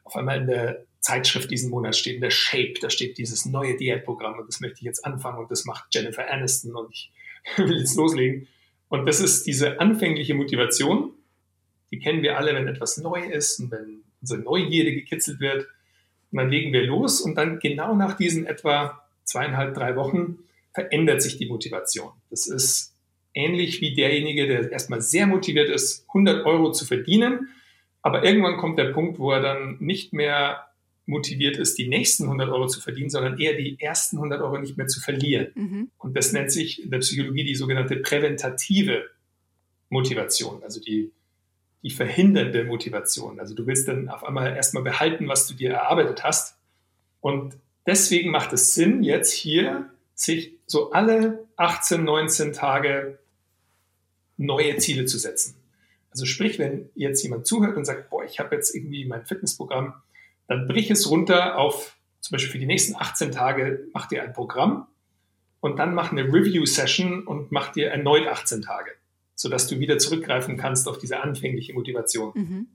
auf 0.04 0.16
einmal 0.16 0.42
in 0.42 0.46
der 0.46 0.86
Zeitschrift 1.00 1.50
diesen 1.50 1.72
Monat 1.72 1.96
steht, 1.96 2.14
in 2.14 2.22
der 2.22 2.30
Shape, 2.30 2.76
da 2.80 2.92
steht 2.92 3.18
dieses 3.18 3.46
neue 3.46 3.76
Diätprogramm 3.78 4.38
und 4.38 4.48
das 4.48 4.60
möchte 4.60 4.78
ich 4.78 4.84
jetzt 4.84 5.04
anfangen 5.04 5.40
und 5.40 5.50
das 5.50 5.66
macht 5.66 5.86
Jennifer 5.90 6.32
Aniston 6.32 6.76
und 6.76 6.94
ich 6.94 7.12
will 7.58 7.80
jetzt 7.80 7.96
loslegen. 7.98 8.48
Und 8.90 9.08
das 9.08 9.22
ist 9.22 9.48
diese 9.48 9.80
anfängliche 9.80 10.36
Motivation, 10.36 11.14
die 11.90 11.98
kennen 11.98 12.22
wir 12.22 12.38
alle, 12.38 12.54
wenn 12.54 12.68
etwas 12.68 12.98
neu 12.98 13.24
ist 13.24 13.60
und 13.60 13.72
wenn 13.72 14.04
unsere 14.22 14.40
Neugierde 14.40 14.94
gekitzelt 14.94 15.40
wird. 15.40 15.66
Und 16.32 16.38
dann 16.38 16.50
legen 16.50 16.72
wir 16.74 16.84
los 16.84 17.22
und 17.22 17.34
dann 17.40 17.58
genau 17.58 17.96
nach 17.96 18.16
diesen 18.18 18.46
etwa 18.46 19.03
zweieinhalb, 19.24 19.74
drei 19.74 19.96
Wochen 19.96 20.40
verändert 20.74 21.22
sich 21.22 21.38
die 21.38 21.46
Motivation. 21.46 22.12
Das 22.30 22.48
ist 22.48 22.96
ähnlich 23.34 23.82
wie 23.82 23.94
derjenige, 23.94 24.48
der 24.48 24.72
erstmal 24.72 25.02
sehr 25.02 25.28
motiviert 25.28 25.70
ist, 25.70 26.06
100 26.10 26.46
Euro 26.46 26.72
zu 26.72 26.86
verdienen, 26.86 27.50
aber 28.02 28.24
irgendwann 28.24 28.58
kommt 28.58 28.78
der 28.78 28.92
Punkt, 28.92 29.18
wo 29.18 29.32
er 29.32 29.42
dann 29.42 29.78
nicht 29.80 30.14
mehr 30.14 30.68
motiviert 31.06 31.58
ist, 31.58 31.78
die 31.78 31.88
nächsten 31.88 32.24
100 32.24 32.50
Euro 32.50 32.68
zu 32.68 32.80
verdienen, 32.80 33.10
sondern 33.10 33.40
eher 33.40 33.56
die 33.56 33.80
ersten 33.80 34.18
100 34.18 34.42
Euro 34.42 34.58
nicht 34.58 34.78
mehr 34.78 34.88
zu 34.88 35.02
verlieren. 35.02 35.48
Mhm. 35.56 35.92
Und 35.98 36.16
das 36.16 36.32
nennt 36.32 36.52
sich 36.52 36.84
in 36.84 36.92
der 36.92 37.00
Psychologie 37.00 37.44
die 37.44 37.56
sogenannte 37.56 37.98
präventative 37.98 39.10
Motivation, 39.90 40.64
also 40.64 40.80
die, 40.80 41.12
die 41.82 41.92
verhindernde 41.92 42.64
Motivation. 42.64 43.40
Also 43.40 43.54
du 43.54 43.68
willst 43.68 43.88
dann 43.88 44.10
auf 44.10 44.24
einmal 44.24 44.56
erstmal 44.56 44.84
behalten, 44.84 45.28
was 45.28 45.48
du 45.48 45.54
dir 45.54 45.72
erarbeitet 45.72 46.24
hast. 46.24 46.58
Und 47.20 47.58
deswegen 47.86 48.32
macht 48.32 48.54
es 48.54 48.74
Sinn, 48.74 49.04
jetzt 49.04 49.32
hier 49.32 49.90
sich 50.16 50.54
so 50.68 50.92
alle 50.92 51.48
18, 51.58 52.04
19 52.04 52.54
Tage 52.54 53.20
neue 54.38 54.78
Ziele 54.78 55.06
zu 55.06 55.18
setzen. 55.18 55.56
Also 56.12 56.26
sprich, 56.26 56.60
wenn 56.60 56.90
jetzt 56.96 57.24
jemand 57.24 57.48
zuhört 57.48 57.76
und 57.76 57.86
sagt, 57.86 58.10
boah, 58.10 58.24
ich 58.24 58.40
habe 58.40 58.56
jetzt 58.56 58.76
irgendwie 58.76 59.06
mein 59.06 59.26
Fitnessprogramm 59.26 59.96
dann 60.48 60.68
brich 60.68 60.92
es 60.92 61.10
runter 61.10 61.58
auf 61.58 61.98
zum 62.20 62.36
Beispiel 62.36 62.52
für 62.52 62.60
die 62.60 62.66
nächsten 62.66 62.96
18 62.96 63.32
Tage, 63.32 63.88
mach 63.94 64.08
dir 64.08 64.24
ein 64.24 64.34
Programm 64.34 64.88
und 65.60 65.78
dann 65.78 65.94
mach 65.94 66.12
eine 66.12 66.24
Review-Session 66.24 67.26
und 67.26 67.52
mach 67.52 67.72
dir 67.72 67.90
erneut 67.90 68.28
18 68.28 68.62
Tage, 68.62 68.92
sodass 69.36 69.68
du 69.68 69.80
wieder 69.80 69.98
zurückgreifen 69.98 70.58
kannst 70.58 70.88
auf 70.88 70.98
diese 70.98 71.22
anfängliche 71.22 71.74
Motivation. 71.74 72.32
Mhm. 72.34 72.68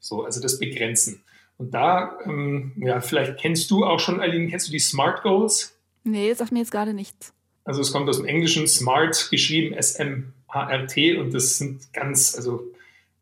So, 0.00 0.24
also 0.24 0.40
das 0.40 0.58
Begrenzen. 0.58 1.22
Und 1.58 1.72
da, 1.72 2.18
ähm, 2.24 2.72
ja, 2.76 3.00
vielleicht 3.00 3.38
kennst 3.38 3.70
du 3.70 3.84
auch 3.84 3.98
schon, 3.98 4.20
Aline, 4.20 4.48
kennst 4.48 4.68
du 4.68 4.72
die 4.72 4.78
Smart 4.78 5.22
Goals? 5.22 5.78
Nee, 6.04 6.32
sagt 6.34 6.52
mir 6.52 6.60
jetzt 6.60 6.70
gerade 6.70 6.92
nichts. 6.92 7.32
Also 7.64 7.80
es 7.80 7.92
kommt 7.92 8.08
aus 8.08 8.18
dem 8.18 8.26
Englischen 8.26 8.68
Smart 8.68 9.28
geschrieben, 9.30 9.74
S-M-A-R-T 9.74 11.16
und 11.16 11.34
das 11.34 11.58
sind 11.58 11.92
ganz, 11.92 12.36
also 12.36 12.62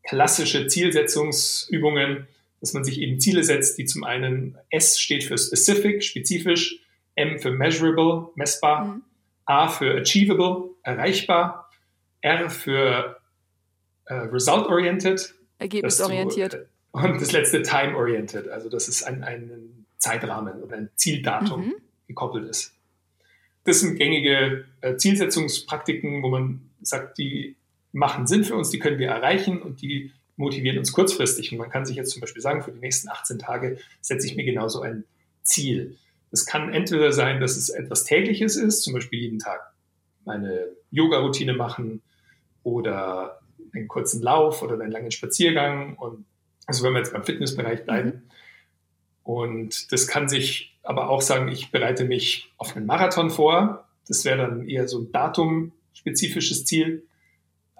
klassische 0.02 0.66
Zielsetzungsübungen, 0.66 2.26
dass 2.60 2.74
man 2.74 2.84
sich 2.84 3.00
eben 3.00 3.20
Ziele 3.20 3.42
setzt, 3.42 3.78
die 3.78 3.86
zum 3.86 4.04
einen 4.04 4.58
S 4.70 4.98
steht 4.98 5.24
für 5.24 5.38
specific, 5.38 6.02
spezifisch, 6.02 6.80
M 7.14 7.38
für 7.38 7.52
measurable, 7.52 8.28
messbar, 8.34 8.84
mhm. 8.84 9.02
A 9.46 9.68
für 9.68 10.00
achievable, 10.00 10.70
erreichbar, 10.82 11.70
R 12.22 12.50
für 12.50 13.20
äh, 14.06 14.14
result-oriented, 14.14 15.34
ergebnisorientiert. 15.58 16.66
Und 16.94 17.20
das 17.20 17.32
letzte 17.32 17.62
time-oriented, 17.62 18.48
also 18.48 18.68
dass 18.68 18.86
es 18.86 19.02
an 19.02 19.24
einen 19.24 19.84
Zeitrahmen 19.98 20.62
oder 20.62 20.76
ein 20.76 20.90
Zieldatum 20.94 21.66
mhm. 21.66 21.74
gekoppelt 22.06 22.48
ist. 22.48 22.72
Das 23.64 23.80
sind 23.80 23.96
gängige 23.96 24.64
äh, 24.80 24.96
Zielsetzungspraktiken, 24.96 26.22
wo 26.22 26.28
man 26.28 26.70
sagt, 26.82 27.18
die 27.18 27.56
machen 27.90 28.28
Sinn 28.28 28.44
für 28.44 28.54
uns, 28.54 28.70
die 28.70 28.78
können 28.78 29.00
wir 29.00 29.08
erreichen 29.08 29.60
und 29.60 29.82
die 29.82 30.12
motiviert 30.36 30.78
uns 30.78 30.92
kurzfristig. 30.92 31.50
Und 31.50 31.58
man 31.58 31.68
kann 31.68 31.84
sich 31.84 31.96
jetzt 31.96 32.12
zum 32.12 32.20
Beispiel 32.20 32.42
sagen, 32.42 32.62
für 32.62 32.70
die 32.70 32.78
nächsten 32.78 33.08
18 33.08 33.40
Tage 33.40 33.78
setze 34.00 34.28
ich 34.28 34.36
mir 34.36 34.44
genauso 34.44 34.82
ein 34.82 35.02
Ziel. 35.42 35.96
Es 36.30 36.46
kann 36.46 36.72
entweder 36.72 37.12
sein, 37.12 37.40
dass 37.40 37.56
es 37.56 37.70
etwas 37.70 38.04
Tägliches 38.04 38.54
ist, 38.54 38.82
zum 38.82 38.92
Beispiel 38.92 39.18
jeden 39.18 39.40
Tag 39.40 39.74
eine 40.26 40.68
Yoga-Routine 40.92 41.54
machen 41.54 42.02
oder 42.62 43.40
einen 43.74 43.88
kurzen 43.88 44.22
Lauf 44.22 44.62
oder 44.62 44.74
einen 44.74 44.92
langen 44.92 45.10
Spaziergang. 45.10 45.96
Und 45.96 46.24
also 46.66 46.84
wenn 46.84 46.92
wir 46.92 47.00
jetzt 47.00 47.12
beim 47.12 47.24
Fitnessbereich 47.24 47.84
bleiben. 47.84 48.08
Mhm. 48.08 48.22
Und 49.24 49.92
das 49.92 50.06
kann 50.06 50.28
sich 50.28 50.76
aber 50.82 51.08
auch 51.08 51.22
sagen, 51.22 51.48
ich 51.48 51.70
bereite 51.70 52.04
mich 52.04 52.52
auf 52.58 52.76
einen 52.76 52.86
Marathon 52.86 53.30
vor. 53.30 53.88
Das 54.06 54.24
wäre 54.24 54.38
dann 54.38 54.68
eher 54.68 54.86
so 54.86 55.00
ein 55.00 55.12
datumspezifisches 55.12 56.66
Ziel. 56.66 57.06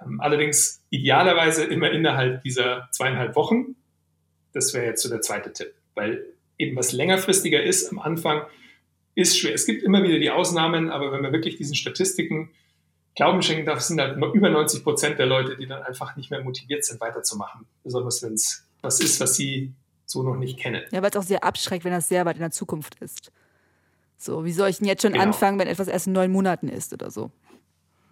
Ähm, 0.03 0.21
allerdings 0.21 0.83
idealerweise 0.91 1.65
immer 1.65 1.91
innerhalb 1.91 2.43
dieser 2.43 2.89
zweieinhalb 2.93 3.37
Wochen. 3.37 3.77
Das 4.53 4.73
wäre 4.73 4.87
jetzt 4.87 5.03
so 5.03 5.11
der 5.11 5.21
zweite 5.21 5.53
Tipp, 5.53 5.75
weil 5.95 6.25
eben 6.59 6.77
was 6.77 6.93
längerfristiger 6.93 7.63
ist 7.63 7.91
am 7.91 7.99
Anfang, 7.99 8.43
ist 9.15 9.39
schwer. 9.39 9.55
Es 9.55 9.67
gibt 9.67 9.83
immer 9.83 10.03
wieder 10.03 10.19
die 10.19 10.31
Ausnahmen, 10.31 10.91
aber 10.91 11.13
wenn 11.13 11.23
man 11.23 11.33
wirklich 11.33 11.57
diesen 11.57 11.75
Statistiken 11.75 12.51
Glauben 13.17 13.43
schenken 13.43 13.65
darf, 13.65 13.81
sind 13.81 14.01
halt 14.01 14.17
über 14.17 14.51
90 14.51 14.83
Prozent 14.83 15.19
der 15.21 15.27
Leute, 15.27 15.57
die 15.57 15.67
dann 15.67 15.83
einfach 15.83 16.17
nicht 16.17 16.33
mehr 16.33 16.43
motiviert 16.43 16.85
sind, 16.85 17.01
weiterzumachen. 17.01 17.65
Besonders 17.85 18.23
wenn 18.25 18.35
es 18.35 18.64
was 18.85 19.01
ist, 19.01 19.21
was 19.21 19.35
sie 19.35 19.75
so 20.07 20.23
noch 20.23 20.37
nicht 20.37 20.59
kennen. 20.59 20.83
Ja, 20.93 21.03
weil 21.03 21.11
es 21.11 21.17
auch 21.17 21.23
sehr 21.23 21.45
abschreckt, 21.45 21.85
wenn 21.85 21.93
das 21.93 22.09
sehr 22.09 22.25
weit 22.25 22.37
in 22.37 22.43
der 22.43 22.51
Zukunft 22.51 22.97
ist. 23.01 23.33
So, 24.17 24.45
wie 24.45 24.53
soll 24.53 24.69
ich 24.69 24.79
denn 24.79 24.87
jetzt 24.87 25.03
schon 25.03 25.13
genau. 25.13 25.25
anfangen, 25.25 25.59
wenn 25.59 25.69
etwas 25.69 25.89
erst 25.89 26.07
in 26.07 26.13
neun 26.13 26.31
Monaten 26.31 26.69
ist 26.69 26.93
oder 26.93 27.11
so? 27.11 27.31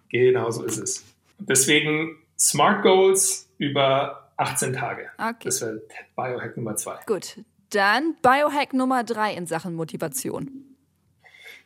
Genau 0.09 0.51
so 0.51 0.63
ist 0.63 0.77
es. 0.77 1.03
Deswegen 1.39 2.17
Smart 2.37 2.83
Goals 2.83 3.49
über 3.57 4.31
18 4.37 4.73
Tage. 4.73 5.09
Okay. 5.17 5.35
Das 5.43 5.61
wäre 5.61 5.81
Biohack 6.15 6.57
Nummer 6.57 6.75
zwei. 6.75 6.99
Gut, 7.05 7.39
dann 7.69 8.15
Biohack 8.21 8.73
Nummer 8.73 9.03
drei 9.03 9.33
in 9.33 9.47
Sachen 9.47 9.75
Motivation. 9.75 10.75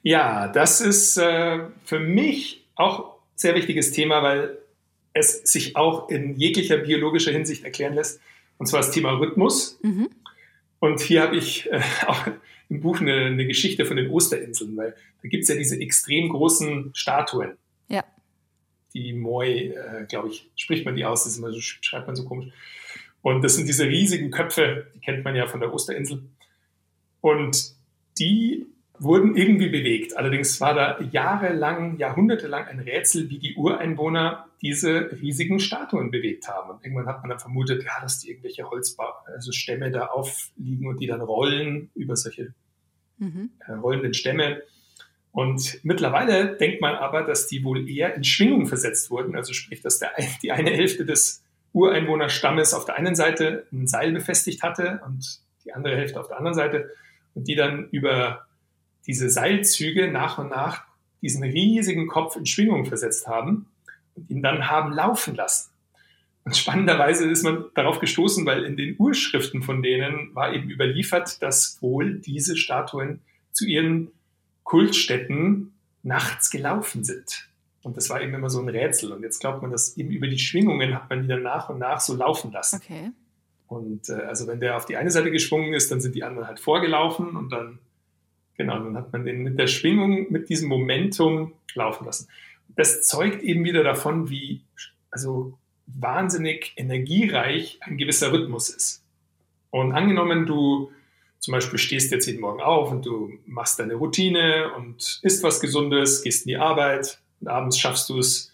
Ja, 0.04 0.48
das 0.48 0.80
ist 0.80 1.18
äh, 1.18 1.66
für 1.84 2.00
mich 2.00 2.68
auch 2.76 3.16
ein 3.16 3.20
sehr 3.36 3.56
wichtiges 3.56 3.92
Thema, 3.92 4.24
weil 4.24 4.58
es 5.14 5.42
sich 5.52 5.76
auch 5.76 6.10
in 6.10 6.36
jeglicher 6.36 6.78
biologischer 6.78 7.32
Hinsicht 7.32 7.64
erklären 7.64 7.94
lässt. 7.94 8.22
Und 8.58 8.68
zwar 8.68 8.82
das 8.82 8.92
Thema 8.92 9.12
Rhythmus. 9.12 9.80
Mhm. 9.82 10.10
Und 10.80 11.00
hier 11.00 11.24
habe 11.24 11.36
ich 11.36 11.72
äh, 11.72 11.82
auch 12.08 12.28
im 12.70 12.82
Buch 12.82 13.00
eine, 13.00 13.28
eine, 13.28 13.46
Geschichte 13.46 13.86
von 13.86 13.98
den 13.98 14.10
Osterinseln, 14.10 14.76
weil 14.76 14.96
da 15.22 15.30
gibt 15.30 15.44
es 15.44 15.50
ja 15.50 15.56
diese 15.56 15.80
extrem 15.80 16.30
großen 16.30 16.92
Statuen. 16.94 17.58
Ja 17.88 18.04
die 18.98 19.14
Moi, 19.14 19.46
äh, 19.46 20.06
glaube 20.08 20.30
ich, 20.30 20.50
spricht 20.56 20.86
man 20.86 20.96
die 20.96 21.06
aus, 21.06 21.24
das 21.24 21.36
so, 21.36 21.62
schreibt 21.62 22.08
man 22.08 22.16
so 22.16 22.26
komisch. 22.26 22.52
Und 23.22 23.44
das 23.44 23.56
sind 23.56 23.68
diese 23.68 23.86
riesigen 23.86 24.32
Köpfe, 24.32 24.88
die 24.96 25.00
kennt 25.00 25.24
man 25.24 25.36
ja 25.36 25.48
von 25.48 25.60
der 25.60 25.74
Osterinsel. 25.74 26.24
Und 27.22 27.76
die 28.18 28.66
wurden 29.00 29.36
irgendwie 29.36 29.70
bewegt. 29.70 30.18
Allerdings 30.18 30.60
war 30.60 30.74
da 30.74 31.00
jahrelang, 31.12 31.98
jahrhundertelang 31.98 32.66
ein 32.66 32.80
Rätsel, 32.80 33.30
wie 33.30 33.40
die 33.40 33.56
Ureinwohner 33.56 34.48
diese 34.62 35.12
riesigen 35.22 35.60
Statuen 35.60 36.10
bewegt 36.10 36.48
haben. 36.48 36.72
Und 36.72 36.84
irgendwann 36.84 37.08
hat 37.08 37.22
man 37.22 37.30
dann 37.30 37.40
vermutet, 37.40 37.84
ja, 37.84 38.02
dass 38.02 38.20
die 38.20 38.32
irgendwelche 38.32 38.70
Holzstämme 38.70 39.14
also 39.28 39.52
Stämme 39.52 39.92
da 39.92 40.08
aufliegen 40.08 40.88
und 40.88 41.00
die 41.00 41.08
dann 41.08 41.22
rollen 41.22 41.92
über 41.94 42.16
solche 42.16 42.54
mhm. 43.18 43.52
äh, 43.68 43.74
rollenden 43.74 44.14
Stämme. 44.14 44.64
Und 45.32 45.80
mittlerweile 45.84 46.58
denkt 46.58 46.82
man 46.82 46.96
aber, 46.96 47.22
dass 47.22 47.48
die 47.48 47.64
wohl 47.64 47.88
eher 47.88 48.16
in 48.16 48.24
Schwingung 48.24 48.66
versetzt 48.66 49.12
wurden. 49.12 49.36
Also 49.36 49.54
sprich, 49.54 49.82
dass 49.82 50.00
der, 50.00 50.12
die 50.42 50.52
eine 50.52 50.72
Hälfte 50.72 51.06
des 51.06 51.44
Ureinwohnerstammes 51.74 52.74
auf 52.74 52.86
der 52.86 52.96
einen 52.96 53.16
Seite 53.16 53.68
ein 53.72 53.86
Seil 53.88 54.12
befestigt 54.12 54.64
hatte 54.64 55.02
und 55.06 55.42
die 55.64 55.74
andere 55.74 55.96
Hälfte 55.96 56.20
auf 56.20 56.28
der 56.28 56.38
anderen 56.38 56.56
Seite 56.56 56.90
und 57.36 57.48
die 57.48 57.56
dann 57.56 57.90
über 57.92 58.47
diese 59.08 59.30
Seilzüge 59.30 60.12
nach 60.12 60.38
und 60.38 60.50
nach 60.50 60.84
diesen 61.22 61.44
riesigen 61.44 62.08
Kopf 62.08 62.36
in 62.36 62.46
Schwingung 62.46 62.86
versetzt 62.86 63.28
haben 63.28 63.68
und 64.16 64.30
ihn 64.30 64.42
dann 64.42 64.70
haben 64.70 64.92
laufen 64.92 65.36
lassen. 65.36 65.72
Und 66.44 66.56
spannenderweise 66.56 67.30
ist 67.30 67.44
man 67.44 67.66
darauf 67.74 68.00
gestoßen, 68.00 68.46
weil 68.46 68.64
in 68.64 68.78
den 68.78 68.96
Urschriften 68.98 69.64
von 69.64 69.84
denen 69.84 70.34
war 70.34 70.54
eben 70.54 70.70
überliefert, 70.70 71.42
dass 71.42 71.82
wohl 71.82 72.20
diese 72.20 72.56
Statuen 72.56 73.20
zu 73.52 73.66
ihren 73.66 74.12
Kultstätten 74.64 75.74
nachts 76.04 76.50
gelaufen 76.50 77.04
sind. 77.04 77.50
Und 77.84 77.98
das 77.98 78.10
war 78.10 78.22
eben 78.22 78.34
immer 78.34 78.50
so 78.50 78.62
ein 78.62 78.70
Rätsel. 78.70 79.12
Und 79.12 79.24
jetzt 79.24 79.40
glaubt 79.40 79.62
man, 79.62 79.72
dass 79.72 79.98
eben 79.98 80.12
über 80.12 80.28
die 80.28 80.40
Schwingungen 80.40 80.94
hat 80.96 81.10
man 81.10 81.22
die 81.22 81.28
dann 81.28 81.44
nach 81.44 81.70
und 81.70 81.80
nach 81.80 82.00
so 82.00 82.16
laufen 82.16 82.52
lassen. 82.52 82.82
Okay. 82.84 83.12
Und 83.68 84.10
äh, 84.10 84.14
also 84.14 84.48
wenn 84.48 84.60
der 84.60 84.78
auf 84.78 84.86
die 84.86 84.96
eine 84.98 85.12
Seite 85.12 85.32
geschwungen 85.32 85.74
ist, 85.74 85.92
dann 85.92 86.02
sind 86.02 86.16
die 86.16 86.24
anderen 86.24 86.48
halt 86.48 86.60
vorgelaufen 86.60 87.36
und 87.36 87.50
dann, 87.52 87.80
genau, 88.58 88.80
dann 88.80 88.98
hat 88.98 89.14
man 89.14 89.26
den 89.26 89.44
mit 89.44 89.58
der 89.58 89.68
Schwingung, 89.68 90.32
mit 90.32 90.50
diesem 90.50 90.70
Momentum 90.70 91.54
laufen 91.74 92.06
lassen. 92.06 92.28
Das 92.76 93.04
zeugt 93.04 93.42
eben 93.44 93.64
wieder 93.64 93.84
davon, 93.84 94.30
wie, 94.30 94.62
also 95.10 95.58
wahnsinnig 95.86 96.74
energiereich 96.76 97.80
ein 97.82 97.98
gewisser 97.98 98.34
Rhythmus 98.34 98.70
ist. 98.70 99.04
Und 99.70 99.94
angenommen, 99.94 100.46
du 100.46 100.92
zum 101.40 101.54
Beispiel 101.54 101.80
stehst 101.80 102.12
jetzt 102.12 102.26
jeden 102.26 102.42
Morgen 102.42 102.62
auf 102.62 102.92
und 102.92 103.06
du 103.06 103.32
machst 103.46 103.80
deine 103.80 103.96
Routine 103.96 104.72
und 104.76 105.20
isst 105.22 105.44
was 105.44 105.62
Gesundes, 105.62 106.24
gehst 106.24 106.46
in 106.46 106.50
die 106.50 106.58
Arbeit 106.58 107.22
und 107.40 107.48
abends 107.48 107.78
schaffst 107.78 108.10
du 108.10 108.20
es, 108.20 108.52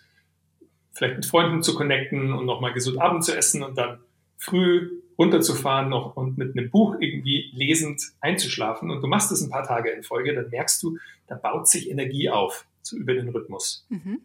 vielleicht 0.92 1.16
mit 1.16 1.26
Freunden 1.26 1.64
zu 1.64 1.74
connecten 1.74 2.34
und 2.34 2.46
nochmal 2.46 2.74
gesund 2.74 3.00
Abend 3.00 3.24
zu 3.24 3.36
essen 3.36 3.64
und 3.64 3.78
dann 3.78 4.00
früh 4.38 5.02
runterzufahren 5.18 5.90
noch 5.90 6.16
und 6.16 6.38
mit 6.38 6.58
einem 6.58 6.70
Buch 6.70 6.96
irgendwie 7.00 7.52
lesend 7.54 8.02
einzuschlafen 8.20 8.90
und 8.92 9.02
du 9.02 9.08
machst 9.08 9.32
es 9.32 9.42
ein 9.42 9.50
paar 9.50 9.66
Tage 9.66 9.90
in 9.92 10.04
Folge, 10.04 10.34
dann 10.34 10.50
merkst 10.50 10.82
du, 10.84 10.98
da 11.28 11.36
baut 11.36 11.68
sich 11.68 11.90
Energie 11.90 12.30
auf, 12.30 12.66
so 12.82 12.98
über 12.98 13.14
den 13.14 13.30
Rhythmus, 13.30 13.86
mhm. 13.90 14.22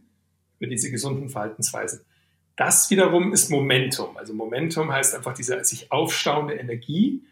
über 0.58 0.70
diese 0.70 0.90
gesunden 0.90 1.28
Verhaltensweisen. 1.28 2.00
Das 2.56 2.90
wiederum 2.90 3.32
ist 3.32 3.50
Momentum. 3.50 4.16
Also 4.16 4.34
Momentum 4.34 4.90
heißt 4.92 5.14
einfach 5.14 5.34
diese 5.34 5.62
sich 5.64 5.92
aufstauende 5.92 6.54
Energie. 6.54 7.22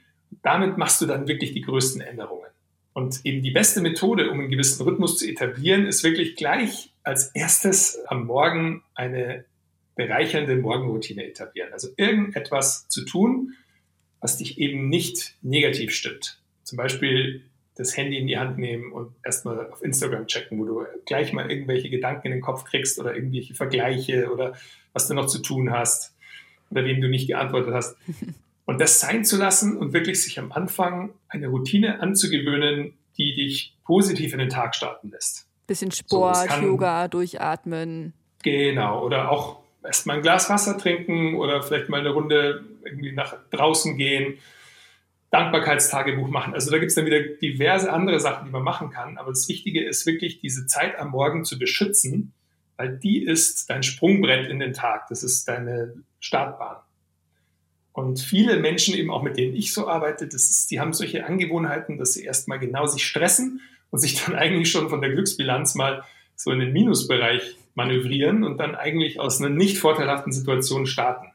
Damit 0.43 0.79
machst 0.79 1.01
du 1.01 1.07
dann 1.07 1.27
wirklich 1.27 1.53
die 1.53 1.63
größten 1.63 2.01
Änderungen. 2.01 2.47
Und 2.93 3.27
eben 3.27 3.43
die 3.43 3.51
beste 3.51 3.81
Methode, 3.81 4.31
um 4.31 4.39
einen 4.39 4.51
gewissen 4.51 4.83
Rhythmus 4.85 5.19
zu 5.19 5.29
etablieren, 5.29 5.85
ist 5.85 6.05
wirklich 6.05 6.37
gleich 6.37 6.95
als 7.03 7.27
erstes 7.35 7.99
am 8.07 8.27
Morgen 8.27 8.85
eine 8.95 9.45
bereichernde 9.97 10.57
Morgenroutine 10.57 11.26
etablieren. 11.26 11.72
Also 11.72 11.88
irgendetwas 11.97 12.88
zu 12.88 13.05
tun, 13.05 13.55
was 14.20 14.36
dich 14.36 14.59
eben 14.59 14.88
nicht 14.88 15.34
negativ 15.42 15.92
stimmt. 15.92 16.40
Zum 16.62 16.76
Beispiel 16.76 17.42
das 17.74 17.97
Handy 17.97 18.18
in 18.18 18.26
die 18.26 18.38
Hand 18.38 18.59
nehmen 18.59 18.92
und 18.92 19.14
erstmal 19.24 19.70
auf 19.70 19.82
Instagram 19.82 20.26
checken, 20.26 20.59
wo 20.59 20.64
du 20.64 20.84
gleich 21.05 21.32
mal 21.32 21.51
irgendwelche 21.51 21.90
Gedanken 21.90 22.28
in 22.28 22.32
den 22.32 22.40
Kopf 22.40 22.64
kriegst 22.64 22.99
oder 22.99 23.14
irgendwelche 23.14 23.55
Vergleiche 23.55 24.30
oder 24.32 24.55
was 24.92 25.09
du 25.09 25.14
noch 25.14 25.26
zu 25.26 25.40
tun 25.40 25.70
hast 25.70 26.14
oder 26.70 26.84
wem 26.84 27.01
du 27.01 27.09
nicht 27.09 27.26
geantwortet 27.26 27.74
hast. 27.74 27.97
Und 28.66 28.80
das 28.80 28.99
sein 28.99 29.24
zu 29.24 29.36
lassen 29.36 29.76
und 29.76 29.92
wirklich 29.92 30.20
sich 30.20 30.40
am 30.40 30.51
Anfang 30.51 31.11
eine 31.28 31.47
Routine 31.47 32.01
anzugewöhnen, 32.01 32.94
die 33.16 33.32
dich 33.32 33.76
positiv 33.84 34.32
in 34.32 34.40
den 34.40 34.49
Tag 34.49 34.74
starten 34.74 35.11
lässt. 35.11 35.47
Bisschen 35.68 35.92
Sport, 35.92 36.36
so, 36.36 36.47
kann, 36.49 36.64
Yoga, 36.64 37.07
durchatmen. 37.07 38.12
Genau. 38.42 39.05
Oder 39.05 39.30
auch 39.30 39.61
erstmal 39.87 40.16
ein 40.16 40.22
Glas 40.22 40.51
Wasser 40.51 40.76
trinken 40.78 41.37
oder 41.37 41.62
vielleicht 41.62 41.89
mal 41.89 42.01
eine 42.01 42.11
Runde 42.11 42.64
irgendwie 42.84 43.12
nach 43.12 43.37
draußen 43.51 43.97
gehen, 43.97 44.39
Dankbarkeitstagebuch 45.30 46.28
machen. 46.28 46.55
Also 46.55 46.70
da 46.70 46.78
gibt 46.78 46.91
es 46.91 46.95
dann 46.95 47.07
wieder 47.07 47.20
diverse 47.20 47.93
andere 47.93 48.20
Sachen, 48.20 48.47
die 48.47 48.53
man 48.53 48.62
machen 48.62 48.91
kann. 48.91 49.18
Aber 49.18 49.30
das 49.30 49.49
Wichtige 49.49 49.84
ist 49.84 50.07
wirklich, 50.07 50.41
diese 50.41 50.66
Zeit 50.66 50.99
am 50.99 51.11
Morgen 51.11 51.45
zu 51.45 51.59
beschützen, 51.59 52.32
weil 52.76 52.97
die 52.97 53.24
ist 53.24 53.68
dein 53.68 53.82
Sprungbrett 53.82 54.49
in 54.49 54.61
den 54.61 54.72
Tag. 54.72 55.09
Das 55.09 55.22
ist 55.22 55.49
deine 55.49 55.95
Startbahn. 56.20 56.76
Und 57.93 58.20
viele 58.20 58.59
Menschen, 58.59 58.95
eben 58.95 59.11
auch 59.11 59.22
mit 59.22 59.39
denen 59.39 59.57
ich 59.57 59.72
so 59.72 59.89
arbeite, 59.89 60.26
das 60.28 60.51
ist, 60.51 60.70
die 60.70 60.80
haben 60.80 60.93
solche 60.93 61.24
Angewohnheiten, 61.24 61.97
dass 61.97 62.12
sie 62.12 62.24
erstmal 62.24 62.59
genau 62.59 62.87
sich 62.87 63.05
stressen 63.05 63.62
und 63.91 63.99
sich 63.99 64.22
dann 64.22 64.34
eigentlich 64.37 64.70
schon 64.70 64.91
von 64.91 65.01
der 65.01 65.11
Glücksbilanz 65.11 65.74
mal 65.74 66.05
so 66.37 66.51
in 66.53 66.61
den 66.61 66.72
Minusbereich 66.72 67.57
manövrieren 67.77 68.43
und 68.43 68.59
dann 68.59 68.74
eigentlich 68.74 69.20
aus 69.20 69.41
einer 69.41 69.51
nicht 69.51 69.79
vorteilhaften 69.79 70.33
Situation 70.33 70.87
starten. 70.87 71.29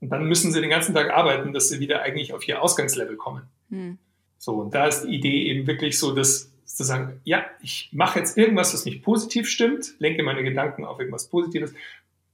Und 0.00 0.10
dann 0.10 0.26
müssen 0.26 0.52
sie 0.52 0.60
den 0.60 0.70
ganzen 0.70 0.94
Tag 0.94 1.10
arbeiten, 1.10 1.54
dass 1.54 1.68
sie 1.70 1.80
wieder 1.80 2.02
eigentlich 2.02 2.34
auf 2.34 2.46
ihr 2.46 2.60
Ausgangslevel 2.60 3.16
kommen. 3.16 3.42
Hm. 3.70 3.98
So, 4.38 4.56
und 4.56 4.74
da 4.74 4.86
ist 4.86 5.04
die 5.04 5.14
Idee 5.14 5.46
eben 5.46 5.66
wirklich 5.66 5.98
so, 5.98 6.14
dass 6.14 6.52
zu 6.76 6.84
sagen, 6.84 7.20
ja, 7.24 7.46
ich 7.62 7.88
mache 7.92 8.18
jetzt 8.18 8.36
irgendwas, 8.36 8.74
was 8.74 8.84
mich 8.84 9.02
positiv 9.02 9.48
stimmt, 9.48 9.94
lenke 9.98 10.22
meine 10.22 10.42
Gedanken 10.42 10.84
auf 10.84 10.98
irgendwas 10.98 11.28
Positives. 11.28 11.72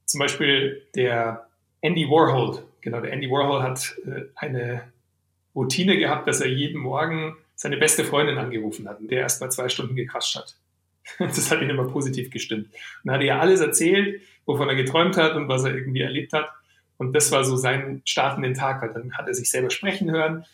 Zum 0.05 0.19
Beispiel 0.19 0.83
der 0.97 1.47
Andy 1.81 2.09
Warhol, 2.09 2.65
genau, 2.81 3.01
der 3.01 3.13
Andy 3.13 3.31
Warhol 3.31 3.63
hat 3.63 3.95
äh, 4.05 4.25
eine 4.35 4.93
Routine 5.55 5.97
gehabt, 5.97 6.27
dass 6.27 6.41
er 6.41 6.49
jeden 6.49 6.81
Morgen 6.81 7.37
seine 7.55 7.77
beste 7.77 8.05
Freundin 8.05 8.39
angerufen 8.39 8.89
hat 8.89 8.99
und 8.99 9.11
der 9.11 9.21
erst 9.21 9.41
mal 9.41 9.51
zwei 9.51 9.69
Stunden 9.69 9.95
gequatscht 9.95 10.35
hat. 10.35 10.57
Das 11.19 11.51
hat 11.51 11.61
ihn 11.63 11.71
immer 11.71 11.89
positiv 11.89 12.31
gestimmt. 12.31 12.67
Und 12.67 12.75
dann 13.05 13.15
hat 13.15 13.21
er 13.23 13.27
ja 13.27 13.39
alles 13.39 13.61
erzählt, 13.61 14.23
wovon 14.47 14.69
er 14.69 14.75
geträumt 14.75 15.17
hat 15.17 15.35
und 15.35 15.49
was 15.49 15.65
er 15.65 15.75
irgendwie 15.75 16.01
erlebt 16.01 16.33
hat. 16.33 16.49
Und 16.97 17.15
das 17.15 17.33
war 17.33 17.45
so 17.45 17.57
sein 17.57 18.03
Start 18.05 18.37
in 18.37 18.43
den 18.43 18.55
Tag. 18.55 18.81
Halt. 18.81 18.95
Dann 18.95 19.13
hat 19.15 19.27
er 19.27 19.35
sich 19.35 19.51
selber 19.51 19.71
sprechen 19.71 20.11
hören. 20.11 20.45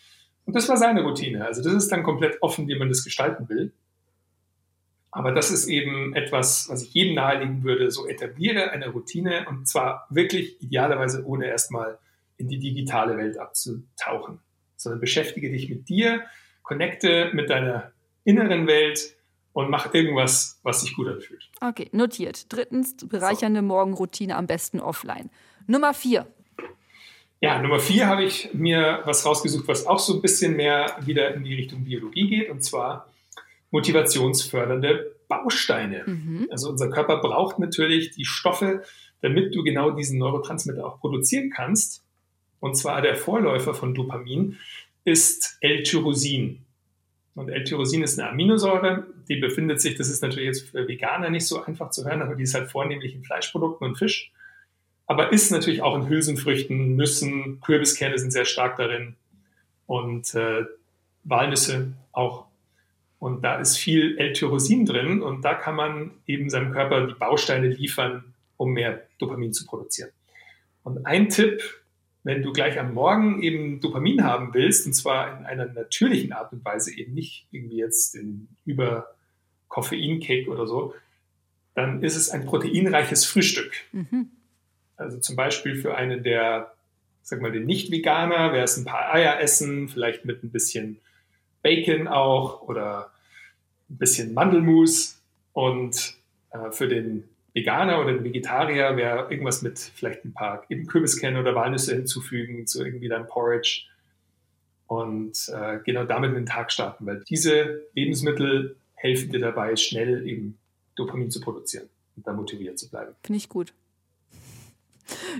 Und 0.45 0.55
das 0.55 0.67
war 0.67 0.77
seine 0.77 1.03
Routine. 1.03 1.45
Also 1.45 1.61
das 1.61 1.73
ist 1.73 1.91
dann 1.91 2.03
komplett 2.03 2.41
offen, 2.41 2.67
wie 2.67 2.77
man 2.77 2.89
das 2.89 3.03
gestalten 3.03 3.47
will. 3.49 3.71
Aber 5.11 5.31
das 5.31 5.51
ist 5.51 5.67
eben 5.67 6.15
etwas, 6.15 6.69
was 6.69 6.83
ich 6.83 6.93
jedem 6.93 7.15
nahelegen 7.15 7.63
würde. 7.63 7.89
So 7.91 8.07
etabliere 8.07 8.71
eine 8.71 8.89
Routine 8.89 9.47
und 9.47 9.67
zwar 9.67 10.07
wirklich 10.09 10.61
idealerweise 10.61 11.25
ohne 11.25 11.47
erstmal 11.47 11.97
in 12.37 12.47
die 12.47 12.59
digitale 12.59 13.17
Welt 13.17 13.37
abzutauchen, 13.37 14.39
sondern 14.75 15.01
beschäftige 15.01 15.51
dich 15.51 15.69
mit 15.69 15.89
dir, 15.89 16.23
connecte 16.63 17.31
mit 17.33 17.49
deiner 17.49 17.91
inneren 18.23 18.67
Welt 18.67 19.15
und 19.53 19.69
mach 19.69 19.93
irgendwas, 19.93 20.59
was 20.63 20.81
sich 20.81 20.95
gut 20.95 21.07
anfühlt. 21.07 21.49
Okay, 21.61 21.89
notiert. 21.91 22.51
Drittens, 22.51 22.95
bereichernde 23.07 23.61
so. 23.61 23.65
Morgenroutine 23.65 24.35
am 24.35 24.47
besten 24.47 24.79
offline. 24.79 25.29
Nummer 25.67 25.93
vier. 25.93 26.27
Ja, 27.41 27.61
Nummer 27.61 27.79
vier 27.79 28.07
habe 28.07 28.23
ich 28.23 28.53
mir 28.53 29.01
was 29.05 29.25
rausgesucht, 29.25 29.67
was 29.67 29.87
auch 29.87 29.99
so 29.99 30.15
ein 30.15 30.21
bisschen 30.21 30.55
mehr 30.55 30.97
wieder 31.05 31.33
in 31.33 31.43
die 31.43 31.55
Richtung 31.55 31.85
Biologie 31.85 32.27
geht, 32.27 32.49
und 32.49 32.63
zwar 32.63 33.09
motivationsfördernde 33.71 35.15
Bausteine. 35.27 36.03
Mhm. 36.05 36.47
Also 36.51 36.69
unser 36.69 36.89
Körper 36.89 37.21
braucht 37.21 37.59
natürlich 37.59 38.11
die 38.11 38.25
Stoffe, 38.25 38.83
damit 39.21 39.55
du 39.55 39.63
genau 39.63 39.91
diesen 39.91 40.17
Neurotransmitter 40.17 40.85
auch 40.85 40.99
produzieren 40.99 41.49
kannst. 41.49 42.03
Und 42.59 42.75
zwar 42.75 43.01
der 43.01 43.15
Vorläufer 43.15 43.73
von 43.73 43.93
Dopamin 43.93 44.57
ist 45.05 45.57
L-Tyrosin. 45.61 46.65
Und 47.39 47.47
L-Tyrosin 47.47 48.03
ist 48.03 48.19
eine 48.19 48.31
Aminosäure, 48.31 49.05
die 49.29 49.37
befindet 49.37 49.79
sich, 49.79 49.95
das 49.95 50.09
ist 50.09 50.21
natürlich 50.21 50.47
jetzt 50.47 50.69
für 50.71 50.85
Veganer 50.89 51.29
nicht 51.29 51.47
so 51.47 51.63
einfach 51.63 51.89
zu 51.89 52.03
hören, 52.03 52.21
aber 52.21 52.35
die 52.35 52.43
ist 52.43 52.53
halt 52.53 52.69
vornehmlich 52.69 53.15
in 53.15 53.23
Fleischprodukten 53.23 53.87
und 53.87 53.95
Fisch. 53.95 54.33
Aber 55.07 55.31
ist 55.31 55.49
natürlich 55.49 55.81
auch 55.81 55.95
in 55.95 56.09
Hülsenfrüchten, 56.09 56.97
Nüssen, 56.97 57.61
Kürbiskerne 57.61 58.19
sind 58.19 58.31
sehr 58.31 58.43
stark 58.43 58.75
darin 58.75 59.15
und 59.87 60.35
äh, 60.35 60.65
Walnüsse 61.23 61.93
auch. 62.11 62.47
Und 63.19 63.41
da 63.41 63.55
ist 63.55 63.77
viel 63.77 64.17
L-Tyrosin 64.17 64.85
drin 64.85 65.21
und 65.21 65.45
da 65.45 65.53
kann 65.53 65.77
man 65.77 66.11
eben 66.27 66.49
seinem 66.49 66.73
Körper 66.73 67.07
die 67.07 67.13
Bausteine 67.13 67.69
liefern, 67.69 68.33
um 68.57 68.73
mehr 68.73 69.07
Dopamin 69.17 69.53
zu 69.53 69.65
produzieren. 69.65 70.09
Und 70.83 71.05
ein 71.05 71.29
Tipp, 71.29 71.63
wenn 72.29 72.43
du 72.43 72.53
gleich 72.53 72.79
am 72.79 72.93
Morgen 72.93 73.41
eben 73.41 73.81
Dopamin 73.81 74.23
haben 74.23 74.53
willst, 74.53 74.85
und 74.85 74.93
zwar 74.93 75.39
in 75.39 75.47
einer 75.47 75.65
natürlichen 75.65 76.31
Art 76.31 76.53
und 76.53 76.63
Weise, 76.63 76.95
eben 76.95 77.15
nicht 77.15 77.47
irgendwie 77.49 77.77
jetzt 77.77 78.13
in 78.13 78.47
über 78.65 79.15
Koffeinkick 79.67 80.47
oder 80.47 80.67
so, 80.67 80.93
dann 81.73 82.03
ist 82.03 82.15
es 82.15 82.29
ein 82.29 82.45
proteinreiches 82.45 83.25
Frühstück. 83.25 83.71
Mhm. 83.93 84.29
Also 84.95 85.17
zum 85.17 85.35
Beispiel 85.35 85.75
für 85.75 85.95
einen 85.95 86.21
der, 86.21 86.71
sag 87.23 87.41
mal, 87.41 87.51
den 87.51 87.65
Nicht-Veganer 87.65 88.53
wäre 88.53 88.65
es 88.65 88.77
ein 88.77 88.85
paar 88.85 89.11
Eier 89.11 89.39
essen, 89.39 89.89
vielleicht 89.89 90.23
mit 90.23 90.43
ein 90.43 90.51
bisschen 90.51 90.99
Bacon 91.63 92.07
auch 92.07 92.61
oder 92.61 93.11
ein 93.89 93.97
bisschen 93.97 94.35
Mandelmus. 94.35 95.19
Und 95.53 96.15
äh, 96.51 96.69
für 96.69 96.87
den 96.87 97.23
Veganer 97.53 97.99
oder 97.99 98.13
den 98.13 98.23
Vegetarier 98.23 98.95
wäre 98.95 99.31
irgendwas 99.31 99.61
mit 99.61 99.79
vielleicht 99.79 100.23
ein 100.25 100.33
paar 100.33 100.63
eben 100.69 100.87
Kürbiskerne 100.87 101.39
oder 101.39 101.55
Walnüsse 101.55 101.95
hinzufügen 101.95 102.67
zu 102.67 102.83
irgendwie 102.83 103.07
deinem 103.07 103.27
Porridge. 103.27 103.85
Und 104.87 105.49
äh, 105.49 105.79
genau 105.85 106.03
damit 106.03 106.29
in 106.29 106.35
den 106.35 106.45
Tag 106.45 106.71
starten, 106.71 107.05
weil 107.05 107.23
diese 107.29 107.83
Lebensmittel 107.93 108.75
helfen 108.95 109.31
dir 109.31 109.39
dabei, 109.39 109.75
schnell 109.75 110.27
eben 110.27 110.57
Dopamin 110.95 111.31
zu 111.31 111.41
produzieren 111.41 111.89
und 112.17 112.25
da 112.25 112.33
motiviert 112.33 112.77
zu 112.77 112.89
bleiben. 112.89 113.15
Finde 113.23 113.37
ich 113.37 113.49
gut. 113.49 113.73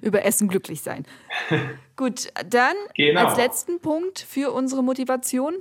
Über 0.02 0.24
Essen 0.24 0.48
glücklich 0.48 0.82
sein. 0.82 1.06
gut, 1.96 2.30
dann 2.48 2.76
genau. 2.96 3.26
als 3.26 3.38
letzten 3.38 3.80
Punkt 3.80 4.20
für 4.20 4.52
unsere 4.52 4.84
Motivation. 4.84 5.56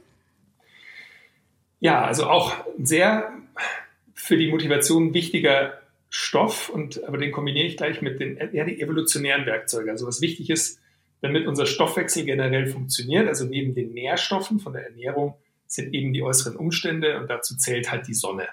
Ja, 1.80 2.04
also 2.04 2.26
auch 2.26 2.54
sehr 2.78 3.32
für 4.14 4.36
die 4.36 4.50
Motivation 4.50 5.14
wichtiger 5.14 5.77
Stoff, 6.10 6.68
und, 6.68 7.04
aber 7.04 7.18
den 7.18 7.32
kombiniere 7.32 7.66
ich 7.66 7.76
gleich 7.76 8.00
mit 8.00 8.20
den 8.20 8.36
eher 8.36 8.64
die 8.64 8.80
evolutionären 8.80 9.44
Werkzeugen. 9.46 9.90
Also 9.90 10.06
was 10.06 10.20
wichtig 10.20 10.50
ist, 10.50 10.80
damit 11.20 11.46
unser 11.46 11.66
Stoffwechsel 11.66 12.24
generell 12.24 12.66
funktioniert, 12.66 13.28
also 13.28 13.44
neben 13.44 13.74
den 13.74 13.92
Nährstoffen 13.92 14.60
von 14.60 14.72
der 14.72 14.84
Ernährung 14.86 15.34
sind 15.66 15.92
eben 15.92 16.12
die 16.12 16.22
äußeren 16.22 16.56
Umstände 16.56 17.20
und 17.20 17.28
dazu 17.28 17.56
zählt 17.56 17.90
halt 17.90 18.06
die 18.06 18.14
Sonne. 18.14 18.48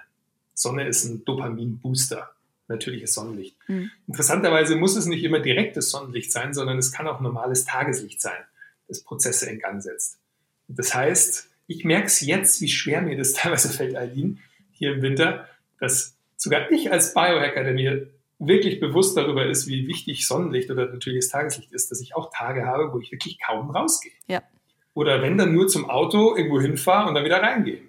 Sonne 0.54 0.88
ist 0.88 1.06
ein 1.06 1.24
Dopamin-Booster, 1.24 2.32
natürliches 2.68 3.14
Sonnenlicht. 3.14 3.56
Mhm. 3.68 3.92
Interessanterweise 4.08 4.76
muss 4.76 4.96
es 4.96 5.06
nicht 5.06 5.24
immer 5.24 5.40
direktes 5.40 5.92
Sonnenlicht 5.92 6.32
sein, 6.32 6.54
sondern 6.54 6.78
es 6.78 6.92
kann 6.92 7.08
auch 7.08 7.22
normales 7.22 7.66
Tageslicht 7.66 8.22
sein, 8.22 8.44
das 8.88 9.02
Prozesse 9.02 9.50
in 9.50 9.60
Gang 9.60 9.82
setzt. 9.82 10.20
Das 10.68 10.94
heißt, 10.94 11.50
ich 11.68 11.86
merke 11.86 12.08
es 12.08 12.22
jetzt, 12.22 12.62
wie 12.62 12.68
schwer 12.68 13.02
mir 13.02 13.18
das 13.18 13.34
teilweise 13.34 13.70
fällt, 13.70 13.96
Eileen, 13.96 14.40
hier 14.72 14.94
im 14.94 15.02
Winter, 15.02 15.48
dass 15.80 16.15
sogar 16.36 16.72
ich 16.72 16.92
als 16.92 17.14
Biohacker, 17.14 17.64
der 17.64 17.74
mir 17.74 18.08
wirklich 18.40 18.80
bewusst 18.80 19.18
darüber 19.18 19.46
ist, 19.46 19.68
wie 19.68 19.88
wichtig 19.88 20.28
Sonnenlicht 20.28 20.70
oder 20.70 20.88
natürliches 20.88 21.30
Tageslicht 21.30 21.72
ist, 21.72 21.92
dass 21.92 22.02
ich 22.02 22.16
auch 22.16 22.30
Tage 22.36 22.66
habe, 22.66 22.94
wo 22.94 23.00
ich 23.00 23.12
wirklich 23.12 23.40
kaum 23.40 23.72
rausgehe. 23.72 24.12
Ja. 24.28 24.44
Oder 24.94 25.22
wenn 25.22 25.38
dann 25.38 25.54
nur 25.54 25.68
zum 25.68 25.90
Auto 25.90 26.36
irgendwo 26.36 26.60
hinfahre 26.60 27.08
und 27.08 27.16
dann 27.16 27.26
wieder 27.26 27.42
reingehe. 27.42 27.82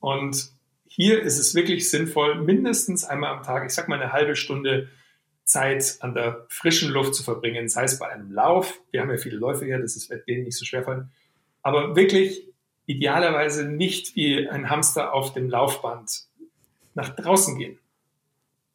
Und 0.00 0.50
hier 0.86 1.22
ist 1.22 1.38
es 1.38 1.54
wirklich 1.54 1.90
sinnvoll, 1.90 2.42
mindestens 2.42 3.04
einmal 3.04 3.36
am 3.36 3.42
Tag, 3.42 3.66
ich 3.66 3.72
sag 3.72 3.88
mal 3.88 4.00
eine 4.00 4.12
halbe 4.12 4.36
Stunde 4.36 4.88
Zeit 5.44 5.98
an 6.00 6.14
der 6.14 6.46
frischen 6.48 6.90
Luft 6.90 7.14
zu 7.14 7.22
verbringen, 7.22 7.68
sei 7.68 7.84
es 7.84 7.98
bei 7.98 8.08
einem 8.08 8.32
Lauf. 8.32 8.80
Wir 8.90 9.00
haben 9.00 9.10
ja 9.10 9.16
viele 9.16 9.36
Läufe 9.36 9.64
hier, 9.64 9.78
das 9.78 9.96
ist, 9.96 10.10
wird 10.10 10.26
denen 10.26 10.44
nicht 10.44 10.56
so 10.56 10.64
schwer 10.64 10.84
fallen. 10.84 11.10
Aber 11.62 11.96
wirklich 11.96 12.48
idealerweise 12.86 13.68
nicht 13.68 14.16
wie 14.16 14.48
ein 14.48 14.70
Hamster 14.70 15.12
auf 15.12 15.32
dem 15.32 15.48
Laufband 15.48 16.26
nach 16.96 17.14
draußen 17.14 17.56
gehen. 17.58 17.78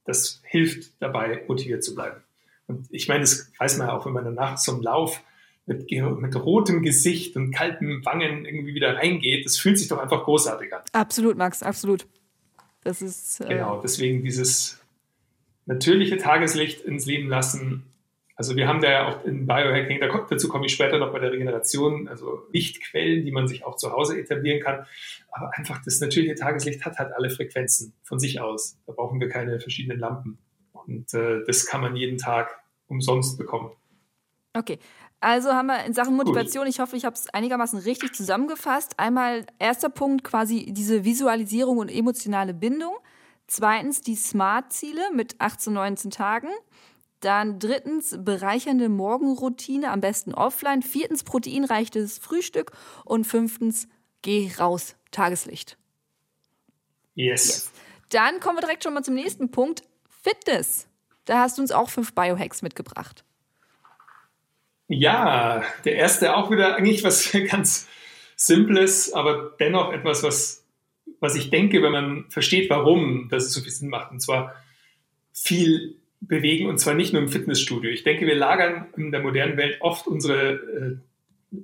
Das 0.06 0.42
hilft 0.44 0.92
dabei, 1.02 1.44
motiviert 1.48 1.84
zu 1.84 1.94
bleiben. 1.94 2.22
Und 2.68 2.88
ich 2.90 3.08
meine, 3.08 3.22
das 3.22 3.52
weiß 3.60 3.78
man 3.78 3.88
ja 3.88 3.94
auch, 3.94 4.06
wenn 4.06 4.14
man 4.14 4.24
danach 4.24 4.56
zum 4.56 4.82
Lauf 4.82 5.22
mit, 5.66 5.92
mit 5.92 6.36
rotem 6.36 6.82
Gesicht 6.82 7.36
und 7.36 7.52
kalten 7.52 8.04
Wangen 8.06 8.46
irgendwie 8.46 8.74
wieder 8.74 8.96
reingeht. 8.96 9.46
Das 9.46 9.58
fühlt 9.58 9.78
sich 9.78 9.88
doch 9.88 10.00
einfach 10.00 10.24
großartig 10.24 10.74
an. 10.74 10.82
Absolut, 10.94 11.38
Max, 11.38 11.62
absolut. 11.62 12.08
Das 12.84 13.02
ist. 13.02 13.42
Äh 13.42 13.50
genau, 13.50 13.80
deswegen 13.82 14.24
dieses 14.24 14.80
natürliche 15.66 16.18
Tageslicht 16.18 16.82
ins 16.82 17.06
Leben 17.06 17.30
lassen. 17.30 17.84
Also 18.42 18.56
wir 18.56 18.68
haben 18.68 18.82
da 18.82 18.90
ja 18.90 19.08
auch 19.08 19.24
in 19.24 19.46
Biohacking, 19.46 20.00
dazu 20.00 20.50
komme 20.50 20.66
ich 20.66 20.74
später 20.74 20.98
noch 20.98 21.14
bei 21.14 21.20
der 21.20 21.32
Regeneration, 21.32 22.08
also 22.08 22.48
Lichtquellen, 22.52 23.24
die 23.24 23.32
man 23.32 23.48
sich 23.48 23.64
auch 23.64 23.76
zu 23.76 23.92
Hause 23.92 24.20
etablieren 24.20 24.64
kann. 24.64 24.88
Aber 25.30 25.52
einfach 25.56 25.80
das 25.86 26.00
natürliche 26.00 26.34
Tageslicht 26.34 26.84
hat 26.84 26.98
halt 26.98 27.14
alle 27.14 27.30
Frequenzen 27.30 27.94
von 28.02 28.18
sich 28.18 28.42
aus. 28.42 28.80
Da 28.88 28.94
brauchen 28.94 29.22
wir 29.22 29.30
keine 29.30 29.60
verschiedenen 29.60 30.00
Lampen. 30.00 30.40
Und 30.74 31.14
äh, 31.14 31.44
das 31.46 31.68
kann 31.68 31.82
man 31.82 31.96
jeden 31.96 32.18
Tag 32.18 32.64
umsonst 32.88 33.38
bekommen. 33.38 33.70
Okay. 34.56 34.80
Also 35.20 35.52
haben 35.52 35.68
wir 35.68 35.86
in 35.86 35.94
Sachen 35.94 36.16
Motivation, 36.16 36.66
Gut. 36.66 36.74
ich 36.74 36.80
hoffe, 36.80 36.98
ich 36.98 37.06
habe 37.06 37.14
es 37.14 37.30
einigermaßen 37.30 37.78
richtig 37.78 38.16
zusammengefasst. 38.16 38.98
Einmal 38.98 39.46
erster 39.60 39.90
Punkt 39.90 40.24
quasi 40.24 40.74
diese 40.74 41.06
Visualisierung 41.06 41.78
und 41.78 41.90
emotionale 41.90 42.56
Bindung. 42.56 42.96
Zweitens 43.46 44.02
die 44.02 44.16
Smart-Ziele 44.16 45.12
mit 45.14 45.36
18, 45.38 45.74
19 45.74 46.10
Tagen. 46.10 46.50
Dann 47.22 47.60
drittens 47.60 48.18
bereichernde 48.20 48.90
Morgenroutine, 48.90 49.92
am 49.92 50.02
besten 50.02 50.34
offline. 50.34 50.82
Viertens 50.82 51.24
proteinreiches 51.24 52.18
Frühstück. 52.18 52.72
Und 53.06 53.26
fünftens 53.26 53.88
geh 54.22 54.52
raus, 54.60 54.96
Tageslicht. 55.12 55.78
Yes. 57.16 57.48
yes. 57.48 57.72
Dann 58.10 58.40
kommen 58.40 58.58
wir 58.58 58.62
direkt 58.62 58.84
schon 58.84 58.94
mal 58.94 59.04
zum 59.04 59.14
nächsten 59.14 59.52
Punkt. 59.52 59.84
Fitness. 60.24 60.88
Da 61.26 61.40
hast 61.40 61.58
du 61.58 61.62
uns 61.62 61.72
auch 61.72 61.90
fünf 61.90 62.14
Biohacks 62.14 62.62
mitgebracht. 62.62 63.24
Ja, 64.88 65.64
der 65.86 65.96
erste 65.96 66.36
auch 66.36 66.52
wieder 66.52 66.76
eigentlich 66.76 67.04
was 67.04 67.32
ganz 67.50 67.88
Simples, 68.36 69.14
aber 69.14 69.56
dennoch 69.60 69.94
etwas, 69.94 70.24
was 70.24 70.62
was 71.22 71.36
ich 71.36 71.52
denke, 71.52 71.82
wenn 71.84 71.92
man 71.92 72.26
versteht, 72.30 72.70
warum 72.70 73.30
das 73.30 73.54
so 73.54 73.62
viel 73.62 73.72
Sinn 73.72 73.90
macht. 73.90 74.12
Und 74.12 74.22
zwar 74.22 74.56
viel 75.32 76.01
bewegen 76.22 76.68
und 76.68 76.78
zwar 76.78 76.94
nicht 76.94 77.14
nur 77.14 77.22
im 77.22 77.30
Fitnessstudio. 77.30 77.90
Ich 77.90 78.04
denke, 78.04 78.26
wir 78.28 78.36
lagern 78.36 78.86
in 78.96 79.12
der 79.12 79.22
modernen 79.22 79.58
Welt 79.58 79.78
oft 79.82 80.08
unsere 80.08 80.54
äh, 80.54 80.98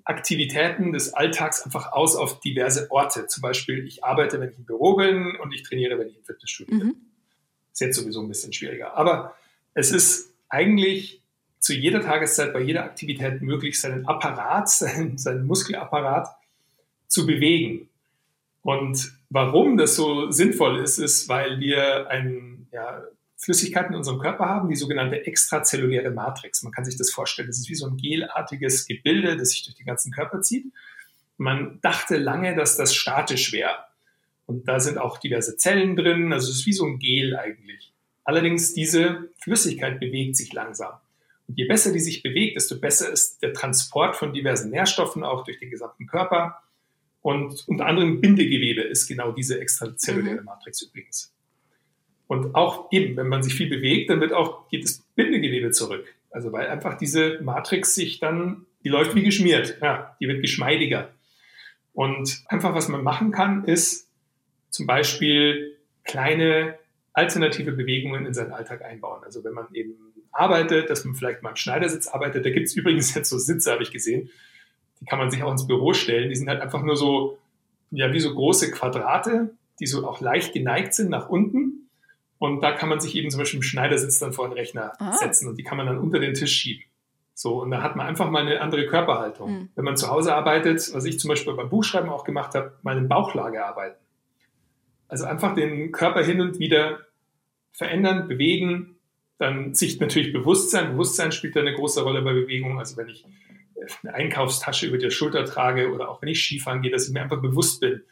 Aktivitäten 0.03 0.91
des 0.91 1.13
Alltags 1.13 1.61
einfach 1.61 1.93
aus 1.93 2.15
auf 2.15 2.39
diverse 2.41 2.91
Orte. 2.91 3.27
Zum 3.27 3.41
Beispiel, 3.41 3.85
ich 3.87 4.03
arbeite, 4.03 4.39
wenn 4.39 4.49
ich 4.49 4.57
im 4.57 4.65
Büro 4.65 4.95
bin 4.95 5.35
und 5.41 5.53
ich 5.53 5.63
trainiere, 5.63 5.97
wenn 5.97 6.09
ich 6.09 6.17
im 6.17 6.23
Fitnessstudio 6.23 6.75
mhm. 6.75 6.79
bin. 6.79 6.95
Ist 7.71 7.81
jetzt 7.81 7.95
sowieso 7.97 8.21
ein 8.21 8.27
bisschen 8.27 8.51
schwieriger. 8.51 8.97
Aber 8.97 9.35
es 9.73 9.91
ist 9.91 10.33
eigentlich 10.49 11.21
zu 11.59 11.73
jeder 11.73 12.01
Tageszeit, 12.01 12.53
bei 12.53 12.61
jeder 12.61 12.83
Aktivität 12.83 13.41
möglich, 13.41 13.79
seinen 13.79 14.05
Apparat, 14.07 14.69
seinen, 14.69 15.17
seinen 15.17 15.45
Muskelapparat 15.45 16.27
zu 17.07 17.25
bewegen. 17.25 17.87
Und 18.63 19.13
warum 19.29 19.77
das 19.77 19.95
so 19.95 20.31
sinnvoll 20.31 20.79
ist, 20.79 20.97
ist, 20.97 21.29
weil 21.29 21.59
wir 21.59 22.09
ein, 22.09 22.67
ja, 22.71 23.03
Flüssigkeiten 23.38 23.93
in 23.93 23.97
unserem 23.97 24.19
Körper 24.19 24.45
haben, 24.45 24.67
die 24.69 24.75
sogenannte 24.75 25.25
extrazelluläre 25.25 26.09
Matrix. 26.09 26.63
Man 26.63 26.73
kann 26.73 26.85
sich 26.85 26.97
das 26.97 27.11
vorstellen. 27.11 27.47
Das 27.47 27.59
ist 27.59 27.69
wie 27.69 27.75
so 27.75 27.88
ein 27.88 27.97
gelartiges 27.97 28.88
Gebilde, 28.88 29.38
das 29.38 29.51
sich 29.51 29.63
durch 29.63 29.75
den 29.77 29.85
ganzen 29.85 30.11
Körper 30.11 30.41
zieht. 30.41 30.65
Man 31.38 31.79
dachte 31.81 32.17
lange, 32.17 32.55
dass 32.55 32.77
das 32.77 32.95
statisch 32.95 33.53
wäre. 33.53 33.77
Und 34.47 34.67
da 34.67 34.79
sind 34.79 34.97
auch 34.97 35.19
diverse 35.19 35.55
Zellen 35.55 35.95
drin. 35.95 36.33
Also 36.33 36.49
es 36.49 36.59
ist 36.59 36.65
wie 36.65 36.73
so 36.73 36.85
ein 36.85 36.97
Gel 36.97 37.38
eigentlich. 37.38 37.93
Allerdings 38.23 38.73
diese 38.73 39.29
Flüssigkeit 39.39 39.99
bewegt 39.99 40.35
sich 40.35 40.51
langsam. 40.51 40.93
Und 41.47 41.57
je 41.57 41.65
besser 41.65 41.93
die 41.93 41.99
sich 41.99 42.23
bewegt, 42.23 42.55
desto 42.55 42.79
besser 42.79 43.11
ist 43.11 43.41
der 43.43 43.53
Transport 43.53 44.15
von 44.15 44.33
diversen 44.33 44.71
Nährstoffen 44.71 45.23
auch 45.23 45.43
durch 45.43 45.59
den 45.59 45.69
gesamten 45.69 46.07
Körper. 46.07 46.61
Und 47.21 47.67
unter 47.67 47.85
anderem 47.85 48.19
Bindegewebe 48.19 48.81
ist 48.81 49.07
genau 49.07 49.31
diese 49.31 49.59
extrazelluläre 49.59 50.39
mhm. 50.39 50.45
Matrix 50.45 50.81
übrigens. 50.81 51.33
Und 52.28 52.55
auch 52.55 52.91
eben, 52.91 53.15
wenn 53.15 53.28
man 53.28 53.41
sich 53.41 53.55
viel 53.55 53.69
bewegt, 53.69 54.09
dann 54.09 54.19
wird 54.19 54.34
auch, 54.34 54.67
geht 54.69 54.84
das 54.84 55.03
Bindegewebe 55.15 55.71
zurück. 55.71 56.13
Also 56.30 56.51
weil 56.51 56.67
einfach 56.67 56.97
diese 56.97 57.39
Matrix 57.41 57.95
sich 57.95 58.19
dann, 58.19 58.65
die 58.84 58.89
läuft 58.89 59.15
wie 59.15 59.23
geschmiert. 59.23 59.78
Ja, 59.82 60.15
die 60.19 60.28
wird 60.28 60.41
geschmeidiger. 60.41 61.09
Und 61.93 62.43
einfach, 62.47 62.75
was 62.75 62.89
man 62.89 63.03
machen 63.03 63.32
kann, 63.32 63.63
ist 63.63 64.09
zum 64.69 64.86
Beispiel 64.86 65.78
kleine 66.03 66.78
alternative 67.13 67.71
Bewegungen 67.71 68.25
in 68.25 68.34
seinen 68.34 68.51
Alltag 68.51 68.84
einbauen. 68.84 69.23
Also 69.23 69.43
wenn 69.43 69.53
man 69.53 69.67
eben 69.73 69.95
arbeitet, 70.32 70.89
dass 70.89 71.03
man 71.03 71.15
vielleicht 71.15 71.41
mal 71.41 71.49
im 71.49 71.55
Schneidersitz 71.55 72.07
arbeitet, 72.07 72.45
da 72.45 72.51
gibt 72.51 72.67
es 72.67 72.75
übrigens 72.75 73.13
jetzt 73.15 73.30
so 73.30 73.38
Sitze, 73.38 73.71
habe 73.71 73.84
ich 73.84 73.91
gesehen, 73.91 74.30
die 75.01 75.05
kann 75.05 75.17
man 75.19 75.32
sich 75.32 75.43
auch 75.43 75.51
ins 75.51 75.67
Büro 75.67 75.93
stellen. 75.93 76.30
Die 76.30 76.36
sind 76.36 76.49
halt 76.49 76.61
einfach 76.61 76.84
nur 76.84 76.95
so, 76.95 77.39
ja, 77.91 78.11
wie 78.13 78.19
so 78.19 78.34
große 78.34 78.71
Quadrate, 78.71 79.55
die 79.80 79.88
so 79.88 80.07
auch 80.07 80.21
leicht 80.21 80.53
geneigt 80.53 80.93
sind 80.93 81.09
nach 81.09 81.30
unten. 81.30 81.86
Und 82.39 82.61
da 82.61 82.71
kann 82.71 82.89
man 82.89 82.99
sich 82.99 83.15
eben 83.15 83.29
zum 83.31 83.39
Beispiel 83.39 83.57
im 83.57 83.63
Schneidersitz 83.63 84.19
dann 84.19 84.33
vor 84.33 84.47
den 84.47 84.53
Rechner 84.53 84.93
Aha. 84.99 85.17
setzen 85.17 85.47
und 85.49 85.57
die 85.57 85.63
kann 85.63 85.77
man 85.77 85.88
dann 85.88 85.97
unter 85.97 86.19
den 86.19 86.33
Tisch 86.33 86.53
schieben. 86.53 86.83
So, 87.33 87.61
und 87.61 87.71
da 87.71 87.83
hat 87.83 87.95
man 87.95 88.07
einfach 88.07 88.29
mal 88.29 88.41
eine 88.41 88.61
andere 88.61 88.88
Körperhaltung. 88.88 89.51
Mhm. 89.51 89.69
Wenn 89.75 89.85
man 89.85 89.97
zu 89.97 90.09
Hause 90.09 90.33
arbeitet, 90.33 90.89
was 90.93 91.05
ich 91.05 91.19
zum 91.19 91.29
Beispiel 91.29 91.53
beim 91.53 91.69
Buchschreiben 91.69 92.09
auch 92.09 92.23
gemacht 92.23 92.55
habe, 92.55 92.73
mal 92.81 92.97
in 92.97 93.07
Bauchlage 93.07 93.63
arbeiten. 93.63 94.03
Also 95.07 95.25
einfach 95.25 95.53
den 95.55 95.91
Körper 95.91 96.23
hin 96.23 96.41
und 96.41 96.59
wieder 96.59 96.99
verändern, 97.71 98.27
bewegen, 98.27 98.97
dann 99.38 99.75
sich 99.75 99.99
natürlich 99.99 100.33
Bewusstsein. 100.33 100.93
Bewusstsein 100.93 101.31
spielt 101.31 101.55
da 101.55 101.59
eine 101.59 101.73
große 101.73 102.01
Rolle 102.01 102.23
bei 102.23 102.33
Bewegung. 102.33 102.79
Also 102.79 102.97
wenn 102.97 103.07
ich 103.07 103.23
eine 104.03 104.13
Einkaufstasche 104.13 104.88
über 104.88 104.97
der 104.97 105.11
Schulter 105.11 105.45
trage 105.45 105.91
oder 105.93 106.09
auch 106.09 106.21
wenn 106.21 106.29
ich 106.29 106.43
Skifahren 106.43 106.81
gehe, 106.81 106.91
dass 106.91 107.07
ich 107.07 107.13
mir 107.13 107.21
einfach 107.21 107.41
bewusst 107.41 107.79
bin, 107.81 108.03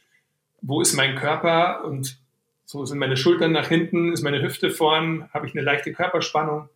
wo 0.61 0.81
ist 0.81 0.93
mein 0.93 1.15
Körper 1.15 1.83
und 1.83 2.19
so 2.65 2.83
sind 2.85 2.97
meine 2.97 3.15
Schultern 3.15 3.51
nach 3.51 3.67
hinten, 3.67 4.11
ist 4.11 4.23
meine 4.23 4.41
Hüfte 4.41 4.71
vorn, 4.71 5.29
habe 5.33 5.47
ich 5.47 5.53
eine 5.53 5.63
leichte 5.63 5.93
Körperspannung. 5.93 6.67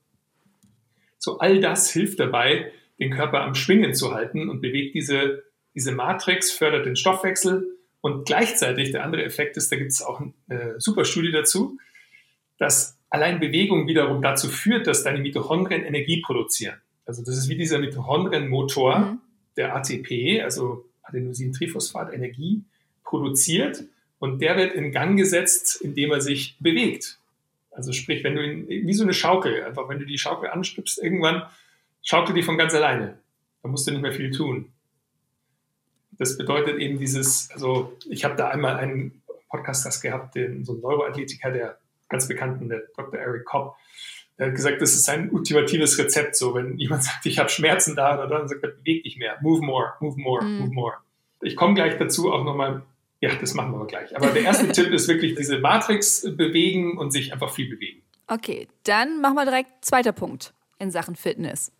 So 1.17 1.39
all 1.39 1.59
das 1.59 1.89
hilft 1.89 2.19
dabei, 2.19 2.71
den 2.99 3.11
Körper 3.11 3.41
am 3.41 3.55
Schwingen 3.55 3.93
zu 3.93 4.13
halten 4.13 4.49
und 4.49 4.61
bewegt 4.61 4.93
diese, 4.93 5.43
diese 5.73 5.91
Matrix, 5.91 6.51
fördert 6.51 6.85
den 6.85 6.95
Stoffwechsel 6.95 7.77
und 8.01 8.25
gleichzeitig 8.25 8.91
der 8.91 9.03
andere 9.03 9.23
Effekt 9.23 9.57
ist, 9.57 9.71
da 9.71 9.75
gibt 9.75 9.91
es 9.91 10.01
auch 10.01 10.21
eine 10.47 10.79
super 10.79 11.05
Studie 11.05 11.31
dazu, 11.31 11.77
dass 12.57 12.99
allein 13.09 13.39
Bewegung 13.39 13.87
wiederum 13.87 14.21
dazu 14.21 14.47
führt, 14.47 14.87
dass 14.87 15.03
deine 15.03 15.19
Mitochondrien 15.19 15.83
Energie 15.83 16.21
produzieren. 16.21 16.79
Also 17.05 17.23
das 17.23 17.37
ist 17.37 17.49
wie 17.49 17.57
dieser 17.57 17.79
Mitochondrienmotor, 17.79 18.99
mhm. 18.99 19.21
der 19.57 19.75
ATP, 19.75 20.41
also 20.43 20.85
Adenosintriphosphat, 21.01 22.13
Energie 22.13 22.63
produziert 23.03 23.83
und 24.19 24.39
der 24.39 24.57
wird 24.57 24.73
in 24.73 24.91
Gang 24.91 25.17
gesetzt, 25.17 25.81
indem 25.81 26.11
er 26.11 26.21
sich 26.21 26.57
bewegt. 26.59 27.19
Also 27.71 27.93
sprich, 27.93 28.23
wenn 28.23 28.35
du 28.35 28.45
ihn, 28.45 28.67
wie 28.67 28.93
so 28.93 29.03
eine 29.03 29.13
Schaukel, 29.13 29.63
einfach 29.63 29.87
wenn 29.89 29.99
du 29.99 30.05
die 30.05 30.17
Schaukel 30.17 30.49
anstupst, 30.49 31.01
irgendwann 31.01 31.43
schaukelt 32.03 32.37
die 32.37 32.43
von 32.43 32.57
ganz 32.57 32.73
alleine. 32.73 33.17
Da 33.63 33.69
musst 33.69 33.87
du 33.87 33.91
nicht 33.91 34.01
mehr 34.01 34.13
viel 34.13 34.31
tun. 34.31 34.71
Das 36.11 36.37
bedeutet 36.37 36.79
eben 36.79 36.99
dieses, 36.99 37.49
also 37.51 37.97
ich 38.09 38.25
habe 38.25 38.35
da 38.35 38.49
einmal 38.49 38.75
einen 38.75 39.21
Podcast 39.49 40.01
gehabt, 40.01 40.35
den, 40.35 40.65
so 40.65 40.73
ein 40.73 40.81
Neuroathletiker, 40.81 41.51
der 41.51 41.77
ganz 42.09 42.27
bekannten, 42.27 42.69
der 42.69 42.83
Dr. 42.95 43.19
Eric 43.19 43.45
Kopp, 43.45 43.75
er 44.39 44.47
hat 44.47 44.55
gesagt, 44.55 44.81
das 44.81 44.95
ist 44.95 45.09
ein 45.09 45.31
ultimatives 45.31 45.99
Rezept. 45.99 46.37
So, 46.37 46.55
wenn 46.55 46.77
jemand 46.77 47.03
sagt, 47.03 47.25
ich 47.25 47.39
habe 47.39 47.49
Schmerzen 47.49 47.93
da 47.97 48.17
oder 48.17 48.27
dann 48.27 48.47
sagt 48.47 48.63
er, 48.63 48.69
beweg 48.69 49.03
dich 49.03 49.17
mehr, 49.17 49.37
move 49.41 49.61
more, 49.61 49.93
move 49.99 50.17
more, 50.17 50.41
mm. 50.41 50.59
move 50.59 50.71
more. 50.71 50.93
Ich 51.41 51.57
komme 51.57 51.73
gleich 51.73 51.97
dazu 51.97 52.31
auch 52.31 52.45
nochmal, 52.45 52.83
ja, 53.21 53.35
das 53.35 53.53
machen 53.53 53.71
wir 53.71 53.77
aber 53.77 53.87
gleich. 53.87 54.15
Aber 54.15 54.27
der 54.27 54.43
erste 54.43 54.67
Tipp 54.71 54.91
ist 54.91 55.07
wirklich 55.07 55.35
diese 55.35 55.59
Matrix 55.59 56.21
bewegen 56.35 56.97
und 56.97 57.11
sich 57.11 57.33
einfach 57.33 57.53
viel 57.53 57.69
bewegen. 57.69 58.01
Okay, 58.27 58.67
dann 58.83 59.21
machen 59.21 59.35
wir 59.35 59.45
direkt 59.45 59.83
zweiter 59.83 60.11
Punkt 60.11 60.53
in 60.77 60.91
Sachen 60.91 61.15
Fitness. 61.15 61.71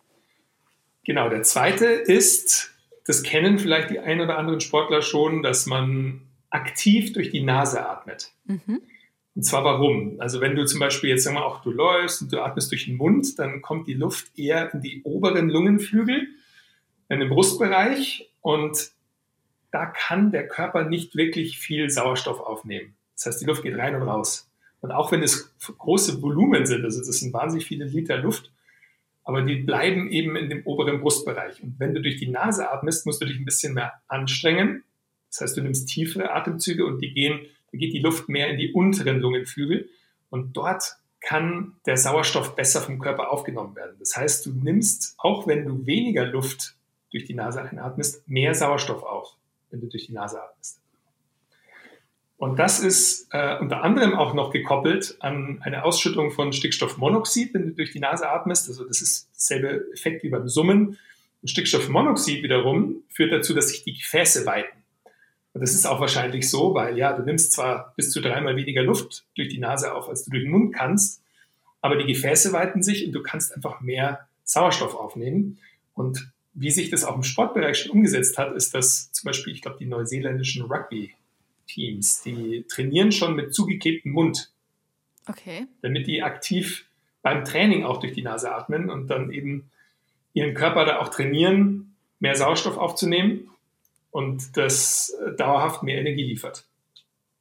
Genau, 1.04 1.28
der 1.28 1.42
zweite 1.42 1.86
ist, 1.86 2.72
das 3.06 3.22
kennen 3.22 3.58
vielleicht 3.58 3.90
die 3.90 4.00
ein 4.00 4.20
oder 4.20 4.36
anderen 4.36 4.60
Sportler 4.60 5.00
schon, 5.00 5.42
dass 5.42 5.66
man 5.66 6.22
aktiv 6.50 7.12
durch 7.12 7.30
die 7.30 7.42
Nase 7.42 7.86
atmet. 7.88 8.32
Mhm. 8.44 8.82
Und 9.34 9.42
zwar 9.44 9.64
warum? 9.64 10.16
Also 10.20 10.40
wenn 10.40 10.56
du 10.56 10.66
zum 10.66 10.80
Beispiel 10.80 11.10
jetzt 11.10 11.24
sagen 11.24 11.36
wir 11.36 11.46
auch 11.46 11.62
du 11.62 11.70
läufst 11.70 12.20
und 12.20 12.32
du 12.32 12.40
atmest 12.42 12.70
durch 12.72 12.86
den 12.86 12.96
Mund, 12.96 13.38
dann 13.38 13.62
kommt 13.62 13.86
die 13.86 13.94
Luft 13.94 14.36
eher 14.36 14.74
in 14.74 14.82
die 14.82 15.02
oberen 15.04 15.48
Lungenflügel, 15.48 16.26
in 17.08 17.20
den 17.20 17.28
Brustbereich 17.28 18.28
und 18.40 18.90
da 19.70 19.86
kann 19.86 20.32
der 20.32 20.48
Körper 20.48 20.84
nicht 20.84 21.16
wirklich 21.16 21.58
viel 21.58 21.90
Sauerstoff 21.90 22.40
aufnehmen. 22.40 22.96
Das 23.14 23.26
heißt, 23.26 23.40
die 23.40 23.46
Luft 23.46 23.62
geht 23.62 23.78
rein 23.78 23.94
und 23.94 24.02
raus. 24.02 24.50
Und 24.80 24.92
auch 24.92 25.12
wenn 25.12 25.22
es 25.22 25.52
große 25.78 26.22
Volumen 26.22 26.66
sind, 26.66 26.84
also 26.84 26.98
das 26.98 27.18
sind 27.18 27.32
wahnsinnig 27.32 27.66
viele 27.66 27.84
Liter 27.84 28.16
Luft, 28.16 28.50
aber 29.24 29.42
die 29.42 29.56
bleiben 29.56 30.10
eben 30.10 30.36
in 30.36 30.48
dem 30.48 30.66
oberen 30.66 31.00
Brustbereich. 31.00 31.62
Und 31.62 31.78
wenn 31.78 31.94
du 31.94 32.00
durch 32.00 32.16
die 32.16 32.28
Nase 32.28 32.70
atmest, 32.70 33.06
musst 33.06 33.20
du 33.20 33.26
dich 33.26 33.38
ein 33.38 33.44
bisschen 33.44 33.74
mehr 33.74 33.92
anstrengen. 34.08 34.82
Das 35.28 35.42
heißt, 35.42 35.56
du 35.56 35.62
nimmst 35.62 35.88
tiefere 35.88 36.32
Atemzüge 36.32 36.86
und 36.86 37.00
die 37.00 37.12
gehen, 37.12 37.46
da 37.70 37.78
geht 37.78 37.92
die 37.92 38.00
Luft 38.00 38.28
mehr 38.28 38.48
in 38.48 38.58
die 38.58 38.72
unteren 38.72 39.20
Lungenflügel. 39.20 39.88
Und 40.30 40.56
dort 40.56 40.96
kann 41.20 41.76
der 41.86 41.96
Sauerstoff 41.96 42.56
besser 42.56 42.80
vom 42.80 42.98
Körper 42.98 43.30
aufgenommen 43.30 43.76
werden. 43.76 43.96
Das 43.98 44.16
heißt, 44.16 44.46
du 44.46 44.52
nimmst, 44.52 45.14
auch 45.18 45.46
wenn 45.46 45.66
du 45.66 45.86
weniger 45.86 46.24
Luft 46.24 46.76
durch 47.12 47.24
die 47.24 47.34
Nase 47.34 47.62
einatmest, 47.62 48.26
mehr 48.28 48.54
Sauerstoff 48.54 49.02
auf, 49.02 49.36
wenn 49.70 49.80
du 49.80 49.86
durch 49.86 50.06
die 50.06 50.12
Nase 50.12 50.42
atmest. 50.42 50.80
Und 52.36 52.58
das 52.58 52.80
ist 52.80 53.28
äh, 53.32 53.58
unter 53.58 53.82
anderem 53.82 54.14
auch 54.14 54.32
noch 54.32 54.50
gekoppelt 54.50 55.16
an 55.20 55.60
eine 55.62 55.84
Ausschüttung 55.84 56.30
von 56.30 56.54
Stickstoffmonoxid, 56.54 57.52
wenn 57.52 57.66
du 57.66 57.74
durch 57.74 57.92
die 57.92 58.00
Nase 58.00 58.30
atmest. 58.30 58.66
Also 58.68 58.84
das 58.84 59.02
ist 59.02 59.28
dasselbe 59.34 59.84
Effekt 59.92 60.22
wie 60.22 60.30
beim 60.30 60.48
Summen. 60.48 60.98
Und 61.42 61.48
Stickstoffmonoxid 61.48 62.42
wiederum 62.42 63.02
führt 63.10 63.32
dazu, 63.32 63.52
dass 63.52 63.68
sich 63.68 63.84
die 63.84 63.92
Gefäße 63.92 64.46
weiten. 64.46 64.78
Und 65.52 65.60
das 65.60 65.74
ist 65.74 65.86
auch 65.86 66.00
wahrscheinlich 66.00 66.48
so, 66.48 66.74
weil 66.74 66.96
ja, 66.96 67.12
du 67.12 67.22
nimmst 67.24 67.52
zwar 67.52 67.92
bis 67.96 68.10
zu 68.10 68.22
dreimal 68.22 68.56
weniger 68.56 68.82
Luft 68.82 69.26
durch 69.36 69.48
die 69.48 69.58
Nase 69.58 69.94
auf, 69.94 70.08
als 70.08 70.24
du 70.24 70.30
durch 70.30 70.44
den 70.44 70.52
Mund 70.52 70.74
kannst, 70.74 71.22
aber 71.82 71.96
die 71.96 72.06
Gefäße 72.06 72.52
weiten 72.52 72.82
sich 72.82 73.06
und 73.06 73.12
du 73.12 73.22
kannst 73.22 73.54
einfach 73.54 73.80
mehr 73.80 74.28
Sauerstoff 74.44 74.94
aufnehmen. 74.94 75.58
Und 75.94 76.32
wie 76.52 76.70
sich 76.70 76.90
das 76.90 77.04
auch 77.04 77.16
im 77.16 77.22
Sportbereich 77.22 77.78
schon 77.78 77.92
umgesetzt 77.92 78.38
hat, 78.38 78.54
ist, 78.54 78.74
dass 78.74 79.12
zum 79.12 79.26
Beispiel, 79.26 79.52
ich 79.52 79.62
glaube, 79.62 79.78
die 79.78 79.86
neuseeländischen 79.86 80.64
Rugby 80.64 81.14
Teams, 81.66 82.22
die 82.22 82.64
trainieren 82.68 83.12
schon 83.12 83.36
mit 83.36 83.54
zugeklebtem 83.54 84.12
Mund. 84.12 84.50
Okay. 85.26 85.66
Damit 85.82 86.06
die 86.06 86.22
aktiv 86.22 86.86
beim 87.22 87.44
Training 87.44 87.84
auch 87.84 88.00
durch 88.00 88.12
die 88.12 88.22
Nase 88.22 88.52
atmen 88.52 88.90
und 88.90 89.08
dann 89.08 89.30
eben 89.30 89.70
ihren 90.32 90.54
Körper 90.54 90.84
da 90.84 90.98
auch 90.98 91.08
trainieren, 91.08 91.94
mehr 92.18 92.34
Sauerstoff 92.34 92.76
aufzunehmen 92.76 93.50
und 94.10 94.56
das 94.56 95.14
äh, 95.24 95.36
dauerhaft 95.36 95.82
mehr 95.82 95.98
Energie 95.98 96.24
liefert. 96.24 96.64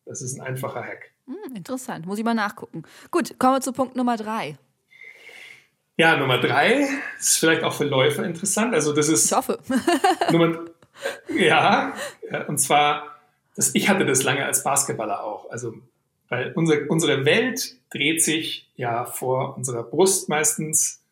Das 0.05 0.21
ist 0.21 0.39
ein 0.39 0.41
einfacher 0.41 0.83
Hack. 0.83 1.11
Hm, 1.25 1.55
interessant, 1.55 2.05
muss 2.05 2.19
ich 2.19 2.25
mal 2.25 2.33
nachgucken. 2.33 2.83
Gut, 3.11 3.37
kommen 3.39 3.55
wir 3.55 3.61
zu 3.61 3.73
Punkt 3.73 3.95
Nummer 3.95 4.17
drei. 4.17 4.57
Ja, 5.99 6.15
Nummer 6.15 6.37
drei 6.37 6.87
ist 7.19 7.39
vielleicht 7.39 7.61
auch 7.61 7.73
für 7.73 7.83
Läufer 7.83 8.23
interessant. 8.23 8.73
Also 8.73 8.93
das 8.93 9.09
ist. 9.09 9.25
Ich 9.25 9.35
hoffe. 9.35 9.59
Nummer, 10.31 10.59
ja, 11.27 11.93
und 12.47 12.57
zwar 12.57 13.19
das, 13.57 13.75
ich 13.75 13.89
hatte 13.89 14.05
das 14.05 14.23
lange 14.23 14.45
als 14.45 14.63
Basketballer 14.63 15.21
auch. 15.21 15.49
Also, 15.51 15.73
weil 16.29 16.53
unsere, 16.53 16.85
unsere 16.87 17.25
Welt 17.25 17.75
dreht 17.89 18.23
sich 18.23 18.69
ja 18.77 19.03
vor 19.03 19.57
unserer 19.57 19.83
Brust 19.83 20.29
meistens 20.29 21.03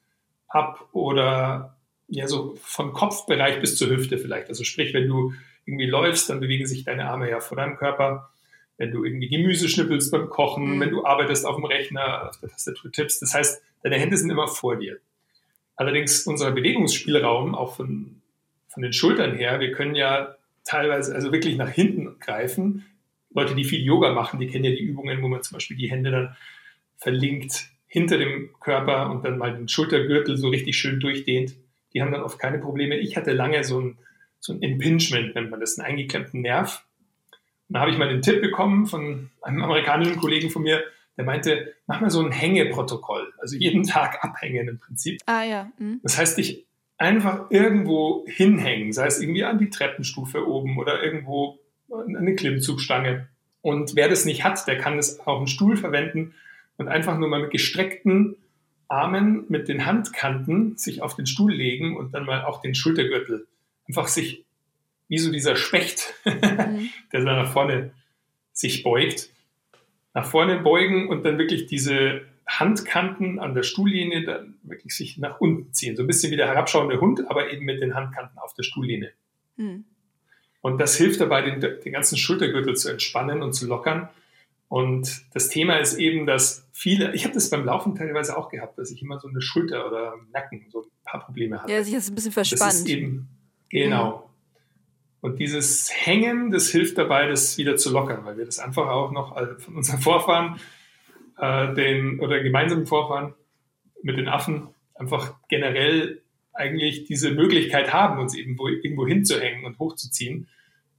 ab 0.47 0.87
oder 0.93 1.75
ja 2.07 2.29
so 2.29 2.57
vom 2.61 2.93
Kopfbereich 2.93 3.59
bis 3.59 3.75
zur 3.75 3.89
Hüfte 3.89 4.17
vielleicht. 4.17 4.47
Also 4.47 4.63
sprich, 4.63 4.93
wenn 4.93 5.09
du 5.09 5.33
irgendwie 5.65 5.87
läufst, 5.87 6.29
dann 6.29 6.39
bewegen 6.39 6.65
sich 6.65 6.85
deine 6.85 7.09
Arme 7.09 7.29
ja 7.29 7.41
vor 7.41 7.57
deinem 7.57 7.75
Körper. 7.75 8.29
Wenn 8.77 8.91
du 8.91 9.03
irgendwie 9.03 9.27
Gemüse 9.27 9.69
schnippelst 9.69 10.11
beim 10.11 10.29
Kochen, 10.29 10.75
mhm. 10.75 10.79
wenn 10.79 10.91
du 10.91 11.05
arbeitest 11.05 11.45
auf 11.45 11.55
dem 11.55 11.65
Rechner, 11.65 12.29
auf 12.29 12.39
der 12.39 12.49
Tastatur 12.49 12.91
tippst. 12.91 13.21
Das 13.21 13.33
heißt, 13.33 13.61
deine 13.83 13.97
Hände 13.97 14.17
sind 14.17 14.29
immer 14.29 14.47
vor 14.47 14.77
dir. 14.77 14.99
Allerdings 15.75 16.25
unser 16.25 16.51
Bewegungsspielraum, 16.51 17.55
auch 17.55 17.75
von, 17.75 18.21
von 18.69 18.83
den 18.83 18.93
Schultern 18.93 19.35
her, 19.35 19.59
wir 19.59 19.71
können 19.71 19.95
ja 19.95 20.35
teilweise 20.63 21.13
also 21.15 21.31
wirklich 21.31 21.55
nach 21.57 21.69
hinten 21.69 22.19
greifen. 22.19 22.85
Leute, 23.33 23.55
die 23.55 23.63
viel 23.63 23.83
Yoga 23.83 24.11
machen, 24.13 24.39
die 24.39 24.47
kennen 24.47 24.65
ja 24.65 24.71
die 24.71 24.81
Übungen, 24.81 25.21
wo 25.21 25.27
man 25.27 25.43
zum 25.43 25.55
Beispiel 25.55 25.77
die 25.77 25.89
Hände 25.89 26.11
dann 26.11 26.35
verlinkt 26.97 27.69
hinter 27.87 28.17
dem 28.17 28.49
Körper 28.59 29.11
und 29.11 29.23
dann 29.23 29.37
mal 29.37 29.55
den 29.55 29.67
Schultergürtel 29.67 30.37
so 30.37 30.49
richtig 30.49 30.77
schön 30.77 30.99
durchdehnt. 30.99 31.55
Die 31.93 32.01
haben 32.01 32.11
dann 32.11 32.21
oft 32.21 32.39
keine 32.39 32.59
Probleme. 32.59 32.97
Ich 32.97 33.15
hatte 33.15 33.31
lange 33.31 33.63
so 33.63 33.79
ein, 33.79 33.97
so 34.39 34.53
ein 34.53 34.61
Impingement, 34.61 35.35
nennt 35.35 35.51
man 35.51 35.59
das, 35.59 35.77
einen 35.77 35.87
eingeklemmten 35.87 36.41
Nerv. 36.41 36.85
Und 37.69 37.73
da 37.73 37.81
habe 37.81 37.91
ich 37.91 37.97
mal 37.97 38.09
den 38.09 38.21
Tipp 38.21 38.41
bekommen 38.41 38.85
von 38.85 39.29
einem 39.41 39.63
amerikanischen 39.63 40.17
Kollegen 40.17 40.49
von 40.49 40.63
mir, 40.63 40.83
der 41.17 41.25
meinte, 41.25 41.73
mach 41.87 41.99
mal 41.99 42.09
so 42.09 42.23
ein 42.23 42.31
Hängeprotokoll, 42.31 43.33
also 43.39 43.55
jeden 43.55 43.83
Tag 43.83 44.23
abhängen 44.23 44.67
im 44.67 44.77
Prinzip. 44.77 45.19
Ah 45.25 45.43
ja. 45.43 45.71
Mhm. 45.79 45.99
Das 46.03 46.17
heißt, 46.17 46.37
ich 46.39 46.65
einfach 46.97 47.51
irgendwo 47.51 48.25
hinhängen, 48.27 48.93
sei 48.93 49.07
es 49.07 49.19
irgendwie 49.21 49.43
an 49.43 49.59
die 49.59 49.69
Treppenstufe 49.69 50.47
oben 50.47 50.77
oder 50.77 51.03
irgendwo 51.03 51.59
an 51.91 52.15
eine 52.15 52.35
Klimmzugstange. 52.35 53.27
Und 53.61 53.95
wer 53.95 54.09
das 54.09 54.25
nicht 54.25 54.43
hat, 54.43 54.65
der 54.67 54.77
kann 54.77 54.97
das 54.97 55.19
auf 55.19 55.37
einen 55.37 55.47
Stuhl 55.47 55.75
verwenden 55.77 56.33
und 56.77 56.87
einfach 56.87 57.17
nur 57.17 57.27
mal 57.27 57.41
mit 57.41 57.51
gestreckten 57.51 58.35
Armen 58.87 59.45
mit 59.49 59.67
den 59.67 59.85
Handkanten 59.85 60.77
sich 60.77 61.01
auf 61.01 61.15
den 61.15 61.27
Stuhl 61.27 61.51
legen 61.51 61.97
und 61.97 62.13
dann 62.13 62.25
mal 62.25 62.45
auch 62.45 62.61
den 62.61 62.73
Schultergürtel 62.73 63.47
einfach 63.87 64.07
sich 64.07 64.45
wie 65.07 65.17
so 65.17 65.31
dieser 65.31 65.55
Specht, 65.55 66.13
mhm. 66.25 66.89
der 67.11 67.23
da 67.23 67.43
nach 67.43 67.51
vorne 67.51 67.91
sich 68.53 68.83
beugt, 68.83 69.29
nach 70.13 70.25
vorne 70.25 70.59
beugen 70.59 71.09
und 71.09 71.23
dann 71.23 71.37
wirklich 71.37 71.67
diese 71.67 72.21
Handkanten 72.47 73.39
an 73.39 73.53
der 73.53 73.63
Stuhllehne 73.63 74.23
dann 74.23 74.55
wirklich 74.63 74.95
sich 74.95 75.17
nach 75.17 75.39
unten 75.41 75.73
ziehen. 75.73 75.95
So 75.95 76.03
ein 76.03 76.07
bisschen 76.07 76.31
wie 76.31 76.37
der 76.37 76.47
herabschauende 76.47 76.99
Hund, 77.01 77.29
aber 77.29 77.51
eben 77.51 77.65
mit 77.65 77.81
den 77.81 77.93
Handkanten 77.93 78.37
auf 78.39 78.53
der 78.53 78.63
Stuhllehne. 78.63 79.11
Hm. 79.57 79.83
Und 80.61 80.79
das 80.79 80.95
hilft 80.95 81.21
dabei, 81.21 81.41
den, 81.41 81.61
den 81.61 81.91
ganzen 81.91 82.17
Schultergürtel 82.17 82.75
zu 82.75 82.89
entspannen 82.89 83.41
und 83.41 83.53
zu 83.53 83.67
lockern. 83.67 84.09
Und 84.69 85.25
das 85.33 85.49
Thema 85.49 85.77
ist 85.77 85.95
eben, 85.97 86.25
dass 86.25 86.67
viele, 86.71 87.13
ich 87.13 87.23
habe 87.23 87.33
das 87.33 87.49
beim 87.49 87.63
Laufen 87.63 87.95
teilweise 87.95 88.37
auch 88.37 88.49
gehabt, 88.49 88.77
dass 88.77 88.91
ich 88.91 89.01
immer 89.01 89.19
so 89.19 89.27
eine 89.27 89.41
Schulter 89.41 89.87
oder 89.87 90.15
Nacken 90.33 90.65
so 90.69 90.81
ein 90.81 91.03
paar 91.05 91.21
Probleme 91.21 91.61
hatte. 91.61 91.71
Ja, 91.71 91.83
sich 91.83 91.93
das 91.93 92.09
ein 92.09 92.15
bisschen 92.15 92.31
verspannt. 92.31 92.61
Das 92.61 92.79
ist 92.79 92.89
eben, 92.89 93.29
genau. 93.69 94.17
Mhm. 94.17 94.26
Und 95.21 95.39
dieses 95.39 95.89
Hängen, 95.93 96.51
das 96.51 96.69
hilft 96.69 96.97
dabei, 96.97 97.27
das 97.27 97.57
wieder 97.57 97.75
zu 97.75 97.91
lockern, 97.91 98.23
weil 98.23 98.37
wir 98.37 98.45
das 98.45 98.59
einfach 98.59 98.87
auch 98.87 99.11
noch 99.11 99.35
von 99.59 99.75
unseren 99.75 99.99
Vorfahren 99.99 100.59
äh, 101.37 101.73
den 101.73 102.19
oder 102.19 102.41
gemeinsamen 102.41 102.85
Vorfahren 102.85 103.33
mit 104.03 104.17
den 104.17 104.27
Affen 104.27 104.69
einfach 104.95 105.35
generell 105.49 106.21
eigentlich 106.53 107.05
diese 107.05 107.31
Möglichkeit 107.31 107.93
haben, 107.93 108.19
uns 108.19 108.35
irgendwo, 108.35 108.67
irgendwo 108.67 109.07
hinzuhängen 109.07 109.65
und 109.65 109.79
hochzuziehen. 109.79 110.47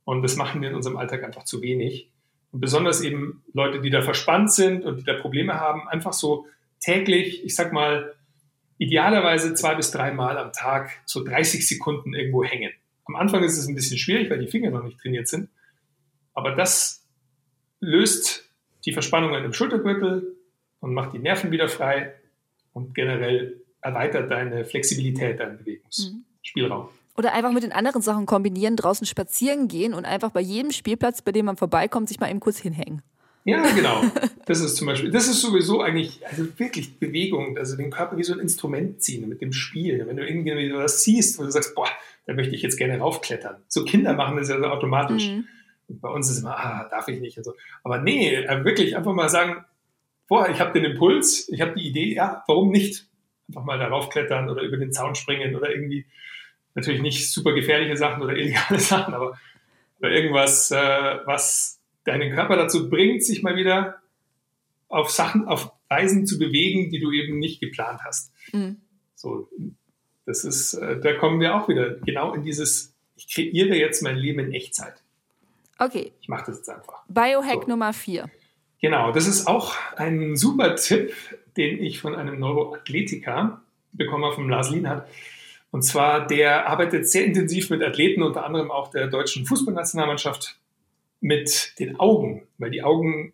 Und 0.05 0.23
das 0.23 0.37
machen 0.37 0.63
wir 0.63 0.71
in 0.71 0.75
unserem 0.75 0.97
Alltag 0.97 1.25
einfach 1.25 1.45
zu 1.45 1.63
wenig. 1.63 2.11
Und 2.53 2.61
besonders 2.61 3.03
eben 3.03 3.43
Leute, 3.53 3.81
die 3.81 3.91
da 3.91 4.03
verspannt 4.03 4.53
sind 4.53 4.85
und 4.85 5.01
die 5.01 5.05
da 5.05 5.15
Probleme 5.15 5.55
haben, 5.55 5.89
einfach 5.89 6.13
so 6.13 6.47
täglich, 6.81 7.45
ich 7.45 7.55
sag 7.55 7.73
mal, 7.73 8.15
idealerweise 8.79 9.55
zwei 9.55 9.75
bis 9.75 9.91
dreimal 9.91 10.39
am 10.39 10.53
Tag 10.53 10.91
so 11.05 11.25
30 11.25 11.67
Sekunden 11.67 12.15
irgendwo 12.15 12.45
hängen. 12.45 12.73
Am 13.09 13.17
Anfang 13.17 13.43
ist 13.43 13.57
es 13.57 13.67
ein 13.67 13.75
bisschen 13.75 13.99
schwierig, 13.99 14.31
weil 14.31 14.39
die 14.39 14.47
Finger 14.47 14.71
noch 14.71 14.85
nicht 14.85 15.01
trainiert 15.01 15.29
sind. 15.29 15.49
Aber 16.35 16.55
das 16.55 17.05
löst 17.81 18.45
die 18.85 18.93
Verspannungen 18.93 19.45
im 19.45 19.53
Schultergürtel 19.53 20.37
und 20.81 20.95
macht 20.95 21.15
die 21.15 21.19
Nerven 21.19 21.51
wieder 21.51 21.69
frei 21.69 22.15
und 22.73 22.95
generell 22.95 23.63
erweitert 23.81 24.31
deine 24.31 24.65
Flexibilität, 24.65 25.41
deinen 25.41 25.59
Bewegungsspielraum. 25.59 26.85
Mhm. 26.85 26.99
Oder 27.17 27.33
einfach 27.33 27.51
mit 27.51 27.65
den 27.65 27.73
anderen 27.73 28.03
Sachen 28.03 28.27
kombinieren, 28.27 28.77
draußen 28.77 29.07
spazieren 29.07 29.67
gehen 29.67 29.95
und 29.95 30.05
einfach 30.05 30.31
bei 30.31 30.41
jedem 30.41 30.71
Spielplatz, 30.71 31.23
bei 31.23 31.33
dem 31.33 31.47
man 31.47 31.57
vorbeikommt, 31.57 32.09
sich 32.09 32.21
mal 32.21 32.31
eben 32.31 32.41
kurz 32.41 32.59
hinhängen. 32.59 33.03
Ja, 33.45 33.71
genau. 33.75 34.03
Das 34.47 34.61
ist 34.61 34.77
zum 34.77 34.87
Beispiel, 34.87 35.11
das 35.11 35.29
ist 35.29 35.41
sowieso 35.41 35.81
eigentlich, 35.81 36.27
also 36.27 36.47
wirklich 36.59 36.99
Bewegung, 36.99 37.57
also 37.59 37.77
den 37.77 37.91
Körper 37.91 38.17
wie 38.17 38.25
so 38.25 38.33
ein 38.35 38.41
Instrument 38.41 39.03
ziehen 39.03 39.29
mit 39.29 39.41
dem 39.41 39.53
Spiel. 39.53 40.07
Wenn 40.07 40.17
du 40.17 40.27
irgendwie 40.27 40.73
was 40.75 41.03
siehst, 41.03 41.39
wo 41.39 41.45
du 41.45 41.51
sagst, 41.51 41.75
boah, 41.75 41.89
da 42.27 42.35
möchte 42.35 42.55
ich 42.55 42.63
jetzt 42.63 42.77
gerne 42.77 42.99
raufklettern. 42.99 43.57
So 43.69 43.85
Kinder 43.85 44.13
machen 44.13 44.37
das 44.37 44.49
ja 44.49 44.59
so 44.59 44.67
automatisch. 44.67 45.29
Mhm. 45.29 45.47
Bei 45.89 46.11
uns 46.11 46.31
ist 46.31 46.41
immer, 46.41 46.59
ah, 46.59 46.89
darf 46.91 47.09
ich 47.09 47.21
nicht 47.21 47.39
und 47.39 47.45
so. 47.45 47.55
Aber 47.83 47.99
nee, 47.99 48.35
äh, 48.35 48.65
wirklich 48.65 48.97
einfach 48.97 49.15
mal 49.15 49.31
sagen, 49.31 49.65
boah, 50.29 50.49
ich 50.51 50.61
habe 50.61 50.79
den 50.79 50.93
Impuls, 50.93 51.49
ich 51.49 51.63
habe 51.63 51.75
die 51.75 51.89
Idee, 51.89 52.15
ja, 52.15 52.45
warum 52.47 52.71
nicht? 52.71 53.07
Einfach 53.49 53.65
mal 53.65 53.79
darauf 53.79 54.11
klettern 54.11 54.51
oder 54.51 54.61
über 54.61 54.77
den 54.77 54.93
Zaun 54.93 55.15
springen 55.15 55.57
oder 55.57 55.71
irgendwie, 55.71 56.05
natürlich 56.75 57.01
nicht 57.01 57.33
super 57.33 57.55
gefährliche 57.55 57.97
Sachen 57.97 58.23
oder 58.23 58.37
illegale 58.37 58.79
Sachen, 58.79 59.15
aber 59.15 59.39
irgendwas, 60.01 60.71
äh, 60.71 61.17
was 61.25 61.78
deinen 62.09 62.35
Körper 62.35 62.57
dazu 62.57 62.91
bringt, 62.91 63.25
sich 63.25 63.43
mal 63.43 63.57
wieder 63.57 64.01
auf 64.89 65.11
Sachen, 65.11 65.47
auf 65.47 65.71
Weisen 65.89 66.27
zu 66.27 66.39
bewegen, 66.39 66.91
die 66.91 66.99
du 66.99 67.13
eben 67.13 67.39
nicht 67.39 67.61
geplant 67.61 68.01
hast. 68.05 68.33
Mhm. 68.53 68.79
So, 69.15 69.49
das 70.27 70.45
ist, 70.45 70.75
äh, 70.75 71.01
da 71.01 71.15
kommen 71.15 71.41
wir 71.41 71.55
auch 71.55 71.69
wieder 71.69 71.95
genau 72.01 72.35
in 72.35 72.43
dieses, 72.43 72.95
ich 73.17 73.33
kreiere 73.33 73.77
jetzt 73.77 74.03
mein 74.03 74.17
Leben 74.17 74.41
in 74.41 74.53
Echtzeit. 74.53 74.95
Okay. 75.79 76.13
Ich 76.21 76.29
mache 76.29 76.47
das 76.47 76.59
jetzt 76.59 76.71
einfach. 76.71 77.05
Biohack 77.09 77.63
so. 77.63 77.69
Nummer 77.69 77.93
vier. 77.93 78.29
Genau, 78.81 79.13
das 79.13 79.27
ist 79.27 79.47
auch 79.47 79.75
ein 79.97 80.37
super 80.37 80.77
Tipp, 80.77 81.13
den 81.57 81.83
ich 81.83 82.01
von 82.01 82.15
einem 82.15 82.39
Neuroathletiker 82.39 83.61
bekommen 83.93 84.25
habe, 84.25 84.35
vom 84.35 84.49
Lars 84.49 84.71
Lienhardt. 84.71 85.09
Und 85.71 85.83
zwar, 85.83 86.27
der 86.27 86.69
arbeitet 86.69 87.09
sehr 87.09 87.25
intensiv 87.25 87.71
mit 87.71 87.83
Athleten, 87.83 88.23
unter 88.23 88.45
anderem 88.45 88.71
auch 88.71 88.91
der 88.91 89.09
deutschen 89.09 89.45
Fußballnationalmannschaft, 89.47 90.59
mit 91.21 91.75
den 91.79 91.99
Augen, 91.99 92.47
weil 92.59 92.71
die 92.71 92.83
Augen 92.83 93.33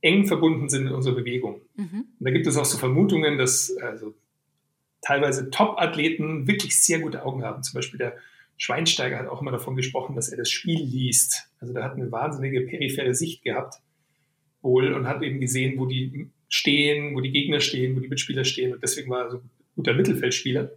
eng 0.00 0.26
verbunden 0.26 0.68
sind 0.68 0.86
in 0.86 0.92
unserer 0.92 1.14
Bewegung. 1.14 1.60
Mhm. 1.76 2.06
Und 2.18 2.24
da 2.24 2.30
gibt 2.30 2.46
es 2.46 2.56
auch 2.56 2.64
so 2.64 2.78
Vermutungen, 2.78 3.38
dass 3.38 3.76
also, 3.78 4.14
teilweise 5.00 5.50
Top-Athleten 5.50 6.46
wirklich 6.46 6.80
sehr 6.80 7.00
gute 7.00 7.24
Augen 7.24 7.44
haben. 7.44 7.62
Zum 7.62 7.74
Beispiel 7.74 7.98
der 7.98 8.16
Schweinsteiger 8.56 9.18
hat 9.18 9.28
auch 9.28 9.40
immer 9.40 9.52
davon 9.52 9.76
gesprochen, 9.76 10.16
dass 10.16 10.28
er 10.28 10.36
das 10.36 10.50
Spiel 10.50 10.80
liest. 10.82 11.48
Also 11.60 11.72
der 11.72 11.84
hat 11.84 11.94
eine 11.94 12.10
wahnsinnige 12.10 12.62
periphere 12.62 13.14
Sicht 13.14 13.42
gehabt 13.42 13.76
wohl 14.60 14.92
und 14.92 15.06
hat 15.06 15.22
eben 15.22 15.40
gesehen, 15.40 15.78
wo 15.78 15.86
die 15.86 16.28
stehen, 16.48 17.14
wo 17.14 17.20
die 17.20 17.30
Gegner 17.30 17.60
stehen, 17.60 17.96
wo 17.96 18.00
die 18.00 18.08
Mitspieler 18.08 18.44
stehen 18.44 18.72
und 18.72 18.82
deswegen 18.82 19.10
war 19.10 19.24
er 19.24 19.30
so 19.30 19.36
ein 19.38 19.50
guter 19.76 19.94
Mittelfeldspieler. 19.94 20.72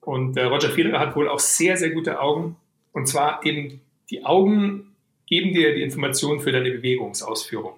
Und 0.00 0.36
äh, 0.36 0.44
Roger 0.44 0.70
Federer 0.70 1.00
hat 1.00 1.16
wohl 1.16 1.28
auch 1.28 1.38
sehr, 1.38 1.76
sehr 1.76 1.90
gute 1.90 2.20
Augen. 2.20 2.56
Und 2.92 3.06
zwar 3.06 3.44
eben 3.44 3.80
die 4.10 4.24
Augen 4.24 4.87
geben 5.28 5.52
dir 5.52 5.74
die 5.74 5.82
Informationen 5.82 6.40
für 6.40 6.52
deine 6.52 6.70
Bewegungsausführung. 6.70 7.74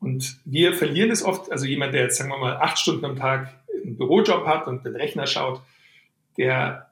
Und 0.00 0.38
wir 0.44 0.74
verlieren 0.74 1.10
es 1.10 1.24
oft, 1.24 1.50
also 1.50 1.64
jemand, 1.64 1.94
der 1.94 2.02
jetzt, 2.02 2.18
sagen 2.18 2.30
wir 2.30 2.38
mal, 2.38 2.56
acht 2.58 2.78
Stunden 2.78 3.04
am 3.06 3.16
Tag 3.16 3.54
einen 3.82 3.96
Bürojob 3.96 4.46
hat 4.46 4.66
und 4.66 4.84
den 4.84 4.94
Rechner 4.94 5.26
schaut, 5.26 5.62
der 6.36 6.90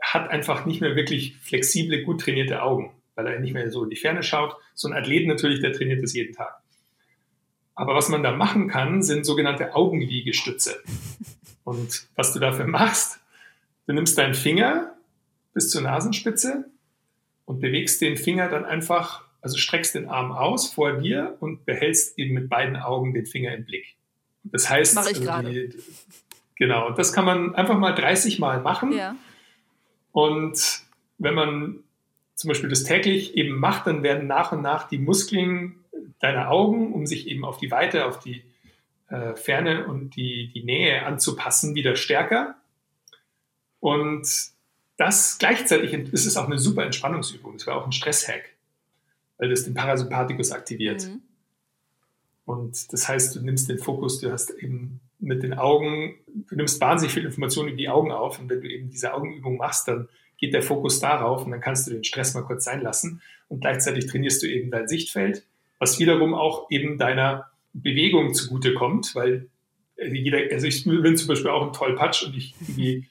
hat 0.00 0.28
einfach 0.28 0.66
nicht 0.66 0.82
mehr 0.82 0.96
wirklich 0.96 1.36
flexible, 1.38 2.02
gut 2.02 2.20
trainierte 2.20 2.62
Augen, 2.62 2.92
weil 3.14 3.26
er 3.26 3.40
nicht 3.40 3.54
mehr 3.54 3.70
so 3.70 3.84
in 3.84 3.90
die 3.90 3.96
Ferne 3.96 4.22
schaut. 4.22 4.56
So 4.74 4.88
ein 4.88 4.94
Athlet 4.94 5.26
natürlich, 5.26 5.60
der 5.60 5.72
trainiert 5.72 6.02
das 6.02 6.12
jeden 6.12 6.34
Tag. 6.34 6.54
Aber 7.74 7.94
was 7.94 8.10
man 8.10 8.22
da 8.22 8.32
machen 8.32 8.68
kann, 8.68 9.02
sind 9.02 9.24
sogenannte 9.24 9.74
Augenliegestütze. 9.74 10.82
Und 11.64 12.06
was 12.14 12.34
du 12.34 12.38
dafür 12.38 12.66
machst, 12.66 13.18
du 13.86 13.94
nimmst 13.94 14.18
deinen 14.18 14.34
Finger 14.34 14.94
bis 15.54 15.70
zur 15.70 15.80
Nasenspitze 15.80 16.66
und 17.44 17.60
bewegst 17.60 18.00
den 18.00 18.16
Finger 18.16 18.48
dann 18.48 18.64
einfach, 18.64 19.24
also 19.40 19.56
streckst 19.56 19.94
den 19.94 20.08
Arm 20.08 20.32
aus 20.32 20.72
vor 20.72 20.94
dir 20.94 21.36
und 21.40 21.64
behältst 21.64 22.18
eben 22.18 22.34
mit 22.34 22.48
beiden 22.48 22.76
Augen 22.76 23.14
den 23.14 23.26
Finger 23.26 23.54
im 23.54 23.64
Blick. 23.64 23.96
Das 24.44 24.68
heißt, 24.68 24.98
ich 25.10 25.30
also 25.30 25.50
die, 25.50 25.74
genau, 26.56 26.90
das 26.90 27.12
kann 27.12 27.24
man 27.24 27.54
einfach 27.54 27.78
mal 27.78 27.94
30 27.94 28.38
Mal 28.38 28.60
machen. 28.60 28.92
Ja. 28.92 29.16
Und 30.12 30.82
wenn 31.18 31.34
man 31.34 31.80
zum 32.34 32.48
Beispiel 32.48 32.68
das 32.68 32.84
täglich 32.84 33.36
eben 33.36 33.58
macht, 33.58 33.86
dann 33.86 34.02
werden 34.02 34.26
nach 34.26 34.52
und 34.52 34.62
nach 34.62 34.88
die 34.88 34.98
Muskeln 34.98 35.76
deiner 36.20 36.50
Augen, 36.50 36.92
um 36.92 37.06
sich 37.06 37.28
eben 37.28 37.44
auf 37.44 37.58
die 37.58 37.70
Weite, 37.70 38.06
auf 38.06 38.18
die 38.18 38.42
äh, 39.08 39.34
Ferne 39.34 39.86
und 39.86 40.16
die, 40.16 40.50
die 40.52 40.64
Nähe 40.64 41.04
anzupassen, 41.04 41.74
wieder 41.74 41.96
stärker. 41.96 42.56
Und 43.80 44.26
das 44.96 45.38
gleichzeitig 45.38 45.92
ist 45.92 46.26
es 46.26 46.36
auch 46.36 46.46
eine 46.46 46.58
super 46.58 46.84
Entspannungsübung. 46.84 47.54
Das 47.54 47.66
wäre 47.66 47.76
auch 47.76 47.86
ein 47.86 47.92
Stresshack, 47.92 48.50
weil 49.38 49.48
das 49.48 49.64
den 49.64 49.74
Parasympathikus 49.74 50.52
aktiviert. 50.52 51.08
Mhm. 51.08 51.22
Und 52.44 52.92
das 52.92 53.08
heißt, 53.08 53.34
du 53.36 53.40
nimmst 53.40 53.68
den 53.68 53.78
Fokus, 53.78 54.20
du 54.20 54.30
hast 54.30 54.50
eben 54.50 55.00
mit 55.18 55.42
den 55.42 55.54
Augen, 55.54 56.14
du 56.26 56.56
nimmst 56.56 56.80
wahnsinnig 56.80 57.14
viel 57.14 57.24
Information 57.24 57.68
über 57.68 57.76
die 57.76 57.88
Augen 57.88 58.12
auf. 58.12 58.38
Und 58.38 58.50
wenn 58.50 58.60
du 58.60 58.68
eben 58.68 58.90
diese 58.90 59.14
Augenübung 59.14 59.56
machst, 59.56 59.88
dann 59.88 60.08
geht 60.36 60.52
der 60.52 60.62
Fokus 60.62 61.00
darauf 61.00 61.44
und 61.44 61.52
dann 61.52 61.60
kannst 61.60 61.86
du 61.86 61.92
den 61.92 62.04
Stress 62.04 62.34
mal 62.34 62.42
kurz 62.42 62.64
sein 62.64 62.82
lassen. 62.82 63.22
Und 63.48 63.60
gleichzeitig 63.60 64.06
trainierst 64.06 64.42
du 64.42 64.46
eben 64.46 64.70
dein 64.70 64.88
Sichtfeld, 64.88 65.44
was 65.78 65.98
wiederum 65.98 66.34
auch 66.34 66.70
eben 66.70 66.98
deiner 66.98 67.50
Bewegung 67.72 68.34
zugutekommt, 68.34 69.14
weil 69.14 69.48
jeder, 69.96 70.38
also 70.52 70.66
ich 70.66 70.84
bin 70.84 71.16
zum 71.16 71.28
Beispiel 71.28 71.50
auch 71.50 71.66
ein 71.66 71.72
Tollpatsch 71.72 72.24
und 72.24 72.36
ich 72.36 72.54
irgendwie 72.68 73.06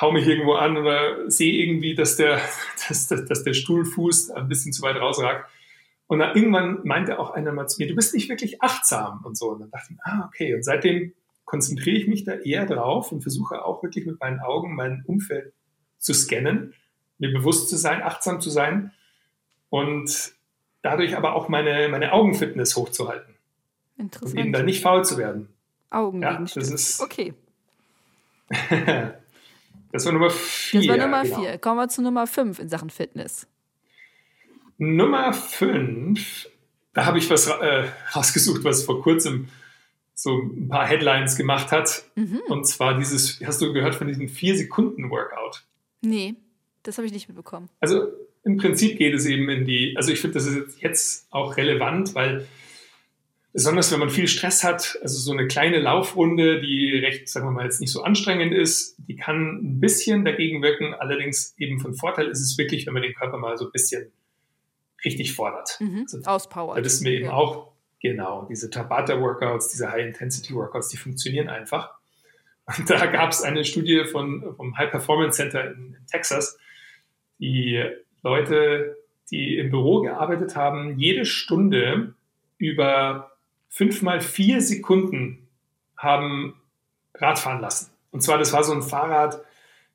hau 0.00 0.12
mich 0.12 0.26
irgendwo 0.26 0.54
an 0.54 0.76
oder 0.76 1.30
sehe 1.30 1.52
irgendwie, 1.52 1.94
dass 1.94 2.16
der, 2.16 2.40
dass, 2.88 3.06
dass, 3.06 3.24
dass 3.26 3.44
der 3.44 3.54
Stuhlfuß 3.54 4.30
ein 4.30 4.48
bisschen 4.48 4.72
zu 4.72 4.82
weit 4.82 4.96
rausragt. 4.96 5.50
Und 6.06 6.18
dann 6.18 6.36
irgendwann 6.36 6.80
meinte 6.84 7.18
auch 7.18 7.30
einer 7.30 7.52
mal 7.52 7.66
zu 7.66 7.80
mir, 7.80 7.88
du 7.88 7.94
bist 7.94 8.14
nicht 8.14 8.28
wirklich 8.28 8.62
achtsam 8.62 9.24
und 9.24 9.38
so. 9.38 9.50
Und 9.50 9.60
dann 9.60 9.70
dachte 9.70 9.94
ich, 9.94 9.98
ah, 10.02 10.26
okay. 10.26 10.54
Und 10.54 10.62
seitdem 10.62 11.12
konzentriere 11.44 11.96
ich 11.96 12.06
mich 12.06 12.24
da 12.24 12.34
eher 12.34 12.66
drauf 12.66 13.12
und 13.12 13.22
versuche 13.22 13.64
auch 13.64 13.82
wirklich 13.82 14.06
mit 14.06 14.20
meinen 14.20 14.40
Augen 14.40 14.74
mein 14.74 15.02
Umfeld 15.06 15.52
zu 15.98 16.12
scannen, 16.12 16.74
mir 17.18 17.32
bewusst 17.32 17.68
zu 17.70 17.76
sein, 17.76 18.02
achtsam 18.02 18.40
zu 18.40 18.50
sein 18.50 18.92
und 19.70 20.32
dadurch 20.82 21.16
aber 21.16 21.34
auch 21.34 21.48
meine, 21.48 21.88
meine 21.88 22.12
Augenfitness 22.12 22.76
hochzuhalten. 22.76 23.34
Interessant. 23.96 24.34
Und 24.34 24.40
eben 24.40 24.52
dann 24.52 24.66
nicht 24.66 24.82
faul 24.82 25.04
zu 25.04 25.16
werden. 25.16 25.48
Augen 25.90 26.22
ja, 26.22 26.38
das 26.38 26.56
ist 26.56 27.00
Okay. 27.00 27.34
das 29.94 30.04
war 30.06 30.12
Nummer 30.12 30.30
vier. 30.30 30.80
Das 30.80 30.88
war 30.88 30.96
Nummer 30.96 31.22
genau. 31.22 31.40
vier. 31.40 31.58
Kommen 31.58 31.78
wir 31.78 31.88
zu 31.88 32.02
Nummer 32.02 32.26
fünf 32.26 32.58
in 32.58 32.68
Sachen 32.68 32.90
Fitness. 32.90 33.46
Nummer 34.76 35.32
fünf, 35.32 36.48
da 36.94 37.06
habe 37.06 37.18
ich 37.18 37.30
was 37.30 37.46
äh, 37.46 37.84
rausgesucht, 38.12 38.64
was 38.64 38.82
vor 38.82 39.00
kurzem 39.00 39.50
so 40.12 40.36
ein 40.36 40.66
paar 40.68 40.88
Headlines 40.88 41.36
gemacht 41.36 41.70
hat. 41.70 42.02
Mhm. 42.16 42.40
Und 42.48 42.66
zwar 42.66 42.98
dieses, 42.98 43.40
hast 43.46 43.62
du 43.62 43.72
gehört 43.72 43.94
von 43.94 44.08
diesem 44.08 44.26
Vier-Sekunden-Workout? 44.28 45.62
Nee, 46.00 46.34
das 46.82 46.98
habe 46.98 47.06
ich 47.06 47.12
nicht 47.12 47.28
mitbekommen. 47.28 47.68
Also 47.78 48.08
im 48.42 48.56
Prinzip 48.56 48.98
geht 48.98 49.14
es 49.14 49.26
eben 49.26 49.48
in 49.48 49.64
die, 49.64 49.94
also 49.96 50.10
ich 50.10 50.20
finde, 50.20 50.34
das 50.34 50.46
ist 50.46 50.82
jetzt 50.82 51.28
auch 51.30 51.56
relevant, 51.56 52.16
weil 52.16 52.48
besonders 53.54 53.92
wenn 53.92 54.00
man 54.00 54.10
viel 54.10 54.26
Stress 54.26 54.64
hat, 54.64 54.98
also 55.00 55.16
so 55.16 55.32
eine 55.32 55.46
kleine 55.46 55.78
Laufrunde, 55.78 56.60
die 56.60 56.98
recht, 56.98 57.28
sagen 57.28 57.46
wir 57.46 57.52
mal, 57.52 57.64
jetzt 57.64 57.80
nicht 57.80 57.92
so 57.92 58.02
anstrengend 58.02 58.52
ist, 58.52 58.96
die 58.98 59.14
kann 59.14 59.60
ein 59.62 59.80
bisschen 59.80 60.24
dagegen 60.24 60.60
wirken. 60.60 60.92
Allerdings 60.92 61.54
eben 61.56 61.78
von 61.78 61.94
Vorteil 61.94 62.26
ist 62.26 62.40
es 62.40 62.58
wirklich, 62.58 62.84
wenn 62.84 62.94
man 62.94 63.02
den 63.02 63.14
Körper 63.14 63.38
mal 63.38 63.56
so 63.56 63.66
ein 63.66 63.72
bisschen 63.72 64.12
richtig 65.04 65.34
fordert. 65.34 65.78
Mhm. 65.80 66.00
Also, 66.02 66.18
Auspowert. 66.24 66.78
Das 66.78 66.84
wissen 66.84 67.04
wir 67.06 67.12
eben 67.12 67.26
ja. 67.26 67.32
auch, 67.32 67.72
genau, 68.02 68.44
diese 68.50 68.70
Tabata-Workouts, 68.70 69.68
diese 69.68 69.88
High-Intensity-Workouts, 69.88 70.88
die 70.88 70.96
funktionieren 70.96 71.48
einfach. 71.48 71.94
Und 72.66 72.90
da 72.90 73.06
gab 73.06 73.30
es 73.30 73.42
eine 73.42 73.64
Studie 73.64 74.04
von, 74.10 74.56
vom 74.56 74.76
High 74.76 74.90
Performance 74.90 75.36
Center 75.36 75.70
in, 75.70 75.94
in 75.94 76.06
Texas, 76.08 76.58
die 77.38 77.84
Leute, 78.24 78.96
die 79.30 79.58
im 79.58 79.70
Büro 79.70 80.00
gearbeitet 80.00 80.56
haben, 80.56 80.98
jede 80.98 81.24
Stunde 81.24 82.14
über 82.58 83.30
fünf 83.74 84.02
mal 84.02 84.20
vier 84.20 84.60
Sekunden 84.60 85.48
haben 85.96 86.54
Radfahren 87.16 87.60
lassen. 87.60 87.90
Und 88.12 88.22
zwar, 88.22 88.38
das 88.38 88.52
war 88.52 88.62
so 88.62 88.72
ein 88.72 88.82
Fahrrad, 88.82 89.42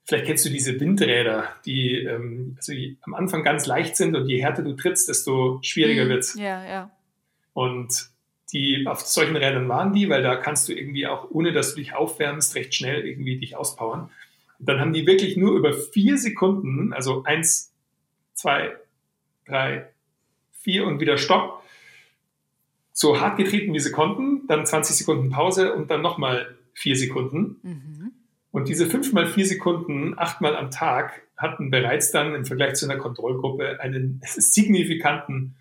vielleicht 0.03 0.25
kennst 0.25 0.45
du 0.45 0.49
diese 0.49 0.77
Windräder, 0.81 1.45
die 1.65 1.95
ähm, 1.95 2.55
also 2.57 2.73
am 3.03 3.13
Anfang 3.13 3.41
ganz 3.41 3.67
leicht 3.67 3.95
sind 3.95 4.17
und 4.17 4.27
je 4.27 4.41
härter 4.41 4.63
du 4.63 4.73
trittst, 4.73 5.07
desto 5.07 5.59
schwieriger 5.61 6.03
mhm. 6.03 6.09
wird's. 6.09 6.35
Ja, 6.37 6.65
ja. 6.65 6.91
Und 7.53 8.09
die, 8.51 8.85
auf 8.85 8.99
solchen 8.99 9.37
Rädern 9.37 9.69
waren 9.69 9.93
die, 9.93 10.09
weil 10.09 10.23
da 10.23 10.35
kannst 10.35 10.67
du 10.67 10.73
irgendwie 10.73 11.07
auch, 11.07 11.31
ohne 11.31 11.53
dass 11.53 11.69
du 11.69 11.77
dich 11.77 11.93
aufwärmst, 11.93 12.55
recht 12.55 12.75
schnell 12.75 13.07
irgendwie 13.07 13.39
dich 13.39 13.55
auspowern. 13.55 14.09
Und 14.59 14.67
dann 14.67 14.81
haben 14.81 14.91
die 14.91 15.07
wirklich 15.07 15.37
nur 15.37 15.55
über 15.55 15.71
vier 15.71 16.17
Sekunden, 16.17 16.91
also 16.91 17.23
eins, 17.23 17.71
zwei, 18.33 18.75
drei, 19.45 19.87
vier 20.59 20.85
und 20.85 20.99
wieder 20.99 21.17
Stopp, 21.17 21.58
so 22.99 23.21
hart 23.21 23.37
getreten, 23.37 23.73
wie 23.73 23.79
sie 23.79 23.93
konnten, 23.93 24.45
dann 24.47 24.65
20 24.65 24.93
Sekunden 24.93 25.29
Pause 25.29 25.73
und 25.73 25.89
dann 25.89 26.01
nochmal 26.01 26.57
vier 26.73 26.97
Sekunden. 26.97 27.55
Mhm. 27.63 28.11
Und 28.51 28.67
diese 28.67 28.87
fünf 28.87 29.13
mal 29.13 29.25
vier 29.25 29.45
Sekunden, 29.45 30.19
achtmal 30.19 30.53
am 30.57 30.69
Tag, 30.69 31.21
hatten 31.37 31.71
bereits 31.71 32.11
dann 32.11 32.35
im 32.35 32.45
Vergleich 32.45 32.73
zu 32.73 32.85
einer 32.85 32.99
Kontrollgruppe 32.99 33.79
einen 33.79 34.19
signifikanten 34.23 35.55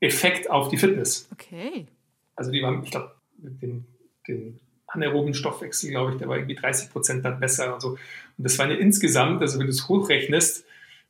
Effekt 0.00 0.50
auf 0.50 0.70
die 0.70 0.76
Fitness. 0.76 1.28
Okay. 1.30 1.86
Also 2.34 2.50
die 2.50 2.60
waren, 2.62 2.82
ich 2.82 2.90
glaube, 2.90 3.14
den, 3.36 3.86
den 4.26 4.58
anaeroben 4.88 5.34
Stoffwechsel, 5.34 5.90
glaube 5.90 6.10
ich, 6.10 6.18
der 6.18 6.26
war 6.28 6.36
irgendwie 6.36 6.56
30 6.56 6.90
Prozent 6.90 7.24
dann 7.24 7.38
besser 7.38 7.74
und 7.74 7.80
so. 7.80 7.90
Und 7.90 7.98
das 8.38 8.58
waren 8.58 8.70
ja 8.70 8.76
insgesamt, 8.76 9.40
also 9.40 9.60
wenn 9.60 9.66
du 9.66 9.72
es 9.72 9.88
hochrechnest, 9.88 10.64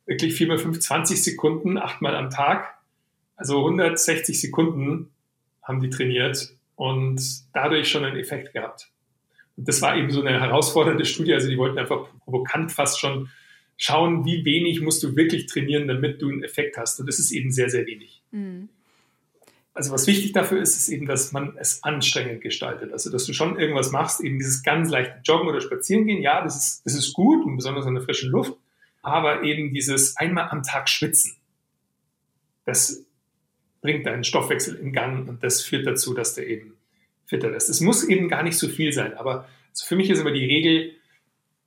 wirklich 0.05 0.35
4 0.35 0.49
mal 0.49 0.59
5, 0.59 0.79
20 0.79 1.23
Sekunden, 1.23 1.79
achtmal 1.79 2.15
am 2.15 2.29
Tag. 2.29 2.75
Also 3.35 3.57
160 3.57 4.39
Sekunden 4.39 5.09
haben 5.63 5.81
die 5.81 5.89
trainiert 5.89 6.53
und 6.75 7.21
dadurch 7.53 7.89
schon 7.89 8.05
einen 8.05 8.17
Effekt 8.17 8.53
gehabt. 8.53 8.89
Und 9.55 9.67
das 9.67 9.81
war 9.81 9.95
eben 9.97 10.11
so 10.11 10.21
eine 10.21 10.39
herausfordernde 10.39 11.05
Studie. 11.05 11.33
Also 11.33 11.49
die 11.49 11.57
wollten 11.57 11.77
einfach 11.77 12.07
provokant 12.23 12.71
fast 12.71 12.99
schon 12.99 13.29
schauen, 13.77 14.25
wie 14.25 14.45
wenig 14.45 14.81
musst 14.81 15.03
du 15.03 15.15
wirklich 15.15 15.47
trainieren, 15.47 15.87
damit 15.87 16.21
du 16.21 16.29
einen 16.29 16.43
Effekt 16.43 16.77
hast. 16.77 16.99
Und 16.99 17.07
das 17.07 17.19
ist 17.19 17.31
eben 17.31 17.51
sehr, 17.51 17.69
sehr 17.69 17.85
wenig. 17.85 18.21
Mhm 18.31 18.69
also 19.73 19.91
was 19.91 20.05
wichtig 20.07 20.33
dafür 20.33 20.61
ist, 20.61 20.77
ist 20.77 20.89
eben, 20.89 21.05
dass 21.07 21.31
man 21.31 21.57
es 21.57 21.83
anstrengend 21.83 22.41
gestaltet. 22.41 22.91
Also, 22.91 23.11
dass 23.11 23.25
du 23.25 23.33
schon 23.33 23.59
irgendwas 23.59 23.91
machst, 23.91 24.21
eben 24.21 24.37
dieses 24.37 24.61
ganz 24.61 24.89
leichte 24.89 25.19
Joggen 25.23 25.47
oder 25.47 25.61
Spazierengehen. 25.61 26.21
Ja, 26.21 26.43
das 26.43 26.55
ist, 26.55 26.85
das 26.85 26.93
ist 26.93 27.13
gut 27.13 27.43
und 27.45 27.55
besonders 27.55 27.85
in 27.85 27.95
der 27.95 28.03
frischen 28.03 28.29
Luft. 28.29 28.53
Aber 29.01 29.43
eben 29.43 29.73
dieses 29.73 30.15
einmal 30.17 30.49
am 30.49 30.63
Tag 30.63 30.89
schwitzen. 30.89 31.35
Das 32.65 33.03
bringt 33.83 34.07
deinen 34.07 34.23
Stoffwechsel 34.23 34.75
in 34.75 34.93
Gang 34.93 35.29
und 35.29 35.43
das 35.43 35.61
führt 35.61 35.85
dazu, 35.85 36.15
dass 36.15 36.33
du 36.33 36.43
eben 36.43 36.75
fitter 37.25 37.51
wirst. 37.51 37.69
Es 37.69 37.81
muss 37.81 38.03
eben 38.03 38.29
gar 38.29 38.41
nicht 38.41 38.57
so 38.57 38.67
viel 38.67 38.91
sein, 38.93 39.13
aber 39.13 39.47
für 39.75 39.95
mich 39.95 40.09
ist 40.09 40.19
immer 40.19 40.31
die 40.31 40.45
Regel, 40.45 40.93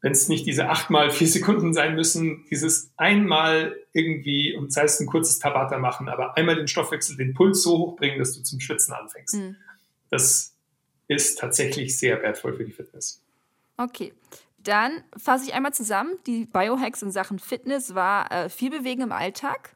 wenn 0.01 0.13
es 0.13 0.29
nicht 0.29 0.47
diese 0.47 0.69
achtmal 0.69 1.11
vier 1.11 1.27
Sekunden 1.29 1.75
sein 1.75 1.95
müssen, 1.95 2.45
dieses 2.51 2.91
einmal 2.97 3.77
irgendwie, 3.93 4.55
und 4.55 4.73
sei 4.73 4.85
es 4.85 4.99
ein 4.99 5.07
kurzes 5.07 5.39
Tabata 5.39 5.79
machen, 5.79 6.09
aber 6.09 6.37
einmal 6.37 6.57
den 6.57 6.69
Stoffwechsel, 6.69 7.17
den 7.17 7.35
Puls 7.35 7.63
so 7.63 7.79
hoch 7.79 7.97
bringen, 7.97 8.19
dass 8.19 8.33
du 8.33 8.43
zum 8.43 8.61
Schwitzen 8.61 8.95
anfängst. 8.95 9.35
Mhm. 9.35 9.57
Das 10.11 10.55
ist 11.09 11.39
tatsächlich 11.39 11.99
sehr 11.99 12.23
wertvoll 12.23 12.55
für 12.55 12.65
die 12.65 12.73
Fitness. 12.73 13.23
Okay. 13.77 14.13
Dann 14.59 15.05
fasse 15.17 15.45
ich 15.47 15.55
einmal 15.55 15.73
zusammen. 15.73 16.19
Die 16.27 16.47
Biohacks 16.47 17.03
in 17.03 17.13
Sachen 17.13 17.39
Fitness 17.39 17.95
war 17.95 18.31
äh, 18.33 18.49
viel 18.49 18.71
Bewegen 18.71 19.03
im 19.03 19.13
Alltag. 19.13 19.76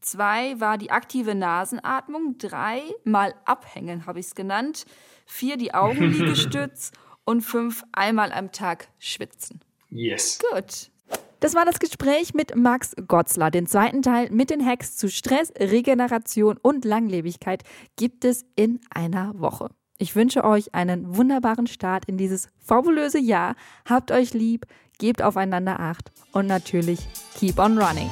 Zwei 0.00 0.58
war 0.60 0.78
die 0.78 0.90
aktive 0.90 1.34
Nasenatmung. 1.34 2.38
Drei 2.38 2.82
mal 3.04 3.34
abhängen, 3.44 4.06
habe 4.06 4.20
ich 4.20 4.26
es 4.26 4.34
genannt. 4.34 4.84
Vier 5.26 5.56
die 5.56 5.74
Augenliegestütz. 5.74 6.92
und 7.28 7.42
fünf 7.42 7.84
einmal 7.92 8.32
am 8.32 8.52
Tag 8.52 8.88
schwitzen. 8.98 9.60
Yes. 9.90 10.38
Gut. 10.50 10.90
Das 11.40 11.54
war 11.54 11.66
das 11.66 11.78
Gespräch 11.78 12.32
mit 12.32 12.56
Max 12.56 12.96
Gotzler. 13.06 13.50
Den 13.50 13.66
zweiten 13.66 14.00
Teil 14.00 14.30
mit 14.30 14.48
den 14.48 14.64
Hacks 14.64 14.96
zu 14.96 15.10
Stress, 15.10 15.52
Regeneration 15.58 16.56
und 16.56 16.86
Langlebigkeit 16.86 17.64
gibt 17.96 18.24
es 18.24 18.46
in 18.56 18.80
einer 18.88 19.38
Woche. 19.38 19.68
Ich 19.98 20.16
wünsche 20.16 20.42
euch 20.42 20.74
einen 20.74 21.16
wunderbaren 21.16 21.66
Start 21.66 22.06
in 22.06 22.16
dieses 22.16 22.48
fabulöse 22.56 23.18
Jahr. 23.18 23.56
Habt 23.84 24.10
euch 24.10 24.32
lieb, 24.32 24.64
gebt 24.98 25.20
aufeinander 25.20 25.80
Acht 25.80 26.10
und 26.32 26.46
natürlich 26.46 27.00
keep 27.34 27.58
on 27.58 27.78
running. 27.78 28.10